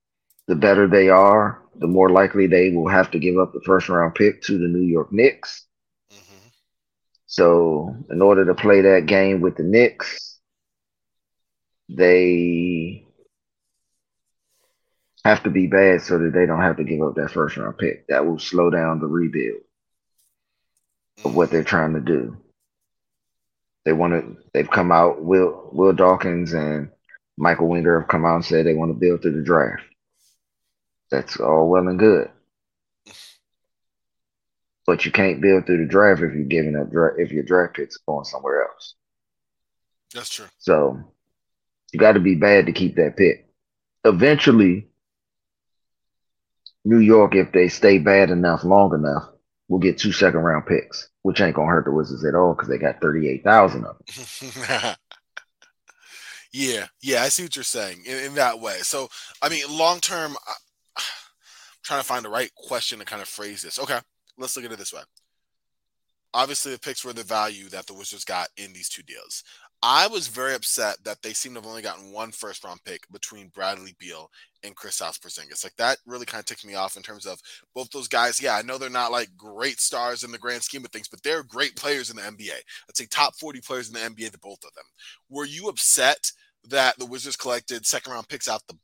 the 0.47 0.57
better 0.57 0.89
they 0.89 1.09
are, 1.09 1.63
the 1.77 1.87
more 1.87 2.09
likely 2.09 2.47
they 2.47 2.71
will 2.71 2.89
have 2.89 3.11
to 3.13 3.19
give 3.19 3.39
up 3.39 3.53
the 3.53 3.63
first 3.65 3.89
round 3.89 4.15
pick 4.15 4.43
to 4.43 4.59
the 4.59 4.67
New 4.67 4.87
York 4.87 5.13
Knicks. 5.13 5.65
Mm-hmm. 6.13 6.49
So, 7.27 7.95
in 8.11 8.21
order 8.21 8.45
to 8.47 8.55
play 8.55 8.81
that 8.81 9.07
game 9.07 9.41
with 9.41 9.57
the 9.57 9.63
Knicks, 9.63 10.39
they 11.89 13.07
have 15.25 15.43
to 15.45 15.51
be 15.51 15.67
bad 15.67 16.03
so 16.03 16.19
that 16.19 16.33
they 16.33 16.47
don't 16.47 16.63
have 16.63 16.79
to 16.79 16.85
give 16.85 17.03
up 17.03 17.15
that 17.15 17.31
first 17.31 17.57
round 17.57 17.79
pick. 17.79 18.09
That 18.09 18.27
will 18.27 18.39
slow 18.39 18.71
down 18.71 18.99
the 18.99 19.07
rebuild 19.07 19.61
of 21.25 21.35
what 21.35 21.51
they're 21.51 21.63
trying 21.63 21.95
to 21.95 22.01
do. 22.01 22.37
They 23.85 23.93
want 23.93 24.13
to. 24.13 24.37
They've 24.53 24.71
come 24.71 24.93
out. 24.93 25.23
Will 25.23 25.71
Will 25.73 25.93
Dawkins 25.93 26.53
and 26.53 26.91
Michael 27.39 27.69
Winger 27.69 28.01
have 28.01 28.09
come 28.09 28.27
out 28.27 28.35
and 28.37 28.45
said 28.45 28.67
they 28.67 28.75
want 28.75 28.91
to 28.91 28.99
build 28.99 29.23
through 29.23 29.37
the 29.37 29.45
draft. 29.45 29.83
That's 31.11 31.39
all 31.39 31.69
well 31.69 31.89
and 31.89 31.99
good. 31.99 32.31
But 34.87 35.05
you 35.05 35.13
can't 35.13 35.41
build 35.41 35.67
through 35.67 35.79
the 35.79 35.91
draft 35.91 36.23
if 36.23 36.35
you're 36.35 36.45
giving 36.45 36.77
up 36.77 36.91
draft 36.91 37.17
if 37.19 37.31
your 37.31 37.45
draft 37.45 37.77
picks 37.77 37.97
going 37.99 38.25
somewhere 38.25 38.63
else. 38.63 38.95
That's 40.13 40.31
true. 40.31 40.47
So 40.59 40.99
you 41.93 42.01
got 42.01 42.13
to 42.13 42.21
be 42.21 42.35
bad 42.35 42.67
to 42.67 42.73
keep 42.73 42.97
that 42.97 43.17
pick. 43.17 43.47
Eventually, 44.05 44.89
New 46.85 46.99
York, 46.99 47.35
if 47.35 47.53
they 47.53 47.69
stay 47.69 47.99
bad 47.99 48.31
enough 48.31 48.65
long 48.65 48.95
enough, 48.95 49.29
will 49.69 49.79
get 49.79 49.99
two 49.99 50.13
second 50.13 50.41
round 50.41 50.67
picks, 50.67 51.09
which 51.23 51.41
ain't 51.41 51.55
gonna 51.55 51.69
hurt 51.69 51.85
the 51.85 51.93
Wizards 51.93 52.25
at 52.25 52.35
all 52.35 52.55
because 52.55 52.69
they 52.69 52.79
got 52.79 53.01
thirty 53.01 53.29
eight 53.29 53.45
thousand 53.45 53.85
of 53.85 53.97
them. 53.99 54.97
yeah, 56.53 56.87
yeah, 57.03 57.23
I 57.23 57.29
see 57.29 57.43
what 57.45 57.55
you're 57.55 57.63
saying 57.63 58.03
in, 58.07 58.17
in 58.19 58.35
that 58.35 58.61
way. 58.61 58.79
So, 58.79 59.09
I 59.43 59.49
mean, 59.49 59.65
long 59.71 60.01
term, 60.01 60.37
trying 61.83 62.01
to 62.01 62.07
find 62.07 62.25
the 62.25 62.31
right 62.31 62.53
question 62.55 62.99
to 62.99 63.05
kind 63.05 63.23
of 63.23 63.29
phrase 63.29 63.63
this. 63.63 63.79
Okay, 63.79 63.99
let's 64.39 64.57
look 64.57 64.65
at 64.65 64.73
it 64.73 64.79
this 64.79 64.93
way. 64.93 65.03
Obviously, 66.35 66.73
the 66.73 66.79
picks 66.79 67.05
were 67.05 67.13
the 67.13 67.23
value 67.23 67.69
that 67.71 67.87
the 67.87 67.95
Wizards 67.95 68.25
got 68.25 68.49
in 68.57 68.73
these 68.73 68.89
two 68.89 69.03
deals. 69.03 69.45
I 69.83 70.09
was 70.09 70.27
very 70.27 70.55
upset 70.55 70.97
that 71.05 71.23
they 71.23 71.33
seem 71.33 71.55
to 71.55 71.61
have 71.61 71.69
only 71.69 71.83
gotten 71.83 72.13
one 72.13 72.33
first 72.33 72.65
round 72.65 72.81
pick 72.85 73.03
between 73.13 73.53
Bradley 73.55 73.95
Beal 73.99 74.29
and 74.65 74.75
Kristaps 74.75 75.21
Porzingis. 75.21 75.63
Like 75.63 75.77
that 75.77 75.99
really 76.05 76.27
kind 76.27 76.41
of 76.41 76.47
ticked 76.47 76.67
me 76.67 76.75
off 76.75 76.97
in 76.97 77.03
terms 77.03 77.27
of 77.27 77.41
both 77.75 77.91
those 77.91 78.09
guys. 78.09 78.43
Yeah, 78.43 78.57
I 78.57 78.63
know 78.63 78.77
they're 78.77 78.91
not 78.91 79.13
like 79.13 79.29
great 79.37 79.81
stars 79.81 80.25
in 80.25 80.33
the 80.33 80.39
grand 80.39 80.63
scheme 80.63 80.85
of 80.85 80.91
things, 80.91 81.09
but 81.09 81.23
they're 81.23 81.45
great 81.45 81.77
players 81.77 82.11
in 82.11 82.17
the 82.17 82.23
NBA. 82.23 82.51
I'd 82.51 82.97
say 82.97 83.07
top 83.07 83.37
40 83.37 83.61
players 83.61 83.89
in 83.89 83.95
the 83.95 84.01
NBA, 84.01 84.33
the 84.33 84.39
both 84.39 84.65
of 84.65 84.75
them. 84.75 84.85
Were 85.31 85.47
you 85.47 85.69
upset 85.69 86.33
that 86.69 86.99
the 86.99 87.07
Wizards 87.07 87.37
collected 87.37 87.87
second 87.87 88.13
round 88.13 88.29
picks 88.29 88.49
out 88.49 88.63
the 88.69 88.77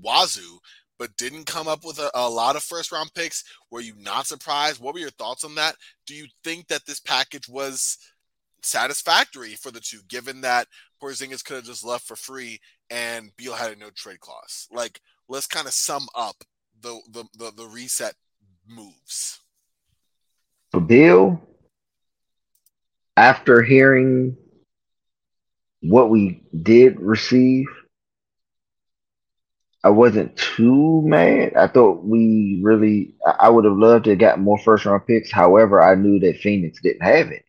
wazoo 0.00 0.58
but 0.98 1.16
didn't 1.16 1.44
come 1.44 1.68
up 1.68 1.84
with 1.84 1.98
a, 1.98 2.10
a, 2.14 2.28
lot 2.28 2.56
of 2.56 2.62
first 2.62 2.90
round 2.90 3.12
picks. 3.14 3.44
Were 3.70 3.80
you 3.80 3.94
not 3.96 4.26
surprised? 4.26 4.80
What 4.80 4.94
were 4.94 5.00
your 5.00 5.10
thoughts 5.10 5.44
on 5.44 5.54
that? 5.54 5.76
Do 6.06 6.14
you 6.14 6.26
think 6.42 6.66
that 6.68 6.84
this 6.86 6.98
package 6.98 7.48
was 7.48 7.98
satisfactory 8.62 9.54
for 9.54 9.70
the 9.70 9.80
two, 9.80 10.00
given 10.08 10.40
that 10.42 10.68
Porzingis 11.02 11.44
could 11.44 11.56
have 11.56 11.64
just 11.64 11.84
left 11.84 12.06
for 12.06 12.16
free 12.16 12.60
and 12.90 13.30
Beal 13.36 13.54
had 13.54 13.72
a 13.72 13.76
no 13.76 13.90
trade 13.90 14.20
clause? 14.20 14.68
Like, 14.70 15.00
let's 15.28 15.46
kind 15.46 15.66
of 15.66 15.72
sum 15.72 16.08
up 16.14 16.44
the 16.80 17.00
the 17.10 17.24
the, 17.36 17.52
the 17.56 17.66
reset 17.66 18.14
moves. 18.66 19.40
For 20.70 20.80
Beal, 20.80 21.40
after 23.16 23.62
hearing 23.62 24.36
what 25.80 26.10
we 26.10 26.42
did 26.62 27.00
receive, 27.00 27.66
I 29.82 29.90
wasn't 29.90 30.36
too 30.36 31.02
mad. 31.04 31.54
I 31.54 31.68
thought 31.68 32.04
we 32.04 32.60
really, 32.62 33.14
I 33.40 33.48
would 33.48 33.64
have 33.64 33.76
loved 33.76 34.04
to 34.04 34.10
have 34.10 34.18
got 34.18 34.40
more 34.40 34.58
first 34.58 34.84
round 34.84 35.06
picks. 35.06 35.30
However, 35.30 35.80
I 35.80 35.94
knew 35.94 36.18
that 36.20 36.40
Phoenix 36.40 36.80
didn't 36.82 37.02
have 37.02 37.30
it. 37.30 37.44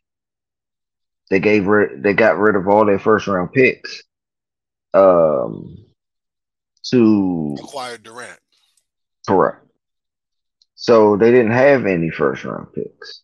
They 1.30 1.40
gave 1.40 1.68
rid, 1.68 2.02
they 2.04 2.14
got 2.14 2.38
rid 2.38 2.56
of 2.56 2.68
all 2.68 2.86
their 2.86 3.00
first 3.00 3.28
round 3.28 3.54
picks. 3.54 4.04
Um, 4.94 5.86
to 6.86 7.56
acquire 7.60 7.98
Durant. 7.98 8.40
Correct. 9.28 9.66
So 10.76 11.18
they 11.18 11.32
didn't 11.32 11.52
have 11.52 11.86
any 11.86 12.10
first 12.10 12.44
round 12.44 12.74
picks. 12.74 13.22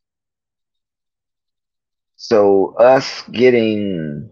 So 2.16 2.76
us 2.76 3.24
getting 3.32 4.30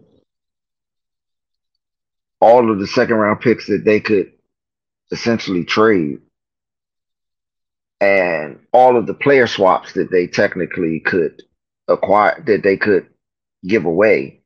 all 2.40 2.70
of 2.70 2.78
the 2.78 2.86
second 2.86 3.16
round 3.16 3.40
picks 3.40 3.66
that 3.68 3.84
they 3.84 4.00
could 4.00 4.32
essentially 5.10 5.64
trade 5.64 6.18
and 8.00 8.58
all 8.72 8.96
of 8.96 9.06
the 9.06 9.14
player 9.14 9.46
swaps 9.46 9.92
that 9.94 10.10
they 10.10 10.26
technically 10.26 11.00
could 11.00 11.42
acquire 11.88 12.42
that 12.46 12.62
they 12.62 12.76
could 12.76 13.06
give 13.66 13.84
away 13.84 14.42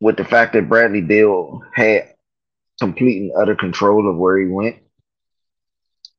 with 0.00 0.16
the 0.16 0.24
fact 0.24 0.54
that 0.54 0.68
Bradley 0.68 1.00
Beal 1.00 1.62
had 1.74 2.14
complete 2.80 3.22
and 3.22 3.32
utter 3.36 3.54
control 3.54 4.08
of 4.08 4.16
where 4.16 4.38
he 4.38 4.46
went, 4.46 4.76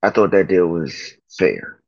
I 0.04 0.10
thought 0.10 0.32
that 0.32 0.48
deal 0.48 0.68
was 0.68 1.14
fair. 1.38 1.82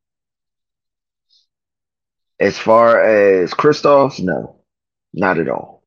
As 2.39 2.57
far 2.57 3.01
as 3.01 3.53
Kristaps, 3.53 4.19
no, 4.19 4.57
not 5.13 5.39
at 5.39 5.49
all. 5.49 5.83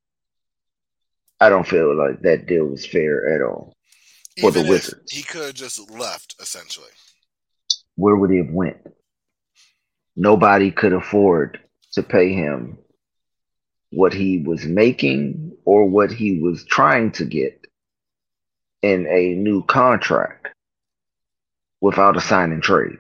I 1.40 1.50
don't 1.50 1.66
feel 1.66 1.94
like 1.96 2.22
that 2.22 2.46
deal 2.46 2.64
was 2.64 2.86
fair 2.86 3.34
at 3.34 3.42
all 3.42 3.74
for 4.40 4.50
Even 4.50 4.64
the 4.64 4.70
Wizards. 4.70 5.12
He 5.12 5.22
could 5.22 5.46
have 5.46 5.54
just 5.54 5.90
left, 5.90 6.36
essentially. 6.40 6.88
Where 7.96 8.16
would 8.16 8.30
he 8.30 8.38
have 8.38 8.50
went? 8.50 8.78
Nobody 10.16 10.70
could 10.70 10.94
afford 10.94 11.60
to 11.92 12.02
pay 12.02 12.32
him 12.32 12.78
what 13.90 14.14
he 14.14 14.38
was 14.38 14.64
making 14.64 15.52
or 15.64 15.88
what 15.88 16.10
he 16.10 16.40
was 16.40 16.64
trying 16.64 17.12
to 17.12 17.24
get 17.24 17.66
in 18.82 19.06
a 19.06 19.34
new 19.34 19.62
contract 19.64 20.48
without 21.80 22.16
a 22.16 22.20
sign 22.20 22.52
and 22.52 22.62
trade. 22.62 22.98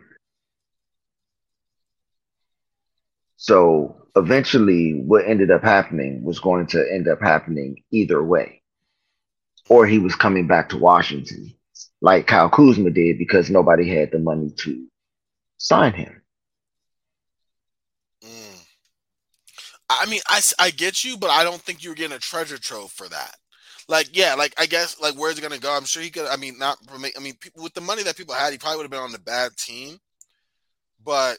So 3.36 3.96
eventually, 4.16 5.00
what 5.00 5.26
ended 5.26 5.50
up 5.50 5.62
happening 5.62 6.22
was 6.24 6.38
going 6.40 6.66
to 6.68 6.84
end 6.92 7.08
up 7.08 7.20
happening 7.20 7.82
either 7.90 8.22
way. 8.22 8.62
Or 9.68 9.86
he 9.86 9.98
was 9.98 10.14
coming 10.14 10.46
back 10.46 10.68
to 10.70 10.78
Washington, 10.78 11.52
like 12.00 12.26
Kyle 12.26 12.48
Kuzma 12.48 12.90
did, 12.90 13.18
because 13.18 13.50
nobody 13.50 13.88
had 13.88 14.10
the 14.12 14.18
money 14.18 14.50
to 14.58 14.86
sign 15.58 15.92
him. 15.92 16.22
I 19.98 20.06
mean, 20.06 20.20
I, 20.28 20.40
I 20.58 20.70
get 20.70 21.04
you, 21.04 21.16
but 21.16 21.30
I 21.30 21.44
don't 21.44 21.60
think 21.60 21.82
you 21.82 21.90
were 21.90 21.96
getting 21.96 22.16
a 22.16 22.20
treasure 22.20 22.58
trove 22.58 22.90
for 22.92 23.08
that 23.08 23.36
like 23.88 24.16
yeah, 24.16 24.34
like 24.34 24.54
I 24.58 24.66
guess 24.66 25.00
like 25.00 25.14
where's 25.14 25.38
it 25.38 25.42
gonna 25.42 25.58
go? 25.58 25.74
I'm 25.74 25.84
sure 25.84 26.02
he 26.02 26.10
could. 26.10 26.26
I 26.26 26.36
mean, 26.36 26.58
not. 26.58 26.78
I 26.92 27.20
mean, 27.20 27.34
people, 27.34 27.62
with 27.62 27.74
the 27.74 27.80
money 27.80 28.02
that 28.02 28.16
people 28.16 28.34
had, 28.34 28.52
he 28.52 28.58
probably 28.58 28.78
would 28.78 28.84
have 28.84 28.90
been 28.90 29.00
on 29.00 29.12
the 29.12 29.18
bad 29.18 29.56
team. 29.56 29.98
But 31.04 31.38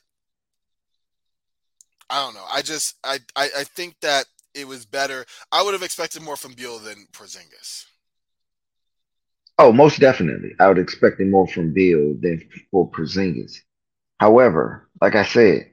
I 2.10 2.24
don't 2.24 2.36
know. 2.36 2.46
I 2.52 2.62
just 2.62 2.96
I, 3.04 3.20
I 3.36 3.50
I 3.60 3.64
think 3.64 3.96
that 4.02 4.26
it 4.54 4.68
was 4.68 4.86
better. 4.86 5.26
I 5.52 5.62
would 5.62 5.74
have 5.74 5.84
expected 5.84 6.22
more 6.22 6.38
from 6.38 6.54
Beal 6.54 6.80
than 6.80 7.08
Porzingis. 7.12 7.86
Oh, 9.60 9.72
most 9.74 10.00
definitely. 10.00 10.52
I 10.60 10.68
would 10.68 10.78
expect 10.78 11.20
more 11.20 11.48
from 11.48 11.74
Beal 11.74 12.16
than 12.22 12.48
for 12.72 12.90
Porzingis. 12.90 13.58
However, 14.20 14.88
like 15.02 15.16
I 15.16 15.24
said, 15.24 15.72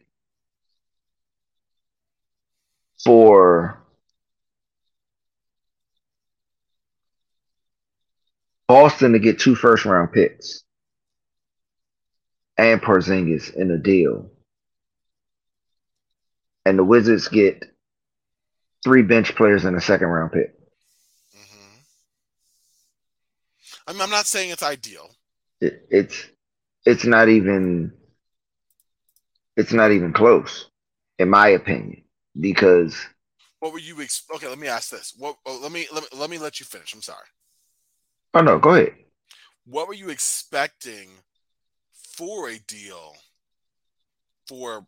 for 3.05 3.83
Boston 8.67 9.13
to 9.13 9.19
get 9.19 9.39
two 9.39 9.55
first 9.55 9.85
round 9.85 10.13
picks 10.13 10.65
and 12.57 12.81
Porzingis 12.81 13.55
in 13.55 13.71
a 13.71 13.79
deal. 13.79 14.31
And 16.65 16.79
the 16.79 16.85
Wizards 16.85 17.29
get 17.29 17.65
three 18.83 19.03
bench 19.03 19.35
players 19.35 19.65
and 19.65 19.77
a 19.77 19.81
second 19.81 20.09
round 20.09 20.33
pick. 20.33 20.55
Mm-hmm. 21.37 21.79
I 23.89 23.93
mean, 23.93 24.03
I'm 24.03 24.11
not 24.11 24.27
saying 24.27 24.51
it's 24.51 24.63
ideal. 24.63 25.11
It, 25.61 25.87
it's 25.91 26.27
it's 26.87 27.05
not 27.05 27.29
even 27.29 27.93
it's 29.57 29.73
not 29.73 29.93
even 29.93 30.13
close, 30.13 30.71
in 31.19 31.29
my 31.29 31.49
opinion, 31.49 32.04
because. 32.39 32.97
What 33.61 33.73
were 33.73 33.79
you? 33.79 34.01
Ex- 34.03 34.25
okay, 34.35 34.49
let 34.49 34.59
me 34.59 34.69
ask 34.69 34.91
this. 34.91 35.15
What? 35.17 35.37
Oh, 35.47 35.59
let 35.63 35.73
me 35.73 35.87
let 35.93 36.03
me 36.03 36.19
let 36.19 36.31
me 36.31 36.39
let 36.39 36.61
you 36.61 36.67
finish. 36.67 36.93
I'm 36.93 37.03
sorry. 37.03 37.27
Oh 38.35 38.43
no, 38.43 38.59
go 38.59 38.75
ahead. 38.75 38.95
What 39.67 39.89
were 39.89 39.95
you 39.95 40.11
expecting 40.11 41.09
for 41.93 42.51
a 42.51 42.59
deal 42.59 43.15
for 44.47 44.87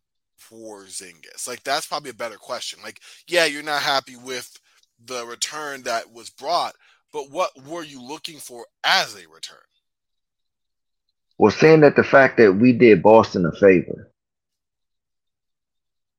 Porzingis? 0.51 1.49
Like 1.49 1.63
that's 1.63 1.87
probably 1.87 2.11
a 2.11 2.15
better 2.15 2.37
question. 2.37 2.81
Like, 2.83 3.01
yeah, 3.29 3.47
you're 3.47 3.63
not 3.63 3.83
happy 3.83 4.17
with 4.17 4.51
the 5.05 5.25
return 5.25 5.83
that 5.83 6.13
was 6.13 6.31
brought, 6.31 6.75
but 7.13 7.31
what 7.31 7.51
were 7.67 7.85
you 7.85 8.03
looking 8.03 8.39
for 8.39 8.67
as 8.85 9.15
a 9.15 9.29
return? 9.29 9.59
Well, 11.39 11.53
saying 11.53 11.81
that 11.81 11.97
the 11.97 12.05
fact 12.05 12.39
that 12.39 12.55
we 12.55 12.73
did 12.73 13.03
Boston 13.03 13.47
a 13.47 13.53
favor 13.53 14.11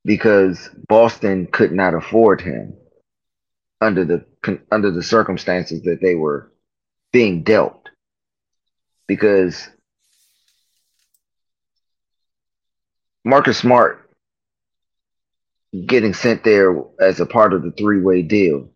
because 0.07 0.69
Boston 0.87 1.47
could 1.47 1.73
not 1.73 1.93
afford 1.93 2.39
him 2.39 2.73
under 3.81 4.05
the 4.05 4.25
under 4.71 4.89
the 4.89 5.03
circumstances 5.03 5.81
that 5.81 5.99
they 6.01 6.15
were 6.15 6.49
being 7.11 7.43
dealt 7.43 7.89
because 9.05 9.67
Marcus 13.25 13.57
Smart 13.57 14.09
getting 15.85 16.13
sent 16.13 16.45
there 16.45 16.73
as 17.01 17.19
a 17.19 17.25
part 17.25 17.51
of 17.51 17.61
the 17.61 17.71
three 17.71 17.99
way 17.99 18.21
deal 18.21 18.69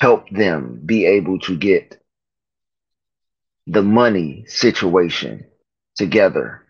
helped 0.00 0.32
them 0.32 0.80
be 0.86 1.04
able 1.04 1.40
to 1.40 1.56
get 1.56 2.00
the 3.66 3.82
money 3.82 4.44
situation 4.46 5.44
together 5.96 6.64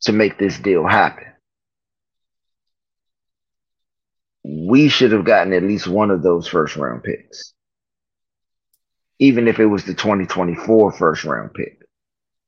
to 0.00 0.12
make 0.12 0.36
this 0.36 0.58
deal 0.58 0.84
happen. 0.84 1.31
We 4.44 4.88
should 4.88 5.12
have 5.12 5.24
gotten 5.24 5.52
at 5.52 5.62
least 5.62 5.86
one 5.86 6.10
of 6.10 6.22
those 6.22 6.48
first 6.48 6.76
round 6.76 7.02
picks 7.02 7.52
even 9.22 9.46
if 9.46 9.60
it 9.60 9.66
was 9.66 9.84
the 9.84 9.94
2024 9.94 10.90
first 10.90 11.22
round 11.22 11.54
pick, 11.54 11.80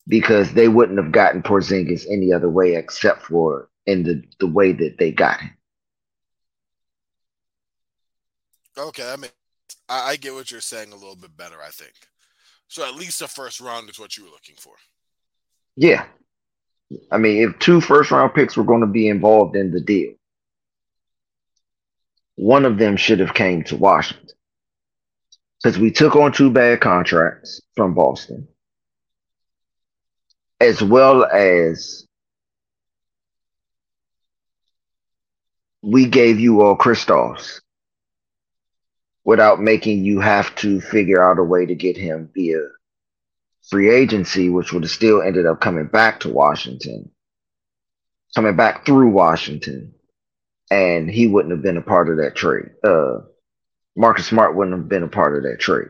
because 0.09 0.53
they 0.53 0.67
wouldn't 0.67 0.99
have 0.99 1.13
gotten 1.13 1.41
Porzingis 1.41 2.05
any 2.11 2.33
other 2.33 2.51
way 2.51 2.75
except 2.75 3.23
for 3.23 3.69
in 3.87 4.03
the, 4.03 4.25
the 4.41 4.49
way 4.49 4.73
that 4.73 4.99
they 4.99 5.13
got 5.13 5.41
him. 5.41 5.57
Okay, 8.77 9.09
I 9.09 9.15
mean, 9.15 9.31
I, 9.89 10.11
I 10.11 10.17
get 10.17 10.35
what 10.35 10.51
you're 10.51 10.61
saying 10.61 10.91
a 10.91 10.97
little 10.97 11.15
bit 11.15 11.37
better. 11.37 11.59
I 11.65 11.71
think 11.71 11.93
so. 12.67 12.85
At 12.85 12.97
least 12.97 13.23
a 13.23 13.29
first 13.29 13.61
round 13.61 13.89
is 13.89 14.01
what 14.01 14.17
you 14.17 14.25
were 14.25 14.31
looking 14.31 14.57
for. 14.57 14.75
Yeah, 15.77 16.07
I 17.13 17.19
mean, 17.19 17.49
if 17.49 17.57
two 17.61 17.81
first 17.81 18.11
round 18.11 18.35
picks 18.35 18.57
were 18.57 18.65
going 18.65 18.81
to 18.81 18.89
be 18.89 19.07
involved 19.07 19.55
in 19.55 19.71
the 19.71 19.81
deal, 19.81 20.15
one 22.37 22.65
of 22.65 22.79
them 22.79 22.97
should 22.97 23.21
have 23.21 23.35
came 23.35 23.63
to 23.65 23.77
Washington. 23.77 24.29
Because 25.63 25.79
we 25.79 25.91
took 25.91 26.17
on 26.17 26.33
two 26.33 26.51
bad 26.51 26.81
contracts 26.81 27.63
from 27.75 27.95
Boston, 27.95 28.49
as 30.61 30.83
well 30.83 31.25
as 31.25 32.07
we 35.83 36.07
gave 36.07 36.39
you 36.39 36.63
all 36.63 36.77
Kristaps 36.77 37.61
without 39.25 39.61
making 39.61 40.05
you 40.05 40.21
have 40.21 40.55
to 40.57 40.81
figure 40.81 41.23
out 41.23 41.39
a 41.39 41.43
way 41.43 41.65
to 41.65 41.75
get 41.75 41.97
him 41.97 42.31
via 42.35 42.61
free 43.71 43.91
agency, 43.91 44.51
which 44.51 44.73
would 44.73 44.83
have 44.83 44.91
still 44.91 45.23
ended 45.23 45.47
up 45.47 45.61
coming 45.61 45.87
back 45.87 46.21
to 46.21 46.29
Washington, 46.29 47.11
coming 48.35 48.57
back 48.57 48.85
through 48.85 49.09
Washington, 49.09 49.95
and 50.71 51.11
he 51.11 51.27
wouldn't 51.27 51.53
have 51.53 51.63
been 51.63 51.77
a 51.77 51.83
part 51.83 52.09
of 52.09 52.17
that 52.19 52.35
trade. 52.35 52.71
Uh, 52.83 53.19
Marcus 53.97 54.27
Smart 54.27 54.57
wouldn't 54.57 54.77
have 54.77 54.89
been 54.89 55.03
a 55.03 55.09
part 55.09 55.37
of 55.37 55.45
that 55.45 55.61
trade. 55.61 55.89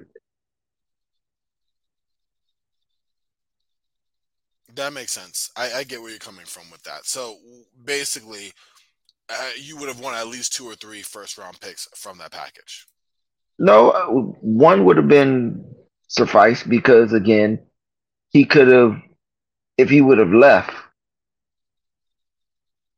That 4.74 4.92
makes 4.92 5.12
sense. 5.12 5.50
I, 5.56 5.72
I 5.72 5.84
get 5.84 6.00
where 6.00 6.10
you're 6.10 6.18
coming 6.18 6.44
from 6.46 6.64
with 6.70 6.82
that. 6.82 7.06
So 7.06 7.36
basically, 7.84 8.52
uh, 9.28 9.50
you 9.56 9.76
would 9.76 9.88
have 9.88 10.00
won 10.00 10.14
at 10.14 10.26
least 10.26 10.52
two 10.52 10.66
or 10.66 10.74
three 10.74 11.02
first 11.02 11.38
round 11.38 11.60
picks 11.60 11.88
from 11.94 12.18
that 12.18 12.32
package. 12.32 12.86
No, 13.58 13.90
uh, 13.90 14.06
one 14.06 14.84
would 14.84 14.96
have 14.96 15.08
been 15.08 15.64
suffice 16.08 16.62
because 16.64 17.12
again, 17.12 17.60
he 18.30 18.44
could 18.44 18.66
have, 18.68 19.00
if 19.78 19.88
he 19.88 20.00
would 20.00 20.18
have 20.18 20.32
left, 20.32 20.72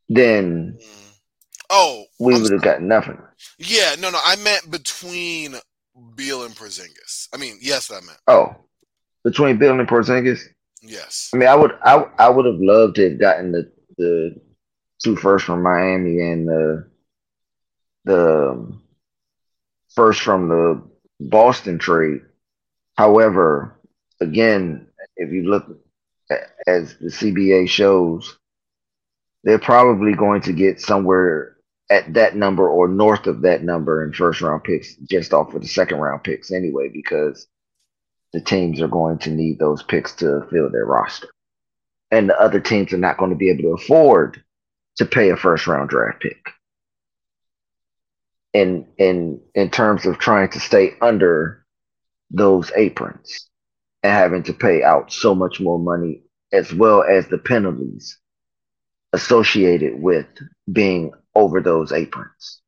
then 0.08 0.78
Mm. 0.80 1.05
Oh, 1.70 2.04
we 2.20 2.40
would 2.40 2.52
have 2.52 2.62
gotten 2.62 2.88
nothing. 2.88 3.18
yeah, 3.58 3.94
no, 3.98 4.10
no. 4.10 4.18
I 4.24 4.36
meant 4.36 4.70
between 4.70 5.56
Beal 6.14 6.44
and 6.44 6.54
Porzingis. 6.54 7.28
I 7.34 7.36
mean, 7.38 7.58
yes, 7.60 7.88
that 7.88 8.04
meant 8.04 8.18
Oh, 8.28 8.54
between 9.24 9.58
Beal 9.58 9.78
and 9.78 9.88
Porzingis, 9.88 10.40
yes. 10.82 11.30
I 11.34 11.38
mean, 11.38 11.48
I 11.48 11.54
would, 11.54 11.72
I, 11.82 12.06
I 12.18 12.28
would 12.28 12.46
have 12.46 12.60
loved 12.60 12.96
to 12.96 13.10
have 13.10 13.18
gotten 13.20 13.52
the 13.52 13.72
the 13.98 14.40
two 15.02 15.16
first 15.16 15.44
from 15.46 15.62
Miami 15.62 16.20
and 16.20 16.46
the 16.48 16.86
the 18.04 18.50
um, 18.50 18.82
first 19.94 20.20
from 20.22 20.48
the 20.48 20.82
Boston 21.18 21.78
trade. 21.78 22.20
However, 22.96 23.78
again, 24.20 24.86
if 25.16 25.32
you 25.32 25.48
look 25.50 25.66
a- 26.30 26.44
as 26.68 26.96
the 26.98 27.08
CBA 27.08 27.68
shows, 27.68 28.38
they're 29.44 29.58
probably 29.58 30.12
going 30.14 30.42
to 30.42 30.52
get 30.52 30.80
somewhere 30.80 31.55
at 31.88 32.14
that 32.14 32.34
number 32.34 32.68
or 32.68 32.88
north 32.88 33.26
of 33.26 33.42
that 33.42 33.62
number 33.62 34.04
in 34.04 34.12
first 34.12 34.40
round 34.40 34.64
picks 34.64 34.96
just 34.96 35.32
off 35.32 35.54
of 35.54 35.62
the 35.62 35.68
second 35.68 35.98
round 35.98 36.24
picks 36.24 36.50
anyway, 36.50 36.88
because 36.88 37.46
the 38.32 38.40
teams 38.40 38.80
are 38.80 38.88
going 38.88 39.18
to 39.18 39.30
need 39.30 39.58
those 39.58 39.82
picks 39.82 40.14
to 40.16 40.46
fill 40.50 40.70
their 40.70 40.84
roster. 40.84 41.28
And 42.10 42.28
the 42.28 42.40
other 42.40 42.60
teams 42.60 42.92
are 42.92 42.98
not 42.98 43.18
going 43.18 43.30
to 43.30 43.36
be 43.36 43.50
able 43.50 43.62
to 43.62 43.82
afford 43.82 44.42
to 44.96 45.06
pay 45.06 45.30
a 45.30 45.36
first 45.36 45.66
round 45.66 45.88
draft 45.88 46.20
pick. 46.20 46.50
In 48.52 48.86
in 48.98 49.40
in 49.54 49.70
terms 49.70 50.06
of 50.06 50.18
trying 50.18 50.50
to 50.50 50.60
stay 50.60 50.94
under 51.00 51.64
those 52.30 52.72
aprons 52.74 53.48
and 54.02 54.12
having 54.12 54.42
to 54.44 54.52
pay 54.52 54.82
out 54.82 55.12
so 55.12 55.34
much 55.34 55.60
more 55.60 55.78
money 55.78 56.22
as 56.52 56.72
well 56.72 57.02
as 57.02 57.28
the 57.28 57.38
penalties 57.38 58.18
associated 59.16 60.00
with 60.00 60.26
being 60.70 61.10
over 61.34 61.60
those 61.60 61.90
aprons. 61.90 62.60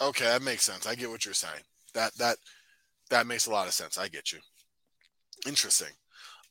Okay, 0.00 0.24
that 0.24 0.42
makes 0.42 0.64
sense. 0.64 0.86
I 0.86 0.96
get 0.96 1.08
what 1.08 1.24
you're 1.24 1.34
saying. 1.34 1.62
That 1.94 2.12
that 2.18 2.36
that 3.10 3.26
makes 3.26 3.46
a 3.46 3.50
lot 3.50 3.68
of 3.68 3.72
sense. 3.72 3.96
I 3.96 4.08
get 4.08 4.32
you. 4.32 4.38
Interesting. 5.46 5.94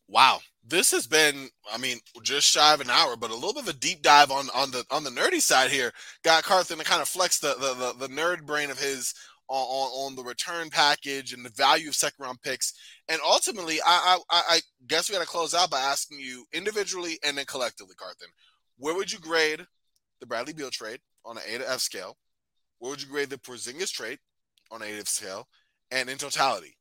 Wow. 0.07 0.39
This 0.65 0.91
has 0.91 1.07
been, 1.07 1.49
I 1.71 1.77
mean, 1.77 1.99
just 2.23 2.47
shy 2.47 2.73
of 2.73 2.81
an 2.81 2.89
hour, 2.89 3.15
but 3.15 3.31
a 3.31 3.35
little 3.35 3.53
bit 3.53 3.63
of 3.63 3.69
a 3.69 3.73
deep 3.73 4.01
dive 4.01 4.31
on 4.31 4.47
on 4.55 4.71
the 4.71 4.85
on 4.89 5.03
the 5.03 5.09
nerdy 5.09 5.41
side 5.41 5.69
here. 5.69 5.91
Got 6.23 6.43
Carthan 6.45 6.77
to 6.77 6.85
kind 6.85 7.01
of 7.01 7.09
flex 7.09 7.39
the 7.39 7.55
the, 7.59 7.73
the, 7.73 8.07
the 8.07 8.13
nerd 8.13 8.45
brain 8.45 8.69
of 8.69 8.79
his 8.79 9.13
on, 9.49 10.09
on, 10.09 10.15
the 10.15 10.23
return 10.23 10.69
package 10.69 11.33
and 11.33 11.45
the 11.45 11.49
value 11.51 11.89
of 11.89 11.95
second 11.95 12.23
round 12.23 12.41
picks. 12.41 12.73
And 13.07 13.19
ultimately, 13.25 13.79
I 13.85 14.17
I, 14.29 14.41
I 14.49 14.59
guess 14.87 15.09
we 15.09 15.15
got 15.15 15.21
to 15.21 15.27
close 15.27 15.53
out 15.53 15.69
by 15.69 15.79
asking 15.79 16.19
you 16.19 16.45
individually 16.53 17.19
and 17.23 17.37
then 17.37 17.45
collectively, 17.45 17.95
Carthan, 17.95 18.31
where 18.77 18.95
would 18.95 19.11
you 19.11 19.19
grade 19.19 19.65
the 20.19 20.25
Bradley 20.25 20.53
Beal 20.53 20.69
trade 20.69 20.99
on 21.25 21.37
an 21.37 21.43
A 21.47 21.57
to 21.59 21.69
F 21.69 21.79
scale? 21.79 22.17
Where 22.79 22.91
would 22.91 23.01
you 23.01 23.07
grade 23.07 23.29
the 23.29 23.37
Porzingis 23.37 23.91
trade 23.91 24.19
on 24.71 24.81
an 24.81 24.89
A 24.89 24.91
to 24.91 24.99
F 24.99 25.07
scale? 25.07 25.47
And 25.91 26.09
in 26.09 26.17
totality, 26.17 26.77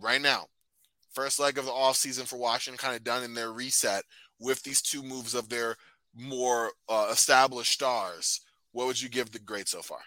right 0.00 0.20
now, 0.20 0.46
first 1.12 1.38
leg 1.38 1.58
of 1.58 1.66
the 1.66 1.70
offseason 1.70 2.26
for 2.26 2.36
Washington 2.36 2.78
kind 2.78 2.96
of 2.96 3.04
done 3.04 3.22
in 3.22 3.34
their 3.34 3.52
reset 3.52 4.04
with 4.38 4.62
these 4.62 4.82
two 4.82 5.02
moves 5.02 5.34
of 5.34 5.48
their 5.48 5.76
more 6.14 6.72
uh, 6.88 7.08
established 7.12 7.72
stars. 7.72 8.40
What 8.72 8.86
would 8.86 9.00
you 9.00 9.08
give 9.08 9.30
the 9.30 9.38
grade 9.38 9.68
so 9.68 9.82
far? 9.82 10.00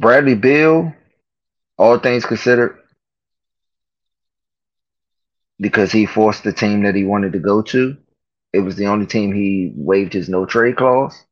Bradley 0.00 0.34
Beal, 0.34 0.94
all 1.76 1.98
things 1.98 2.24
considered, 2.24 2.78
because 5.60 5.92
he 5.92 6.06
forced 6.06 6.42
the 6.42 6.54
team 6.54 6.84
that 6.84 6.94
he 6.94 7.04
wanted 7.04 7.34
to 7.34 7.38
go 7.38 7.60
to, 7.60 7.98
it 8.54 8.60
was 8.60 8.76
the 8.76 8.86
only 8.86 9.04
team 9.06 9.34
he 9.34 9.72
waived 9.76 10.14
his 10.14 10.28
no 10.28 10.46
trade 10.46 10.76
clause. 10.76 11.22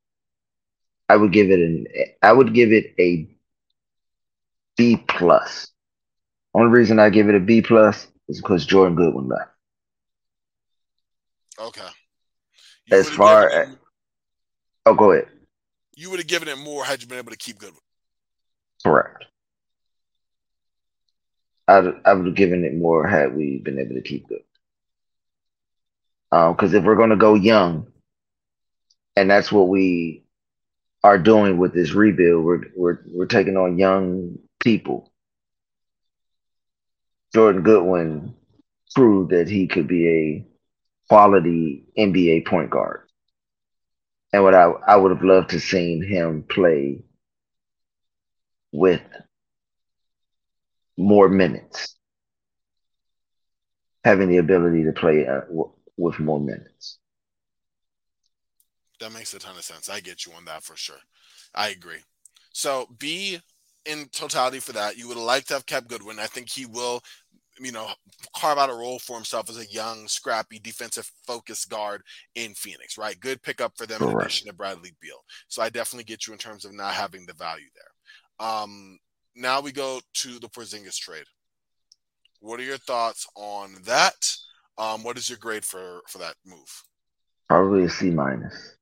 I 1.08 1.16
would 1.16 1.32
give 1.32 1.50
it 1.50 1.58
an 1.60 1.86
I 2.22 2.30
would 2.30 2.52
give 2.52 2.70
it 2.70 2.94
a 3.00 3.26
B 4.76 4.98
plus. 5.08 5.68
Only 6.52 6.70
reason 6.70 6.98
I 6.98 7.08
give 7.08 7.30
it 7.30 7.34
a 7.34 7.40
B 7.40 7.62
plus 7.62 8.06
is 8.28 8.42
because 8.42 8.66
Jordan 8.66 8.96
Goodwin 8.96 9.28
left. 9.28 9.50
Okay. 11.58 11.88
As 12.92 13.08
far 13.08 13.48
as, 13.48 13.68
Oh, 14.84 14.94
go 14.94 15.12
ahead. 15.12 15.28
you 15.96 16.10
would 16.10 16.20
have 16.20 16.28
given 16.28 16.48
it 16.48 16.58
more 16.58 16.84
had 16.84 17.00
you 17.00 17.08
been 17.08 17.18
able 17.18 17.32
to 17.32 17.38
keep 17.38 17.58
Goodwin. 17.58 17.80
Correct. 18.84 19.24
I'd, 21.68 21.84
I 22.04 22.14
would 22.14 22.26
have 22.26 22.34
given 22.34 22.64
it 22.64 22.74
more 22.74 23.06
had 23.06 23.32
we 23.34 23.58
been 23.58 23.78
able 23.78 23.94
to 23.94 24.02
keep 24.02 24.26
good. 24.28 24.42
Um, 26.32 26.52
because 26.54 26.74
if 26.74 26.84
we're 26.84 26.96
going 26.96 27.10
to 27.10 27.16
go 27.16 27.34
young, 27.34 27.86
and 29.16 29.30
that's 29.30 29.50
what 29.52 29.68
we 29.68 30.22
are 31.04 31.18
doing 31.18 31.58
with 31.58 31.74
this 31.74 31.92
rebuild, 31.92 32.44
we're 32.44 32.62
we're 32.76 32.98
we're 33.08 33.26
taking 33.26 33.56
on 33.56 33.78
young 33.78 34.38
people. 34.60 35.12
Jordan 37.34 37.62
Goodwin 37.62 38.34
proved 38.94 39.30
that 39.30 39.48
he 39.48 39.66
could 39.66 39.88
be 39.88 40.08
a 40.08 40.46
quality 41.08 41.84
NBA 41.96 42.42
point 42.42 42.70
guard, 42.70 43.08
and 44.32 44.42
what 44.42 44.54
I 44.54 44.64
I 44.86 44.96
would 44.96 45.10
have 45.10 45.22
loved 45.24 45.50
to 45.50 45.60
seen 45.60 46.02
him 46.02 46.42
play 46.48 47.02
with 48.78 49.02
more 50.96 51.28
minutes, 51.28 51.96
having 54.04 54.28
the 54.28 54.38
ability 54.38 54.84
to 54.84 54.92
play 54.92 55.26
uh, 55.26 55.40
w- 55.42 55.72
with 55.96 56.18
more 56.18 56.40
minutes. 56.40 56.98
That 59.00 59.12
makes 59.12 59.34
a 59.34 59.38
ton 59.38 59.56
of 59.56 59.62
sense. 59.62 59.88
I 59.88 60.00
get 60.00 60.26
you 60.26 60.32
on 60.32 60.44
that 60.46 60.64
for 60.64 60.76
sure. 60.76 60.98
I 61.54 61.68
agree. 61.68 62.02
So 62.52 62.86
B 62.98 63.40
in 63.84 64.06
totality 64.12 64.58
for 64.58 64.72
that, 64.72 64.98
you 64.98 65.08
would 65.08 65.16
have 65.16 65.24
liked 65.24 65.48
to 65.48 65.54
have 65.54 65.66
kept 65.66 65.88
Goodwin. 65.88 66.18
I 66.18 66.26
think 66.26 66.50
he 66.50 66.66
will, 66.66 67.00
you 67.60 67.72
know, 67.72 67.88
carve 68.36 68.58
out 68.58 68.70
a 68.70 68.74
role 68.74 68.98
for 68.98 69.16
himself 69.16 69.48
as 69.48 69.56
a 69.56 69.66
young, 69.66 70.08
scrappy, 70.08 70.58
defensive 70.58 71.10
focused 71.26 71.70
guard 71.70 72.02
in 72.34 72.54
Phoenix, 72.54 72.98
right? 72.98 73.18
Good 73.20 73.42
pickup 73.42 73.72
for 73.76 73.86
them 73.86 74.02
in 74.02 74.08
Correct. 74.08 74.20
addition 74.20 74.48
to 74.48 74.54
Bradley 74.54 74.94
Beal. 75.00 75.24
So 75.48 75.62
I 75.62 75.70
definitely 75.70 76.04
get 76.04 76.26
you 76.26 76.32
in 76.32 76.38
terms 76.38 76.64
of 76.64 76.74
not 76.74 76.94
having 76.94 77.24
the 77.24 77.34
value 77.34 77.68
there. 77.74 77.97
Um, 78.40 78.98
now 79.34 79.60
we 79.60 79.72
go 79.72 80.00
to 80.14 80.38
the 80.38 80.48
Porzingis 80.48 80.96
trade. 80.98 81.24
What 82.40 82.60
are 82.60 82.64
your 82.64 82.78
thoughts 82.78 83.26
on 83.34 83.76
that? 83.84 84.14
Um, 84.76 85.02
what 85.02 85.18
is 85.18 85.28
your 85.28 85.38
grade 85.38 85.64
for 85.64 86.02
for 86.08 86.18
that 86.18 86.34
move? 86.46 86.82
Probably 87.48 87.84
a 87.84 87.88
C 87.90 88.10
minus. 88.10 88.76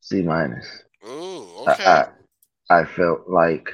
C 0.00 0.22
minus. 0.22 0.66
Ooh, 1.06 1.46
I- 1.66 1.72
okay. 1.72 1.84
I, 1.84 2.06
I 2.70 2.84
felt 2.84 3.28
like 3.28 3.68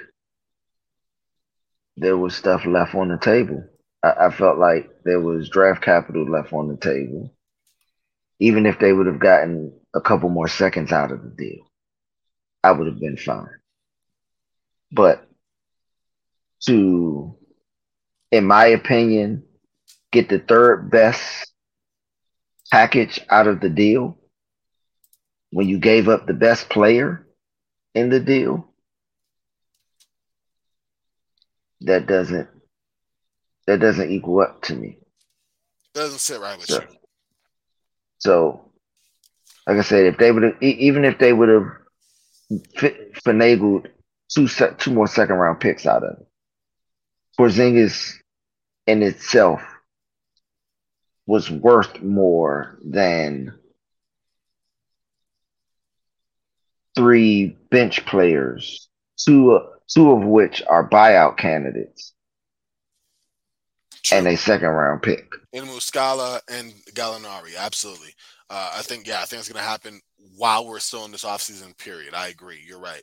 there 1.97 2.17
was 2.17 2.35
stuff 2.35 2.65
left 2.67 2.95
on 2.95 3.09
the 3.09 3.19
table. 3.19 3.65
I, 4.03 4.27
I 4.27 4.31
felt 4.31 4.59
like 4.59 4.91
there 5.05 5.21
was 5.21 5.49
draft 5.49 5.83
capital 5.83 6.25
left 6.29 6.53
on 6.53 6.69
the 6.69 6.77
table. 6.77 7.33
Even 8.41 8.67
if 8.67 8.79
they 8.79 8.93
would 8.93 9.07
have 9.07 9.19
gotten 9.21 9.73
a 9.95 10.01
couple 10.01 10.29
more 10.29 10.49
seconds 10.49 10.93
out 10.93 11.11
of 11.11 11.23
the 11.23 11.31
deal, 11.31 11.71
I 12.63 12.73
would 12.73 12.87
have 12.87 13.01
been 13.01 13.17
fine. 13.17 13.49
But 14.93 15.27
to, 16.67 17.37
in 18.31 18.45
my 18.45 18.67
opinion, 18.67 19.45
get 20.13 20.29
the 20.29 20.39
third 20.39 20.91
best 20.91 21.53
package 22.71 23.21
out 23.31 23.47
of 23.47 23.61
the 23.61 23.69
deal 23.69 24.17
when 25.51 25.69
you 25.69 25.79
gave 25.79 26.09
up 26.09 26.27
the 26.27 26.35
best 26.35 26.69
player 26.69 27.27
in 27.95 28.11
the 28.11 28.21
deal, 28.21 28.67
that 31.83 32.07
doesn't 32.07 32.49
that 33.67 33.81
doesn't 33.81 34.11
equal 34.11 34.41
up 34.41 34.63
to 34.63 34.75
me. 34.75 34.99
Doesn't 35.95 36.19
sit 36.21 36.41
right 36.41 36.59
with 36.59 36.69
So, 36.69 36.81
you. 36.81 36.87
so 38.19 38.71
like 39.67 39.79
I 39.79 39.83
said, 39.83 40.07
if 40.07 40.19
they 40.19 40.33
would 40.33 40.43
have, 40.43 40.63
even 40.63 41.05
if 41.05 41.19
they 41.19 41.33
would 41.33 41.49
have 41.49 41.67
fi- 42.77 42.97
finagled 43.27 43.87
two 44.29 44.49
se- 44.49 44.75
two 44.79 44.93
more 44.93 45.07
second 45.07 45.37
round 45.37 45.61
picks 45.61 45.87
out 45.87 46.05
of 46.05 46.19
it, 46.19 46.27
Porzingis 47.39 48.15
in 48.87 49.03
itself 49.03 49.63
was 51.27 51.51
worth 51.51 52.01
more 52.03 52.79
than 52.83 53.55
three 56.97 57.57
bench 57.71 58.05
players, 58.07 58.89
two 59.17 59.61
two 59.89 60.11
of 60.11 60.25
which 60.25 60.63
are 60.69 60.89
buyout 60.89 61.37
candidates 61.37 62.13
True. 64.03 64.19
and 64.19 64.27
a 64.27 64.37
second 64.37 64.69
round 64.69 65.03
pick. 65.03 65.33
In 65.53 65.65
Muscala 65.65 66.41
and 66.51 66.73
Gallinari, 66.95 67.57
absolutely. 67.57 68.15
Uh, 68.51 68.73
I 68.77 68.83
think 68.83 69.07
yeah, 69.07 69.21
I 69.21 69.25
think 69.25 69.41
it's 69.41 69.49
to 69.49 69.61
happen 69.61 70.01
while 70.37 70.67
we're 70.67 70.79
still 70.79 71.05
in 71.05 71.13
this 71.13 71.25
offseason 71.25 71.77
period. 71.79 72.15
I 72.15 72.29
agree. 72.29 72.61
You're 72.67 72.81
right. 72.81 73.03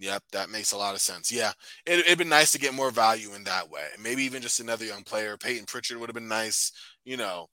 Yep, 0.00 0.22
that 0.32 0.48
makes 0.48 0.72
a 0.72 0.78
lot 0.78 0.94
of 0.94 1.00
sense. 1.02 1.30
Yeah, 1.30 1.52
it, 1.84 2.08
would 2.08 2.18
been 2.18 2.30
nice 2.30 2.52
to 2.52 2.58
get 2.58 2.72
more 2.72 2.90
value 2.90 3.34
in 3.34 3.44
that 3.44 3.68
way. 3.70 3.84
Maybe 4.02 4.22
even 4.24 4.40
just 4.40 4.58
another 4.58 4.86
young 4.86 5.02
player. 5.02 5.36
Peyton 5.36 5.66
Pritchard 5.66 5.98
would 5.98 6.08
have 6.08 6.14
been 6.14 6.26
nice. 6.26 6.72
You 7.04 7.18
know, 7.18 7.48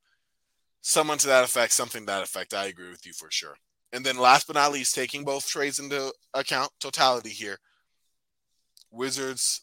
someone 0.82 1.18
to 1.20 1.28
that 1.28 1.43
effect, 1.43 1.74
something 1.74 2.04
to 2.04 2.06
that 2.06 2.24
effect. 2.24 2.54
I 2.54 2.68
agree 2.68 2.89
with 2.89 3.06
you 3.06 3.12
for 3.12 3.30
sure. 3.30 3.58
And 3.91 4.06
then 4.06 4.18
last 4.18 4.48
but 4.48 4.56
not 4.56 4.72
least, 4.72 4.95
taking 4.95 5.26
both 5.26 5.45
trades 5.45 5.78
into 5.78 6.14
account, 6.34 6.72
totality 6.80 7.30
here. 7.30 7.58
Wizards 8.91 9.62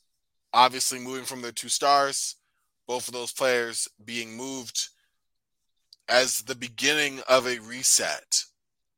obviously 0.53 0.99
moving 0.99 1.25
from 1.25 1.41
their 1.41 1.53
two 1.53 1.69
stars, 1.71 2.37
both 2.87 3.09
of 3.09 3.15
those 3.15 3.33
players 3.33 3.89
being 4.05 4.37
moved 4.37 4.89
as 6.09 6.43
the 6.43 6.55
beginning 6.55 7.21
of 7.29 7.47
a 7.47 7.59
reset. 7.61 8.45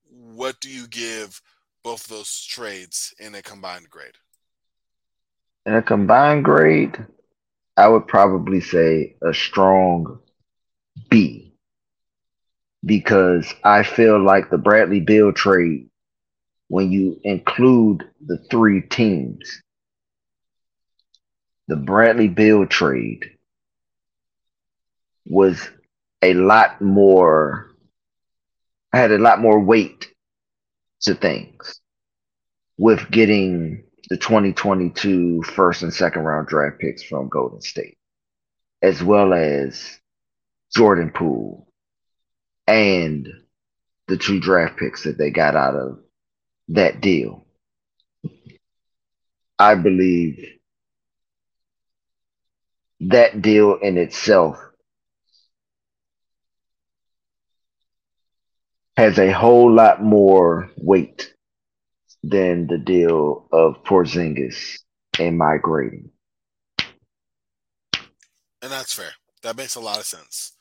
What 0.08 0.58
do 0.60 0.68
you 0.68 0.88
give 0.88 1.40
both 1.86 2.08
those 2.08 2.44
trades 2.44 3.14
in 3.20 3.36
a 3.36 3.42
combined 3.42 3.88
grade? 3.88 4.16
In 5.66 5.74
a 5.76 5.80
combined 5.82 6.44
grade, 6.44 6.98
I 7.76 7.86
would 7.86 8.08
probably 8.08 8.60
say 8.60 9.14
a 9.22 9.32
strong 9.32 10.18
B 11.08 11.54
because 12.84 13.54
I 13.62 13.84
feel 13.84 14.18
like 14.18 14.50
the 14.50 14.58
Bradley 14.58 14.98
Beal 14.98 15.32
trade, 15.32 15.88
when 16.66 16.90
you 16.90 17.20
include 17.22 18.02
the 18.20 18.38
three 18.50 18.80
teams, 18.80 19.62
the 21.68 21.76
Bradley 21.76 22.26
Beal 22.26 22.66
trade 22.66 23.30
was 25.24 25.70
a 26.20 26.34
lot 26.34 26.82
more, 26.82 27.70
had 28.92 29.12
a 29.12 29.18
lot 29.18 29.38
more 29.38 29.60
weight 29.60 30.15
to 31.02 31.14
things 31.14 31.80
with 32.78 33.10
getting 33.10 33.84
the 34.08 34.16
2022 34.16 35.42
first 35.42 35.82
and 35.82 35.92
second 35.92 36.22
round 36.22 36.46
draft 36.46 36.78
picks 36.78 37.02
from 37.02 37.28
Golden 37.28 37.60
State, 37.60 37.98
as 38.82 39.02
well 39.02 39.32
as 39.32 39.98
Jordan 40.74 41.10
Poole 41.10 41.66
and 42.66 43.28
the 44.08 44.16
two 44.16 44.40
draft 44.40 44.78
picks 44.78 45.04
that 45.04 45.18
they 45.18 45.30
got 45.30 45.56
out 45.56 45.74
of 45.74 45.98
that 46.68 47.00
deal. 47.00 47.44
I 49.58 49.74
believe 49.74 50.44
that 53.00 53.42
deal 53.42 53.76
in 53.76 53.98
itself 53.98 54.58
has 58.96 59.18
a 59.18 59.30
whole 59.30 59.72
lot 59.72 60.02
more 60.02 60.70
weight 60.76 61.34
than 62.22 62.66
the 62.66 62.78
deal 62.78 63.46
of 63.52 63.84
Porzingis 63.84 64.78
and 65.18 65.38
migrating. 65.38 66.10
And 68.62 68.72
that's 68.72 68.94
fair. 68.94 69.10
That 69.42 69.56
makes 69.56 69.76
a 69.76 69.80
lot 69.80 69.98
of 69.98 70.06
sense. 70.06 70.52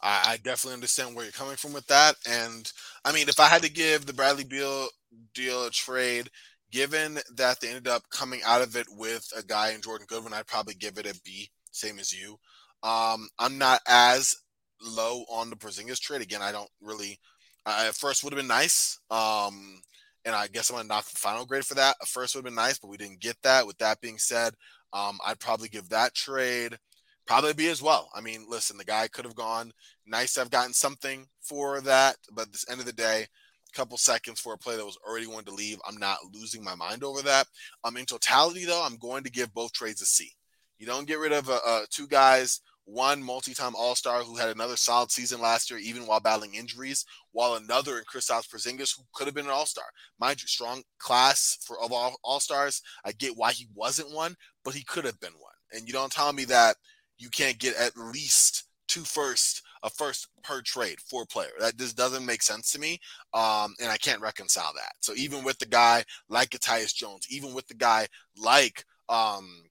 I, 0.00 0.22
I, 0.26 0.36
definitely 0.36 0.74
understand 0.74 1.14
where 1.14 1.24
you're 1.24 1.32
coming 1.32 1.56
from 1.56 1.72
with 1.72 1.86
that. 1.86 2.16
And 2.28 2.70
I 3.04 3.12
mean, 3.12 3.28
if 3.28 3.40
I 3.40 3.46
had 3.46 3.62
to 3.62 3.70
give 3.70 4.04
the 4.04 4.12
Bradley 4.12 4.44
Beal 4.44 4.88
deal 5.34 5.66
a 5.66 5.70
trade, 5.70 6.28
given 6.70 7.18
that 7.36 7.60
they 7.60 7.68
ended 7.68 7.88
up 7.88 8.02
coming 8.10 8.40
out 8.44 8.62
of 8.62 8.76
it 8.76 8.86
with 8.90 9.26
a 9.36 9.42
guy 9.42 9.70
in 9.70 9.80
Jordan 9.80 10.06
Goodwin, 10.08 10.32
I'd 10.32 10.46
probably 10.46 10.74
give 10.74 10.98
it 10.98 11.06
a 11.06 11.20
B, 11.24 11.50
same 11.70 11.98
as 11.98 12.12
you. 12.12 12.38
Um, 12.82 13.28
I'm 13.38 13.58
not 13.58 13.80
as 13.86 14.34
low 14.82 15.24
on 15.30 15.50
the 15.50 15.56
Porzingis 15.56 16.00
trade. 16.00 16.22
Again, 16.22 16.42
I 16.42 16.52
don't 16.52 16.70
really. 16.80 17.18
Uh, 17.64 17.86
at 17.88 17.94
first, 17.94 18.24
would 18.24 18.32
have 18.32 18.38
been 18.38 18.46
nice. 18.46 18.98
Um, 19.10 19.80
and 20.24 20.34
I 20.34 20.46
guess 20.48 20.70
I'm 20.70 20.76
gonna 20.76 20.88
knock 20.88 21.08
the 21.08 21.18
final 21.18 21.46
grade 21.46 21.64
for 21.64 21.74
that. 21.74 21.96
At 22.00 22.08
first, 22.08 22.34
would 22.34 22.40
have 22.40 22.44
been 22.44 22.54
nice, 22.54 22.78
but 22.78 22.88
we 22.88 22.96
didn't 22.96 23.20
get 23.20 23.36
that. 23.42 23.66
With 23.66 23.78
that 23.78 24.00
being 24.00 24.18
said, 24.18 24.54
um, 24.92 25.18
I'd 25.26 25.40
probably 25.40 25.68
give 25.68 25.88
that 25.88 26.14
trade 26.14 26.78
probably 27.26 27.54
be 27.54 27.68
as 27.68 27.82
well. 27.82 28.10
I 28.14 28.20
mean, 28.20 28.46
listen, 28.48 28.76
the 28.76 28.84
guy 28.84 29.08
could 29.08 29.24
have 29.24 29.34
gone. 29.34 29.72
Nice 30.06 30.36
have 30.36 30.50
gotten 30.50 30.72
something 30.72 31.26
for 31.40 31.80
that, 31.82 32.16
but 32.32 32.48
at 32.48 32.52
the 32.52 32.64
end 32.70 32.80
of 32.80 32.86
the 32.86 32.92
day, 32.92 33.22
a 33.22 33.76
couple 33.76 33.96
seconds 33.96 34.40
for 34.40 34.54
a 34.54 34.58
play 34.58 34.76
that 34.76 34.84
was 34.84 34.98
already 35.06 35.26
going 35.26 35.44
to 35.44 35.54
leave. 35.54 35.78
I'm 35.86 35.96
not 35.96 36.18
losing 36.32 36.62
my 36.62 36.74
mind 36.74 37.04
over 37.04 37.22
that. 37.22 37.46
Um, 37.84 37.96
in 37.96 38.04
totality, 38.04 38.64
though, 38.64 38.84
I'm 38.84 38.96
going 38.96 39.24
to 39.24 39.30
give 39.30 39.54
both 39.54 39.72
trades 39.72 40.02
a 40.02 40.06
C. 40.06 40.30
You 40.78 40.86
don't 40.86 41.06
get 41.06 41.18
rid 41.20 41.32
of 41.32 41.48
uh, 41.48 41.60
uh, 41.64 41.82
two 41.90 42.08
guys, 42.08 42.60
one 42.92 43.22
multi-time 43.22 43.74
All-Star 43.76 44.22
who 44.22 44.36
had 44.36 44.50
another 44.50 44.76
solid 44.76 45.10
season 45.10 45.40
last 45.40 45.70
year, 45.70 45.80
even 45.80 46.06
while 46.06 46.20
battling 46.20 46.54
injuries, 46.54 47.04
while 47.32 47.54
another 47.54 47.98
in 47.98 48.04
Kristaps 48.04 48.48
Porzingis 48.48 48.96
who 48.96 49.04
could 49.14 49.26
have 49.26 49.34
been 49.34 49.46
an 49.46 49.50
All-Star. 49.50 49.86
Mind 50.18 50.42
you, 50.42 50.48
strong 50.48 50.82
class 50.98 51.58
for 51.64 51.80
of 51.82 51.92
all 51.92 52.16
All-Stars. 52.22 52.82
I 53.04 53.12
get 53.12 53.36
why 53.36 53.52
he 53.52 53.68
wasn't 53.74 54.14
one, 54.14 54.36
but 54.64 54.74
he 54.74 54.84
could 54.84 55.04
have 55.04 55.20
been 55.20 55.32
one. 55.32 55.52
And 55.72 55.86
you 55.86 55.92
don't 55.92 56.12
tell 56.12 56.32
me 56.32 56.44
that– 56.46 56.76
you 57.22 57.30
can't 57.30 57.58
get 57.58 57.76
at 57.76 57.96
least 57.96 58.64
two 58.88 59.02
first 59.02 59.62
a 59.84 59.90
first 59.90 60.28
per 60.42 60.60
trade 60.60 60.98
for 61.00 61.22
a 61.22 61.26
player. 61.26 61.50
That 61.60 61.76
just 61.76 61.96
doesn't 61.96 62.26
make 62.26 62.42
sense 62.42 62.72
to 62.72 62.80
me. 62.80 63.00
Um, 63.32 63.74
and 63.80 63.90
I 63.90 63.96
can't 63.96 64.20
reconcile 64.20 64.72
that. 64.74 64.92
So 65.00 65.12
even 65.14 65.44
with 65.44 65.58
the 65.58 65.66
guy 65.66 66.04
like 66.28 66.50
Tyus 66.50 66.94
Jones, 66.94 67.26
even 67.30 67.54
with 67.54 67.66
the 67.68 67.74
guy 67.74 68.06
like 68.36 68.84
um, 69.08 69.64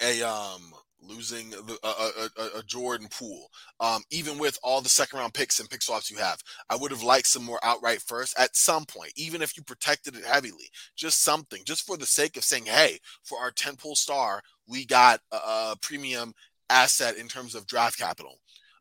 a 0.00 0.22
um, 0.22 0.72
losing 1.02 1.50
the, 1.50 1.78
a, 1.82 2.42
a, 2.42 2.58
a, 2.58 2.62
Jordan 2.62 3.08
Poole, 3.10 3.50
um, 3.80 4.02
even 4.10 4.38
with 4.38 4.58
all 4.62 4.80
the 4.80 4.88
second 4.88 5.18
round 5.18 5.34
picks 5.34 5.60
and 5.60 5.68
pick 5.68 5.82
swaps 5.82 6.10
you 6.10 6.18
have, 6.18 6.38
I 6.68 6.76
would 6.76 6.90
have 6.90 7.02
liked 7.02 7.26
some 7.26 7.44
more 7.44 7.60
outright 7.62 8.00
first 8.02 8.38
at 8.38 8.56
some 8.56 8.84
point, 8.84 9.12
even 9.16 9.42
if 9.42 9.56
you 9.56 9.62
protected 9.62 10.16
it 10.16 10.24
heavily, 10.24 10.70
just 10.96 11.22
something, 11.22 11.62
just 11.64 11.86
for 11.86 11.96
the 11.96 12.06
sake 12.06 12.36
of 12.36 12.44
saying, 12.44 12.66
hey, 12.66 12.98
for 13.24 13.38
our 13.38 13.50
10 13.50 13.76
pull 13.76 13.94
star, 13.94 14.42
we 14.66 14.84
got 14.84 15.20
a, 15.32 15.36
a 15.36 15.76
premium 15.80 16.34
asset 16.68 17.16
in 17.16 17.28
terms 17.28 17.54
of 17.54 17.66
draft 17.66 17.98
capital, 17.98 18.38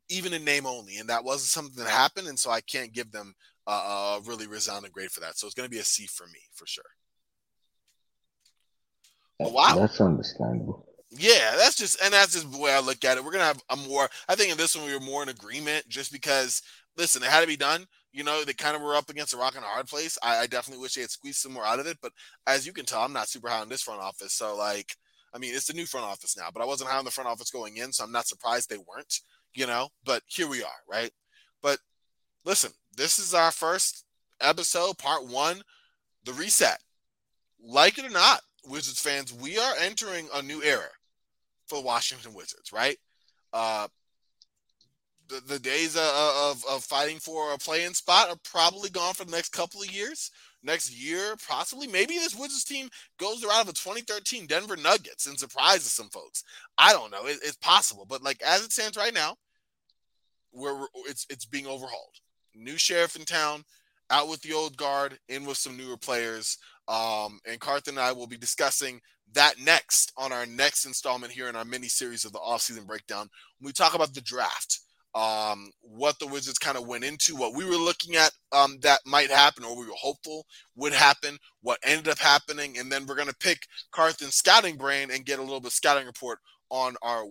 even 0.10 0.34
in 0.34 0.44
name 0.44 0.66
only. 0.66 0.98
And 0.98 1.10
that 1.10 1.24
wasn't 1.24 1.50
something 1.50 1.84
that 1.84 1.90
happened. 1.90 2.28
And 2.28 2.40
so 2.40 2.52
I 2.52 2.62
can't 2.62 2.94
give 2.94 3.12
them 3.12 3.34
a, 3.68 3.72
a 3.72 4.22
really 4.26 4.48
resounding 4.48 4.92
grade 4.92 5.12
for 5.12 5.22
that. 5.22 5.38
So 5.38 5.48
it's 5.48 5.56
going 5.56 5.68
to 5.68 5.74
be 5.74 5.80
a 5.80 5.84
C 5.84 6.08
for 6.08 6.28
me 6.28 6.40
for 6.54 6.68
sure. 6.68 6.84
Wow. 9.40 9.76
That's 9.76 10.02
understandable. 10.02 10.89
Yeah, 11.12 11.56
that's 11.58 11.76
just 11.76 12.00
and 12.04 12.14
that's 12.14 12.34
just 12.34 12.52
the 12.52 12.60
way 12.60 12.72
I 12.72 12.80
look 12.80 13.04
at 13.04 13.18
it. 13.18 13.24
We're 13.24 13.32
gonna 13.32 13.44
have 13.44 13.64
a 13.70 13.76
more. 13.76 14.08
I 14.28 14.36
think 14.36 14.52
in 14.52 14.58
this 14.58 14.76
one 14.76 14.86
we 14.86 14.94
were 14.94 15.00
more 15.00 15.24
in 15.24 15.30
agreement, 15.30 15.88
just 15.90 16.12
because. 16.12 16.62
Listen, 16.98 17.24
it 17.24 17.30
had 17.30 17.42
to 17.42 17.48
be 17.48 17.56
done. 17.56 17.86
You 18.12 18.26
know, 18.26 18.44
they 18.44 18.52
kind 18.54 18.76
of 18.76 18.82
were 18.82 18.96
up 18.96 19.10
against 19.10 19.34
a 19.34 19.38
rock 19.38 19.56
and 19.56 19.64
a 19.64 19.68
hard 19.68 19.88
place. 19.88 20.18
I, 20.22 20.40
I 20.40 20.48
definitely 20.48 20.82
wish 20.82 20.96
they 20.96 21.02
had 21.02 21.12
squeezed 21.12 21.38
some 21.38 21.54
more 21.54 21.66
out 21.66 21.80
of 21.80 21.88
it, 21.88 21.98
but 22.02 22.12
as 22.46 22.68
you 22.68 22.74
can 22.74 22.84
tell, 22.84 23.02
I'm 23.02 23.14
not 23.14 23.30
super 23.30 23.48
high 23.48 23.62
on 23.62 23.70
this 23.70 23.84
front 23.84 24.02
office. 24.02 24.34
So, 24.34 24.58
like, 24.58 24.98
I 25.34 25.38
mean, 25.38 25.56
it's 25.56 25.68
the 25.68 25.74
new 25.74 25.86
front 25.86 26.06
office 26.06 26.36
now, 26.36 26.50
but 26.54 26.62
I 26.62 26.66
wasn't 26.66 26.90
high 26.90 26.98
on 26.98 27.06
the 27.06 27.12
front 27.12 27.30
office 27.30 27.52
going 27.52 27.78
in, 27.78 27.94
so 27.94 28.04
I'm 28.04 28.12
not 28.12 28.28
surprised 28.28 28.70
they 28.70 28.78
weren't. 28.78 29.22
You 29.54 29.66
know, 29.66 29.90
but 30.04 30.24
here 30.28 30.48
we 30.48 30.62
are, 30.62 30.82
right? 30.90 31.12
But 31.62 31.80
listen, 32.44 32.72
this 32.98 33.18
is 33.18 33.34
our 33.34 33.52
first 33.52 34.04
episode, 34.42 34.98
part 34.98 35.26
one, 35.26 35.62
the 36.26 36.34
reset. 36.34 36.80
Like 37.64 37.98
it 37.98 38.06
or 38.06 38.10
not, 38.10 38.42
Wizards 38.66 39.02
fans, 39.02 39.34
we 39.34 39.58
are 39.58 39.74
entering 39.80 40.28
a 40.34 40.42
new 40.42 40.62
era 40.64 40.90
for 41.70 41.78
the 41.78 41.86
Washington 41.86 42.34
Wizards, 42.34 42.74
right? 42.74 42.98
Uh, 43.54 43.88
the, 45.30 45.42
the 45.48 45.60
days 45.60 45.96
of, 45.96 46.64
of 46.70 46.84
fighting 46.84 47.20
for 47.20 47.54
a 47.54 47.58
playing 47.58 47.94
spot 47.94 48.30
are 48.30 48.38
probably 48.44 48.90
gone 48.90 49.14
for 49.14 49.26
the 49.26 49.32
next 49.32 49.50
couple 49.50 49.82
of 49.82 49.92
years. 49.92 50.32
Next 50.62 50.92
year, 50.92 51.36
possibly, 51.48 51.88
maybe 51.88 52.16
this 52.16 52.36
Wizards 52.36 52.66
team 52.66 52.90
goes 53.18 53.40
the 53.40 53.48
of 53.48 53.70
a 53.70 53.74
2013 53.74 54.46
Denver 54.46 54.76
Nuggets 54.76 55.26
and 55.26 55.40
surprises 55.40 55.94
some 55.94 56.10
folks. 56.10 56.44
I 56.78 56.92
don't 56.92 57.12
know. 57.12 57.28
It, 57.28 57.40
it's 57.44 57.56
possible, 57.58 58.06
but 58.10 58.24
like 58.24 58.42
as 58.42 58.66
it 58.66 58.74
stands 58.74 58.98
right 58.98 59.14
now, 59.14 59.36
we're 60.52 60.86
it's 61.06 61.26
it's 61.30 61.46
being 61.46 61.66
overhauled. 61.66 62.16
New 62.54 62.78
sheriff 62.78 63.16
in 63.16 63.24
town, 63.24 63.64
out 64.10 64.28
with 64.28 64.42
the 64.42 64.52
old 64.52 64.76
guard, 64.76 65.18
in 65.30 65.46
with 65.46 65.58
some 65.58 65.78
newer 65.78 65.96
players. 65.96 66.58
Um, 66.90 67.40
and 67.48 67.62
Carthan 67.62 67.90
and 67.90 68.00
I 68.00 68.12
will 68.12 68.28
be 68.28 68.38
discussing 68.38 69.00
that 69.34 69.60
next 69.60 70.12
on 70.18 70.32
our 70.32 70.46
next 70.46 70.86
installment 70.86 71.32
here 71.32 71.50
in 71.50 71.56
our 71.56 71.66
mini 71.66 71.88
series 71.88 72.26
of 72.26 72.32
the 72.32 72.40
offseason 72.40 72.88
breakdown. 72.88 73.30
When 73.60 73.68
we 73.68 73.74
talk 73.74 73.94
about 73.94 74.14
the 74.14 74.22
draft, 74.22 74.80
um, 75.16 75.72
what 75.82 76.20
the 76.20 76.28
Wizards 76.28 76.60
kind 76.60 76.78
of 76.78 76.88
went 76.88 77.04
into, 77.04 77.36
what 77.36 77.56
we 77.56 77.66
were 77.66 77.72
looking 77.72 78.16
at 78.16 78.32
um, 78.52 78.78
that 78.82 79.00
might 79.06 79.32
happen, 79.32 79.64
or 79.64 79.76
we 79.76 79.86
were 79.86 79.94
hopeful 80.00 80.46
would 80.76 80.94
happen, 80.94 81.38
what 81.62 81.80
ended 81.84 82.08
up 82.08 82.20
happening, 82.20 82.78
and 82.78 82.92
then 82.92 83.06
we're 83.06 83.16
going 83.16 83.28
to 83.28 83.36
pick 83.36 83.60
Carthan's 83.92 84.36
scouting 84.36 84.78
brain 84.78 85.10
and 85.12 85.26
get 85.26 85.40
a 85.40 85.42
little 85.42 85.60
bit 85.60 85.68
of 85.68 85.74
scouting 85.74 86.06
report 86.06 86.40
on 86.70 86.96
our 87.02 87.26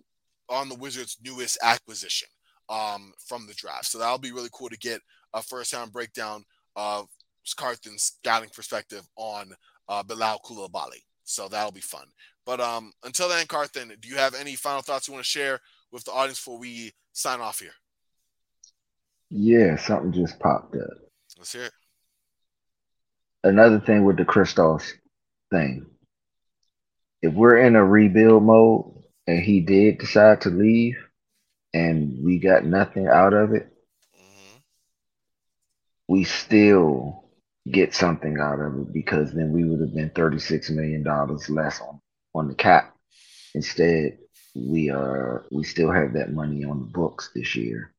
on 0.51 0.69
the 0.69 0.75
Wizards' 0.75 1.19
newest 1.23 1.59
acquisition 1.63 2.29
um, 2.69 3.13
from 3.27 3.47
the 3.47 3.55
draft. 3.55 3.87
So 3.87 3.99
that'll 3.99 4.19
be 4.19 4.33
really 4.33 4.49
cool 4.53 4.71
to 4.71 4.79
get 4.79 5.01
a 5.35 5.43
first-hand 5.43 5.93
breakdown 5.93 6.45
of 6.75 7.07
Carthan's 7.57 8.15
scouting 8.23 8.51
perspective 8.55 9.07
on 9.17 9.53
uh, 9.89 10.03
Bilal 10.03 10.41
Coulibaly. 10.45 11.03
So 11.29 11.47
that'll 11.47 11.72
be 11.72 11.81
fun. 11.81 12.07
But 12.47 12.59
um, 12.59 12.91
until 13.05 13.29
then, 13.29 13.47
Carthan, 13.47 14.01
do 14.01 14.09
you 14.09 14.16
have 14.16 14.35
any 14.35 14.55
final 14.55 14.81
thoughts 14.81 15.07
you 15.07 15.12
want 15.12 15.26
to 15.26 15.31
share 15.31 15.61
with 15.93 16.03
the 16.05 16.11
audience 16.11 16.39
before 16.39 16.59
we 16.59 16.93
sign 17.12 17.41
off 17.41 17.61
here? 17.61 17.74
Yeah, 19.29 19.76
something 19.76 20.11
just 20.11 20.41
popped 20.41 20.74
up. 20.74 20.89
Let's 21.37 21.53
hear 21.53 21.64
it. 21.64 21.72
Another 23.45 23.79
thing 23.79 24.07
with 24.07 24.16
the 24.16 24.24
Kristaps 24.24 24.91
thing. 25.51 25.85
If 27.20 27.35
we're 27.35 27.59
in 27.59 27.76
a 27.76 27.85
rebuild 27.85 28.43
mode 28.43 29.03
and 29.26 29.43
he 29.43 29.61
did 29.61 29.99
decide 29.99 30.41
to 30.43 30.49
leave 30.49 30.97
and 31.74 32.24
we 32.24 32.39
got 32.39 32.64
nothing 32.64 33.07
out 33.07 33.35
of 33.35 33.53
it, 33.53 33.70
mm-hmm. 34.18 34.57
we 36.09 36.24
still 36.24 37.28
get 37.73 37.95
something 37.95 38.39
out 38.39 38.61
of 38.61 38.79
it 38.79 38.93
because 38.93 39.33
then 39.33 39.53
we 39.53 39.64
would 39.64 39.81
have 39.81 39.95
been 39.95 40.11
$36 40.11 40.71
million 40.71 41.05
less 41.49 41.81
on, 41.81 42.01
on 42.35 42.49
the 42.49 42.55
cap. 42.55 42.95
Instead, 43.55 44.19
we 44.55 44.91
are 44.91 45.45
we 45.51 45.62
still 45.62 45.91
have 45.91 46.12
that 46.14 46.33
money 46.33 46.64
on 46.64 46.81
the 46.81 46.87
books 46.87 47.31
this 47.35 47.55
year. 47.55 47.93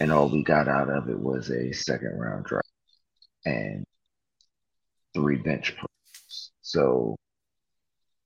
And 0.00 0.12
all 0.12 0.28
we 0.28 0.42
got 0.42 0.68
out 0.68 0.90
of 0.90 1.08
it 1.08 1.18
was 1.18 1.50
a 1.50 1.72
second 1.72 2.18
round 2.18 2.44
draft 2.44 2.68
and 3.44 3.84
three 5.14 5.36
bench 5.36 5.74
players. 5.76 6.50
So 6.62 7.16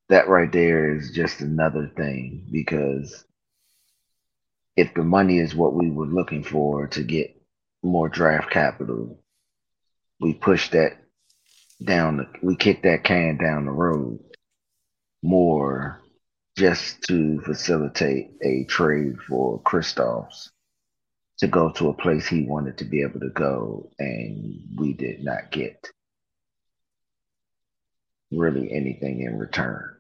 that 0.09 0.29
right 0.29 0.51
there 0.51 0.95
is 0.97 1.11
just 1.11 1.41
another 1.41 1.91
thing 1.97 2.47
because 2.51 3.25
if 4.77 4.95
the 4.95 5.05
money 5.05 5.39
is 5.39 5.55
what 5.55 5.75
we 5.75 5.91
were 5.91 6.07
looking 6.07 6.43
for 6.43 6.87
to 6.89 7.03
get 7.03 7.37
more 7.83 8.09
draft 8.09 8.51
capital, 8.51 9.23
we 10.21 10.35
push 10.35 10.71
that 10.71 10.99
down 11.83 12.17
the, 12.19 12.27
we 12.43 12.57
kick 12.57 12.83
that 12.83 13.05
can 13.05 13.37
down 13.37 13.67
the 13.67 13.71
road 13.71 14.19
more 15.23 16.01
just 16.57 17.03
to 17.03 17.41
facilitate 17.43 18.31
a 18.43 18.65
trade 18.65 19.17
for 19.29 19.63
Kristaps 19.63 20.49
to 21.39 21.47
go 21.47 21.71
to 21.71 21.89
a 21.89 21.95
place 21.95 22.27
he 22.27 22.45
wanted 22.45 22.79
to 22.79 22.85
be 22.85 23.03
able 23.03 23.21
to 23.21 23.31
go 23.31 23.91
and 23.99 24.61
we 24.77 24.93
did 24.93 25.25
not 25.25 25.53
get 25.53 25.89
really 28.33 28.73
anything 28.73 29.23
in 29.23 29.39
return. 29.39 29.95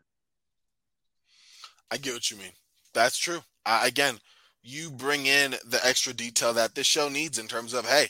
I 1.90 1.96
get 1.96 2.14
what 2.14 2.30
you 2.30 2.36
mean. 2.36 2.52
That's 2.92 3.16
true. 3.16 3.40
I, 3.64 3.86
again, 3.86 4.18
you 4.62 4.90
bring 4.90 5.26
in 5.26 5.52
the 5.66 5.80
extra 5.84 6.12
detail 6.12 6.52
that 6.54 6.74
this 6.74 6.86
show 6.86 7.08
needs 7.08 7.38
in 7.38 7.46
terms 7.46 7.72
of, 7.72 7.86
hey, 7.86 8.08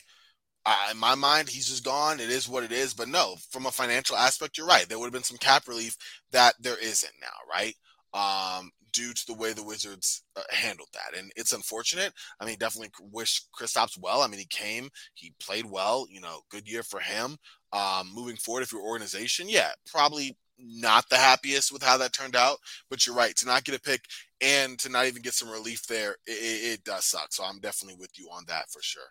in 0.91 0.97
my 0.97 1.15
mind, 1.15 1.49
he's 1.49 1.69
just 1.69 1.83
gone. 1.83 2.19
It 2.19 2.29
is 2.29 2.49
what 2.49 2.63
it 2.63 2.71
is. 2.71 2.93
But 2.93 3.07
no, 3.07 3.35
from 3.49 3.65
a 3.65 3.71
financial 3.71 4.17
aspect, 4.17 4.57
you're 4.57 4.67
right. 4.67 4.87
There 4.87 4.99
would 4.99 5.05
have 5.05 5.13
been 5.13 5.23
some 5.23 5.37
cap 5.37 5.67
relief 5.67 5.95
that 6.31 6.55
there 6.59 6.77
isn't 6.81 7.13
now, 7.21 7.27
right? 7.49 7.75
Um, 8.13 8.71
due 8.91 9.13
to 9.13 9.27
the 9.27 9.35
way 9.35 9.53
the 9.53 9.63
Wizards 9.63 10.23
uh, 10.35 10.41
handled 10.49 10.89
that, 10.93 11.17
and 11.17 11.31
it's 11.35 11.53
unfortunate. 11.53 12.11
I 12.39 12.45
mean, 12.45 12.57
definitely 12.59 12.91
wish 13.11 13.43
Kristaps 13.57 13.97
well. 13.99 14.21
I 14.21 14.27
mean, 14.27 14.39
he 14.39 14.47
came, 14.47 14.89
he 15.13 15.33
played 15.39 15.65
well. 15.65 16.07
You 16.09 16.21
know, 16.21 16.41
good 16.49 16.67
year 16.67 16.83
for 16.83 16.99
him. 16.99 17.37
Um, 17.71 18.11
moving 18.13 18.35
forward, 18.35 18.63
if 18.63 18.71
your 18.71 18.81
organization, 18.81 19.47
yeah, 19.47 19.71
probably 19.91 20.37
not 20.57 21.07
the 21.09 21.15
happiest 21.15 21.71
with 21.71 21.83
how 21.83 21.97
that 21.97 22.13
turned 22.13 22.35
out. 22.35 22.57
But 22.89 23.05
you're 23.05 23.15
right 23.15 23.35
to 23.37 23.45
not 23.45 23.63
get 23.63 23.75
a 23.75 23.81
pick 23.81 24.01
and 24.41 24.77
to 24.79 24.89
not 24.89 25.05
even 25.05 25.21
get 25.21 25.33
some 25.33 25.49
relief 25.49 25.85
there, 25.87 26.17
it, 26.25 26.79
it 26.79 26.83
does 26.83 27.05
suck. 27.05 27.27
So 27.31 27.43
I'm 27.43 27.59
definitely 27.59 27.97
with 27.99 28.11
you 28.17 28.27
on 28.31 28.43
that 28.47 28.69
for 28.69 28.81
sure. 28.81 29.03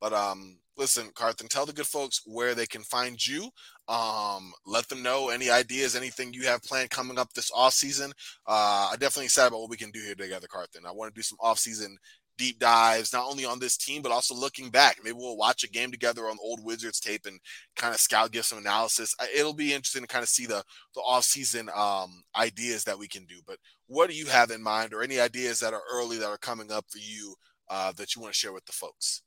But 0.00 0.12
um, 0.12 0.58
listen, 0.76 1.10
Carthan, 1.14 1.48
tell 1.48 1.66
the 1.66 1.72
good 1.72 1.86
folks 1.86 2.22
where 2.24 2.54
they 2.54 2.66
can 2.66 2.82
find 2.82 3.24
you. 3.24 3.50
Um, 3.88 4.52
let 4.66 4.88
them 4.88 5.02
know 5.02 5.28
any 5.28 5.50
ideas, 5.50 5.96
anything 5.96 6.32
you 6.32 6.44
have 6.44 6.62
planned 6.62 6.90
coming 6.90 7.18
up 7.18 7.32
this 7.32 7.50
off 7.54 7.74
season. 7.74 8.12
Uh, 8.46 8.90
I'm 8.92 8.98
definitely 8.98 9.26
excited 9.26 9.48
about 9.48 9.60
what 9.60 9.70
we 9.70 9.76
can 9.76 9.90
do 9.90 10.00
here 10.00 10.14
together, 10.14 10.46
Carthan. 10.46 10.86
I 10.86 10.92
want 10.92 11.12
to 11.12 11.18
do 11.18 11.22
some 11.22 11.38
off 11.40 11.58
season 11.58 11.98
deep 12.40 12.58
dives, 12.58 13.12
not 13.12 13.28
only 13.28 13.44
on 13.44 13.58
this 13.58 13.76
team, 13.76 14.00
but 14.00 14.10
also 14.10 14.34
looking 14.34 14.70
back. 14.70 14.96
Maybe 15.04 15.18
we'll 15.18 15.36
watch 15.36 15.62
a 15.62 15.68
game 15.68 15.90
together 15.90 16.22
on 16.22 16.38
old 16.42 16.64
Wizards 16.64 16.98
tape 16.98 17.26
and 17.26 17.38
kind 17.76 17.92
of 17.92 18.00
scout, 18.00 18.32
give 18.32 18.46
some 18.46 18.58
analysis. 18.58 19.14
It'll 19.36 19.52
be 19.52 19.74
interesting 19.74 20.00
to 20.00 20.08
kind 20.08 20.22
of 20.22 20.28
see 20.30 20.46
the 20.46 20.64
the 20.94 21.02
off 21.02 21.24
season 21.24 21.68
um, 21.76 22.22
ideas 22.34 22.84
that 22.84 22.98
we 22.98 23.08
can 23.08 23.26
do. 23.26 23.42
But 23.46 23.58
what 23.88 24.08
do 24.08 24.16
you 24.16 24.24
have 24.26 24.50
in 24.50 24.62
mind, 24.62 24.94
or 24.94 25.02
any 25.02 25.20
ideas 25.20 25.60
that 25.60 25.74
are 25.74 25.82
early 25.92 26.16
that 26.16 26.28
are 26.28 26.38
coming 26.38 26.72
up 26.72 26.86
for 26.88 26.98
you 26.98 27.34
uh, 27.68 27.92
that 27.92 28.16
you 28.16 28.22
want 28.22 28.32
to 28.32 28.38
share 28.38 28.54
with 28.54 28.64
the 28.64 28.72
folks? 28.72 29.20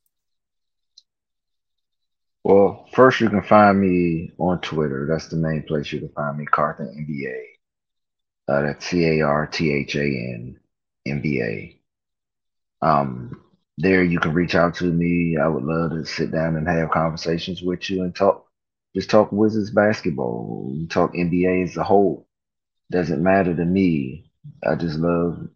Well, 2.44 2.86
first 2.92 3.20
you 3.20 3.28
can 3.30 3.42
find 3.42 3.80
me 3.80 4.32
on 4.38 4.60
Twitter. 4.60 5.06
That's 5.08 5.28
the 5.28 5.36
main 5.36 5.62
place 5.64 5.92
you 5.92 6.00
can 6.00 6.10
find 6.10 6.36
me, 6.38 6.44
Carthan 6.46 6.94
NBA. 6.96 8.52
Uh, 8.52 8.62
that's 8.62 8.86
C 8.86 9.20
A 9.20 9.26
R 9.26 9.46
T 9.46 9.72
H 9.72 9.96
A 9.96 10.02
N 10.04 10.60
NBA. 11.06 11.80
Um, 12.82 13.42
there 13.78 14.04
you 14.04 14.20
can 14.20 14.34
reach 14.34 14.54
out 14.54 14.74
to 14.76 14.84
me. 14.84 15.36
I 15.38 15.48
would 15.48 15.64
love 15.64 15.92
to 15.92 16.04
sit 16.06 16.32
down 16.32 16.56
and 16.56 16.68
have 16.68 16.90
conversations 16.90 17.62
with 17.62 17.90
you 17.90 18.02
and 18.04 18.14
talk, 18.14 18.46
just 18.94 19.10
talk 19.10 19.32
Wizards 19.32 19.70
basketball, 19.70 20.74
talk 20.90 21.14
NBA 21.16 21.62
as 21.64 21.76
a 21.76 21.84
whole. 21.84 22.28
Doesn't 22.90 23.22
matter 23.22 23.54
to 23.56 23.64
me. 23.64 24.32
I 24.66 24.76
just 24.76 24.98
love 24.98 25.48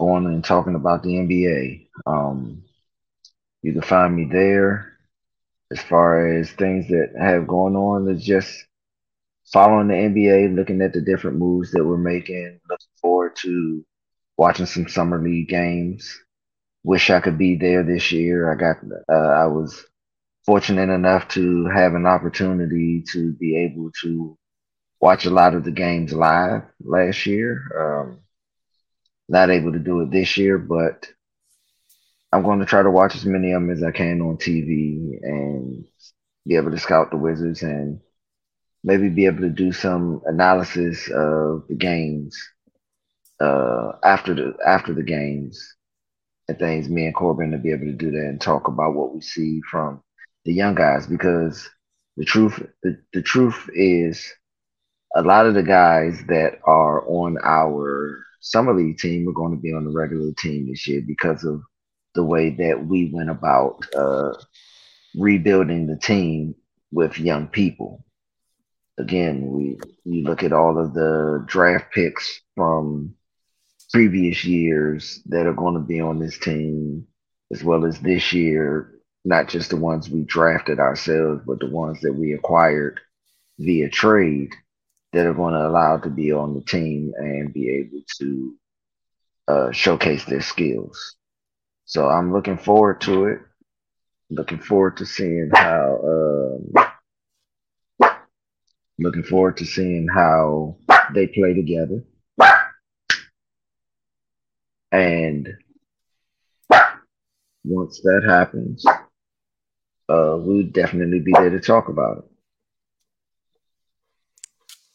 going 0.00 0.26
and 0.26 0.44
talking 0.44 0.74
about 0.76 1.02
the 1.02 1.18
NBA. 1.18 1.88
Um, 2.06 2.64
you 3.62 3.72
can 3.72 3.82
find 3.82 4.14
me 4.16 4.26
there 4.30 4.91
as 5.72 5.80
far 5.80 6.36
as 6.38 6.50
things 6.52 6.88
that 6.88 7.12
have 7.20 7.48
gone 7.48 7.76
on 7.76 8.08
is 8.10 8.24
just 8.24 8.66
following 9.52 9.88
the 9.88 9.94
NBA, 9.94 10.48
looking 10.48 10.82
at 10.82 10.92
the 10.92 11.00
different 11.00 11.38
moves 11.38 11.72
that 11.72 11.84
we're 11.84 11.96
making, 11.98 12.60
looking 12.68 12.88
forward 13.00 13.36
to 13.42 13.84
watching 14.36 14.66
some 14.66 14.88
summer 14.88 15.22
league 15.22 15.48
games. 15.48 16.18
Wish 16.84 17.10
I 17.10 17.20
could 17.20 17.38
be 17.38 17.56
there 17.56 17.82
this 17.84 18.12
year. 18.12 18.52
I 18.52 18.56
got, 18.56 18.76
uh, 19.10 19.12
I 19.42 19.46
was 19.46 19.84
fortunate 20.46 20.90
enough 20.90 21.28
to 21.30 21.66
have 21.66 21.94
an 21.94 22.06
opportunity 22.06 23.04
to 23.12 23.32
be 23.34 23.56
able 23.58 23.90
to 24.02 24.36
watch 25.00 25.26
a 25.26 25.30
lot 25.30 25.54
of 25.54 25.64
the 25.64 25.72
games 25.72 26.12
live 26.12 26.62
last 26.84 27.26
year. 27.26 27.62
Um, 27.78 28.18
not 29.28 29.50
able 29.50 29.72
to 29.72 29.78
do 29.78 30.00
it 30.02 30.10
this 30.10 30.36
year, 30.36 30.58
but 30.58 31.06
I'm 32.32 32.42
going 32.42 32.60
to 32.60 32.66
try 32.66 32.82
to 32.82 32.90
watch 32.90 33.14
as 33.16 33.26
many 33.26 33.52
of 33.52 33.62
them 33.62 33.70
as 33.70 33.82
I 33.82 33.90
can 33.92 34.20
on 34.22 34.36
TV 34.38 35.18
and 35.22 35.84
be 36.46 36.56
able 36.56 36.70
to 36.70 36.78
scout 36.78 37.10
the 37.10 37.16
Wizards 37.18 37.62
and 37.62 38.00
maybe 38.84 39.08
be 39.08 39.26
able 39.26 39.40
to 39.42 39.50
do 39.50 39.72
some 39.72 40.22
analysis 40.26 41.08
of 41.08 41.66
the 41.68 41.76
games 41.78 42.36
uh, 43.40 43.92
after 44.04 44.34
the 44.34 44.54
after 44.66 44.94
the 44.94 45.02
games 45.02 45.76
and 46.48 46.58
things. 46.58 46.88
Me 46.88 47.06
and 47.06 47.14
Corban 47.14 47.50
to 47.52 47.58
be 47.58 47.72
able 47.72 47.86
to 47.86 47.92
do 47.92 48.10
that 48.12 48.26
and 48.28 48.40
talk 48.40 48.68
about 48.68 48.94
what 48.94 49.14
we 49.14 49.20
see 49.20 49.60
from 49.70 50.00
the 50.44 50.52
young 50.52 50.74
guys 50.74 51.06
because 51.06 51.68
the 52.16 52.24
truth 52.24 52.62
the, 52.82 52.98
the 53.12 53.22
truth 53.22 53.68
is 53.74 54.32
a 55.16 55.22
lot 55.22 55.46
of 55.46 55.54
the 55.54 55.62
guys 55.62 56.22
that 56.28 56.58
are 56.64 57.06
on 57.08 57.36
our 57.44 58.24
summer 58.40 58.74
league 58.74 58.98
team 58.98 59.28
are 59.28 59.32
going 59.32 59.54
to 59.54 59.60
be 59.60 59.72
on 59.72 59.84
the 59.84 59.90
regular 59.92 60.32
team 60.38 60.68
this 60.68 60.86
year 60.88 61.02
because 61.06 61.44
of 61.44 61.62
the 62.14 62.24
way 62.24 62.50
that 62.50 62.86
we 62.86 63.10
went 63.12 63.30
about 63.30 63.84
uh, 63.94 64.32
rebuilding 65.14 65.86
the 65.86 65.96
team 65.96 66.54
with 66.90 67.18
young 67.18 67.48
people. 67.48 68.04
Again, 68.98 69.50
we 69.50 69.78
you 70.04 70.24
look 70.24 70.42
at 70.42 70.52
all 70.52 70.78
of 70.78 70.94
the 70.94 71.44
draft 71.46 71.92
picks 71.92 72.40
from 72.54 73.14
previous 73.92 74.44
years 74.44 75.20
that 75.26 75.46
are 75.46 75.54
going 75.54 75.74
to 75.74 75.80
be 75.80 76.00
on 76.00 76.18
this 76.18 76.38
team, 76.38 77.06
as 77.52 77.62
well 77.62 77.84
as 77.84 78.00
this 78.00 78.32
year, 78.32 78.92
not 79.24 79.48
just 79.48 79.70
the 79.70 79.76
ones 79.76 80.08
we 80.10 80.22
drafted 80.24 80.78
ourselves, 80.78 81.42
but 81.46 81.60
the 81.60 81.70
ones 81.70 82.00
that 82.00 82.12
we 82.12 82.32
acquired 82.32 83.00
via 83.58 83.88
trade 83.88 84.54
that 85.12 85.26
are 85.26 85.34
going 85.34 85.54
to 85.54 85.66
allow 85.66 85.98
to 85.98 86.08
be 86.08 86.32
on 86.32 86.54
the 86.54 86.62
team 86.62 87.12
and 87.16 87.52
be 87.52 87.68
able 87.70 88.02
to 88.18 88.54
uh, 89.48 89.70
showcase 89.72 90.24
their 90.24 90.40
skills. 90.40 91.16
So 91.92 92.08
I'm 92.08 92.32
looking 92.32 92.56
forward 92.56 93.02
to 93.02 93.26
it. 93.26 93.40
Looking 94.30 94.58
forward 94.58 94.96
to 94.96 95.04
seeing 95.04 95.50
how. 95.52 96.70
Um, 98.00 98.08
looking 98.98 99.22
forward 99.22 99.58
to 99.58 99.66
seeing 99.66 100.08
how 100.08 100.78
they 101.14 101.26
play 101.26 101.52
together. 101.52 102.02
And 104.90 105.50
once 107.62 108.00
that 108.00 108.22
happens, 108.26 108.86
uh, 110.08 110.38
we'll 110.38 110.68
definitely 110.68 111.20
be 111.20 111.32
there 111.32 111.50
to 111.50 111.60
talk 111.60 111.90
about 111.90 112.18
it. 112.18 112.24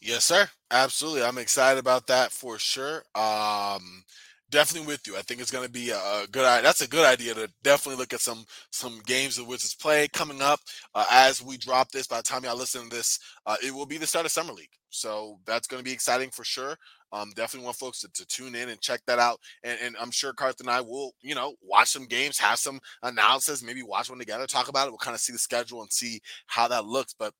Yes, 0.00 0.24
sir. 0.24 0.48
Absolutely. 0.68 1.22
I'm 1.22 1.38
excited 1.38 1.78
about 1.78 2.08
that 2.08 2.32
for 2.32 2.58
sure. 2.58 3.04
Um, 3.14 4.02
definitely 4.50 4.86
with 4.86 5.06
you. 5.06 5.16
I 5.16 5.22
think 5.22 5.40
it's 5.40 5.50
going 5.50 5.66
to 5.66 5.70
be 5.70 5.90
a 5.90 6.26
good. 6.30 6.44
That's 6.64 6.80
a 6.80 6.88
good 6.88 7.04
idea 7.06 7.34
to 7.34 7.50
definitely 7.62 7.98
look 7.98 8.12
at 8.12 8.20
some 8.20 8.44
some 8.70 9.00
games 9.06 9.36
the 9.36 9.44
Wizards 9.44 9.74
play 9.74 10.08
coming 10.08 10.42
up. 10.42 10.60
Uh, 10.94 11.06
as 11.10 11.42
we 11.42 11.56
drop 11.56 11.90
this, 11.90 12.06
by 12.06 12.18
the 12.18 12.22
time 12.22 12.44
y'all 12.44 12.56
listen 12.56 12.88
to 12.88 12.96
this, 12.96 13.18
uh, 13.46 13.56
it 13.64 13.74
will 13.74 13.86
be 13.86 13.98
the 13.98 14.06
start 14.06 14.26
of 14.26 14.32
summer 14.32 14.52
league. 14.52 14.70
So 14.90 15.38
that's 15.46 15.68
going 15.68 15.80
to 15.80 15.84
be 15.84 15.92
exciting 15.92 16.30
for 16.30 16.44
sure. 16.44 16.76
Um, 17.12 17.32
definitely 17.34 17.64
want 17.64 17.78
folks 17.78 18.00
to, 18.00 18.08
to, 18.12 18.26
tune 18.26 18.54
in 18.54 18.68
and 18.68 18.80
check 18.80 19.00
that 19.06 19.18
out. 19.18 19.40
And, 19.64 19.78
and 19.82 19.96
I'm 19.98 20.10
sure 20.10 20.34
Carth 20.34 20.60
and 20.60 20.68
I 20.68 20.82
will, 20.82 21.12
you 21.22 21.34
know, 21.34 21.54
watch 21.62 21.88
some 21.88 22.04
games, 22.04 22.38
have 22.38 22.58
some 22.58 22.80
analysis, 23.02 23.62
maybe 23.62 23.82
watch 23.82 24.10
one 24.10 24.18
together, 24.18 24.46
talk 24.46 24.68
about 24.68 24.86
it. 24.86 24.90
We'll 24.90 24.98
kind 24.98 25.14
of 25.14 25.20
see 25.20 25.32
the 25.32 25.38
schedule 25.38 25.80
and 25.80 25.90
see 25.90 26.20
how 26.48 26.68
that 26.68 26.84
looks. 26.84 27.14
But 27.18 27.32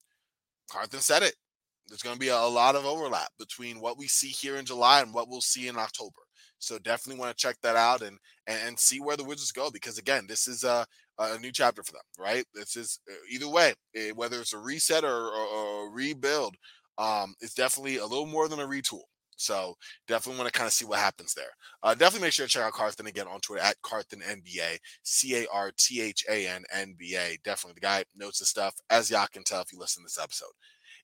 Carthan 0.71 1.01
said 1.01 1.23
it. 1.23 1.35
There's 1.87 2.03
going 2.03 2.15
to 2.15 2.21
be 2.21 2.29
a 2.29 2.39
lot 2.39 2.77
of 2.77 2.87
overlap 2.87 3.29
between 3.39 3.81
what 3.81 3.99
we 3.99 4.09
see 4.09 4.29
here 4.29 4.57
in 4.57 4.65
July 4.65 5.03
and 5.03 5.13
what 5.13 5.29
we'll 5.29 5.41
see 5.41 5.69
in 5.69 5.79
October. 5.79 6.21
So 6.59 6.79
definitely 6.79 7.21
want 7.21 7.37
to 7.37 7.41
check 7.41 7.57
that 7.63 7.77
out 7.77 8.03
and, 8.03 8.19
and, 8.47 8.79
see 8.79 9.01
where 9.01 9.17
the 9.17 9.25
Wizards 9.25 9.53
go 9.53 9.71
because 9.71 9.99
again, 9.99 10.27
this 10.29 10.49
is 10.49 10.65
a 10.65 10.87
a 11.19 11.39
new 11.39 11.53
chapter 11.53 11.83
for 11.83 11.93
them, 11.93 12.03
right? 12.19 12.45
This 12.55 12.77
is 12.77 13.01
uh, 13.11 13.15
either 13.31 13.49
way, 13.49 13.75
eh, 13.97 14.11
whether 14.15 14.41
it's 14.41 14.53
a 14.53 14.59
reset 14.59 15.05
or, 15.05 15.29
or, 15.29 15.47
or 15.47 15.91
rebuild, 15.93 16.55
um, 16.97 17.35
it's 17.41 17.55
definitely 17.55 17.97
a 17.97 18.07
little 18.07 18.27
more 18.27 18.49
than 18.49 18.61
a 18.61 18.67
retool. 18.67 19.03
So 19.39 19.77
definitely 20.09 20.41
want 20.41 20.53
to 20.53 20.59
kind 20.59 20.67
of 20.67 20.73
see 20.73 20.85
what 20.85 20.99
happens 20.99 21.33
there. 21.33 21.51
Uh, 21.83 21.95
definitely 21.95 22.27
make 22.27 22.33
sure 22.33 22.47
to 22.47 22.51
check 22.51 22.65
out 22.65 22.73
Carthan 22.73 23.07
again 23.07 23.29
on 23.29 23.41
Twitter 23.41 23.63
at 23.63 23.81
Carthan 23.83 24.21
NBA, 24.21 24.79
C 25.05 25.37
A 25.37 25.47
R 25.53 25.71
T 25.79 26.01
H 26.01 26.25
A 26.29 26.49
N 26.49 26.65
N 26.73 26.97
B 26.99 27.17
A. 27.17 27.39
Definitely 27.45 27.75
the 27.75 27.87
guy 27.87 28.05
knows 28.17 28.39
the 28.39 28.45
stuff, 28.45 28.75
as 28.91 29.11
y'all 29.11 29.29
can 29.33 29.45
tell 29.45 29.63
if 29.63 29.73
you 29.73 29.79
listen 29.79 30.03
to 30.03 30.07
this 30.07 30.19
episode. 30.21 30.51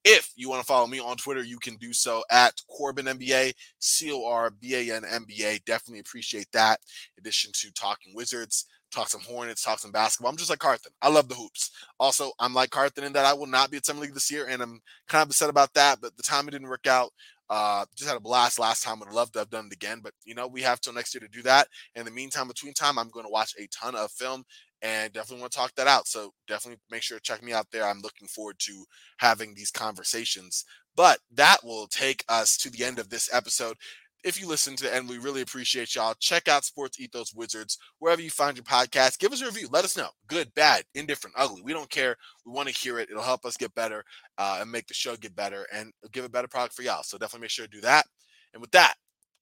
If 0.04 0.32
you 0.36 0.50
want 0.50 0.60
to 0.60 0.66
follow 0.66 0.86
me 0.86 1.00
on 1.00 1.16
Twitter, 1.16 1.42
you 1.42 1.58
can 1.58 1.76
do 1.76 1.92
so 1.94 2.22
at 2.30 2.52
Corban 2.68 3.06
NBA, 3.06 3.54
C 3.78 4.12
O 4.12 4.26
R 4.26 4.50
B 4.50 4.74
A 4.74 4.96
N 4.96 5.04
N 5.10 5.24
B 5.26 5.42
A. 5.44 5.58
Definitely 5.64 6.00
appreciate 6.00 6.48
that. 6.52 6.80
In 7.16 7.22
addition 7.22 7.52
to 7.54 7.72
talking 7.72 8.12
Wizards, 8.14 8.66
talk 8.92 9.08
some 9.08 9.22
Hornets, 9.22 9.62
talk 9.62 9.78
some 9.78 9.92
basketball. 9.92 10.30
I'm 10.30 10.36
just 10.36 10.50
like 10.50 10.58
Carthan. 10.58 10.92
I 11.00 11.08
love 11.08 11.28
the 11.28 11.34
hoops. 11.34 11.70
Also, 11.98 12.32
I'm 12.38 12.54
like 12.54 12.70
Carthan 12.70 13.04
in 13.04 13.12
that 13.14 13.24
I 13.24 13.32
will 13.32 13.46
not 13.46 13.70
be 13.70 13.78
at 13.78 13.86
Summer 13.86 14.00
League 14.00 14.14
this 14.14 14.30
year, 14.30 14.46
and 14.46 14.62
I'm 14.62 14.80
kind 15.08 15.22
of 15.22 15.28
upset 15.30 15.50
about 15.50 15.72
that. 15.74 16.00
But 16.00 16.16
the 16.16 16.22
time 16.22 16.48
it 16.48 16.52
didn't 16.52 16.68
work 16.68 16.86
out. 16.86 17.12
Uh, 17.50 17.84
just 17.94 18.08
had 18.08 18.16
a 18.16 18.20
blast 18.20 18.58
last 18.58 18.82
time. 18.82 18.98
Would 19.00 19.12
love 19.12 19.30
to 19.32 19.40
have 19.40 19.50
done 19.50 19.66
it 19.66 19.74
again, 19.74 20.00
but 20.02 20.14
you 20.24 20.34
know 20.34 20.46
we 20.46 20.62
have 20.62 20.80
till 20.80 20.94
next 20.94 21.14
year 21.14 21.20
to 21.20 21.28
do 21.28 21.42
that. 21.42 21.68
In 21.94 22.06
the 22.06 22.10
meantime, 22.10 22.48
between 22.48 22.72
time, 22.72 22.98
I'm 22.98 23.10
going 23.10 23.26
to 23.26 23.30
watch 23.30 23.52
a 23.58 23.66
ton 23.66 23.94
of 23.94 24.10
film 24.10 24.44
and 24.82 25.12
definitely 25.12 25.40
want 25.40 25.52
to 25.52 25.58
talk 25.58 25.74
that 25.76 25.86
out. 25.86 26.06
So 26.06 26.32
definitely 26.46 26.80
make 26.90 27.02
sure 27.02 27.18
to 27.18 27.22
check 27.22 27.42
me 27.42 27.52
out 27.52 27.66
there. 27.72 27.84
I'm 27.84 28.00
looking 28.00 28.28
forward 28.28 28.56
to 28.60 28.84
having 29.18 29.54
these 29.54 29.70
conversations. 29.70 30.64
But 30.96 31.18
that 31.34 31.58
will 31.64 31.86
take 31.86 32.24
us 32.28 32.56
to 32.58 32.70
the 32.70 32.84
end 32.84 32.98
of 32.98 33.08
this 33.08 33.28
episode. 33.32 33.76
If 34.24 34.40
you 34.40 34.48
listen 34.48 34.74
to 34.76 34.84
the 34.84 34.94
end, 34.94 35.08
we 35.08 35.18
really 35.18 35.42
appreciate 35.42 35.94
y'all, 35.94 36.14
check 36.18 36.48
out 36.48 36.64
Sports 36.64 36.98
Ethos 36.98 37.34
Wizards 37.34 37.76
wherever 37.98 38.22
you 38.22 38.30
find 38.30 38.56
your 38.56 38.64
podcast. 38.64 39.18
Give 39.18 39.32
us 39.32 39.42
a 39.42 39.46
review. 39.46 39.68
Let 39.70 39.84
us 39.84 39.98
know. 39.98 40.08
Good, 40.28 40.54
bad, 40.54 40.84
indifferent, 40.94 41.36
ugly. 41.38 41.60
We 41.62 41.74
don't 41.74 41.90
care. 41.90 42.16
We 42.46 42.52
want 42.52 42.68
to 42.68 42.74
hear 42.74 42.98
it. 42.98 43.10
It'll 43.10 43.22
help 43.22 43.44
us 43.44 43.58
get 43.58 43.74
better 43.74 44.02
uh, 44.38 44.58
and 44.62 44.72
make 44.72 44.86
the 44.86 44.94
show 44.94 45.14
get 45.16 45.36
better 45.36 45.66
and 45.72 45.92
give 46.12 46.24
a 46.24 46.30
better 46.30 46.48
product 46.48 46.74
for 46.74 46.82
y'all. 46.82 47.02
So 47.02 47.18
definitely 47.18 47.44
make 47.44 47.50
sure 47.50 47.66
to 47.66 47.70
do 47.70 47.82
that. 47.82 48.06
And 48.54 48.62
with 48.62 48.70
that, 48.70 48.94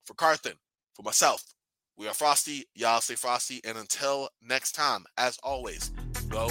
for 0.04 0.14
Carthan, 0.14 0.54
for 0.94 1.02
myself, 1.02 1.44
we 1.96 2.08
are 2.08 2.14
Frosty. 2.14 2.66
Y'all 2.74 3.00
stay 3.00 3.14
frosty. 3.14 3.60
And 3.64 3.76
until 3.76 4.28
next 4.42 4.72
time, 4.72 5.04
as 5.16 5.38
always, 5.42 5.90
go 6.28 6.48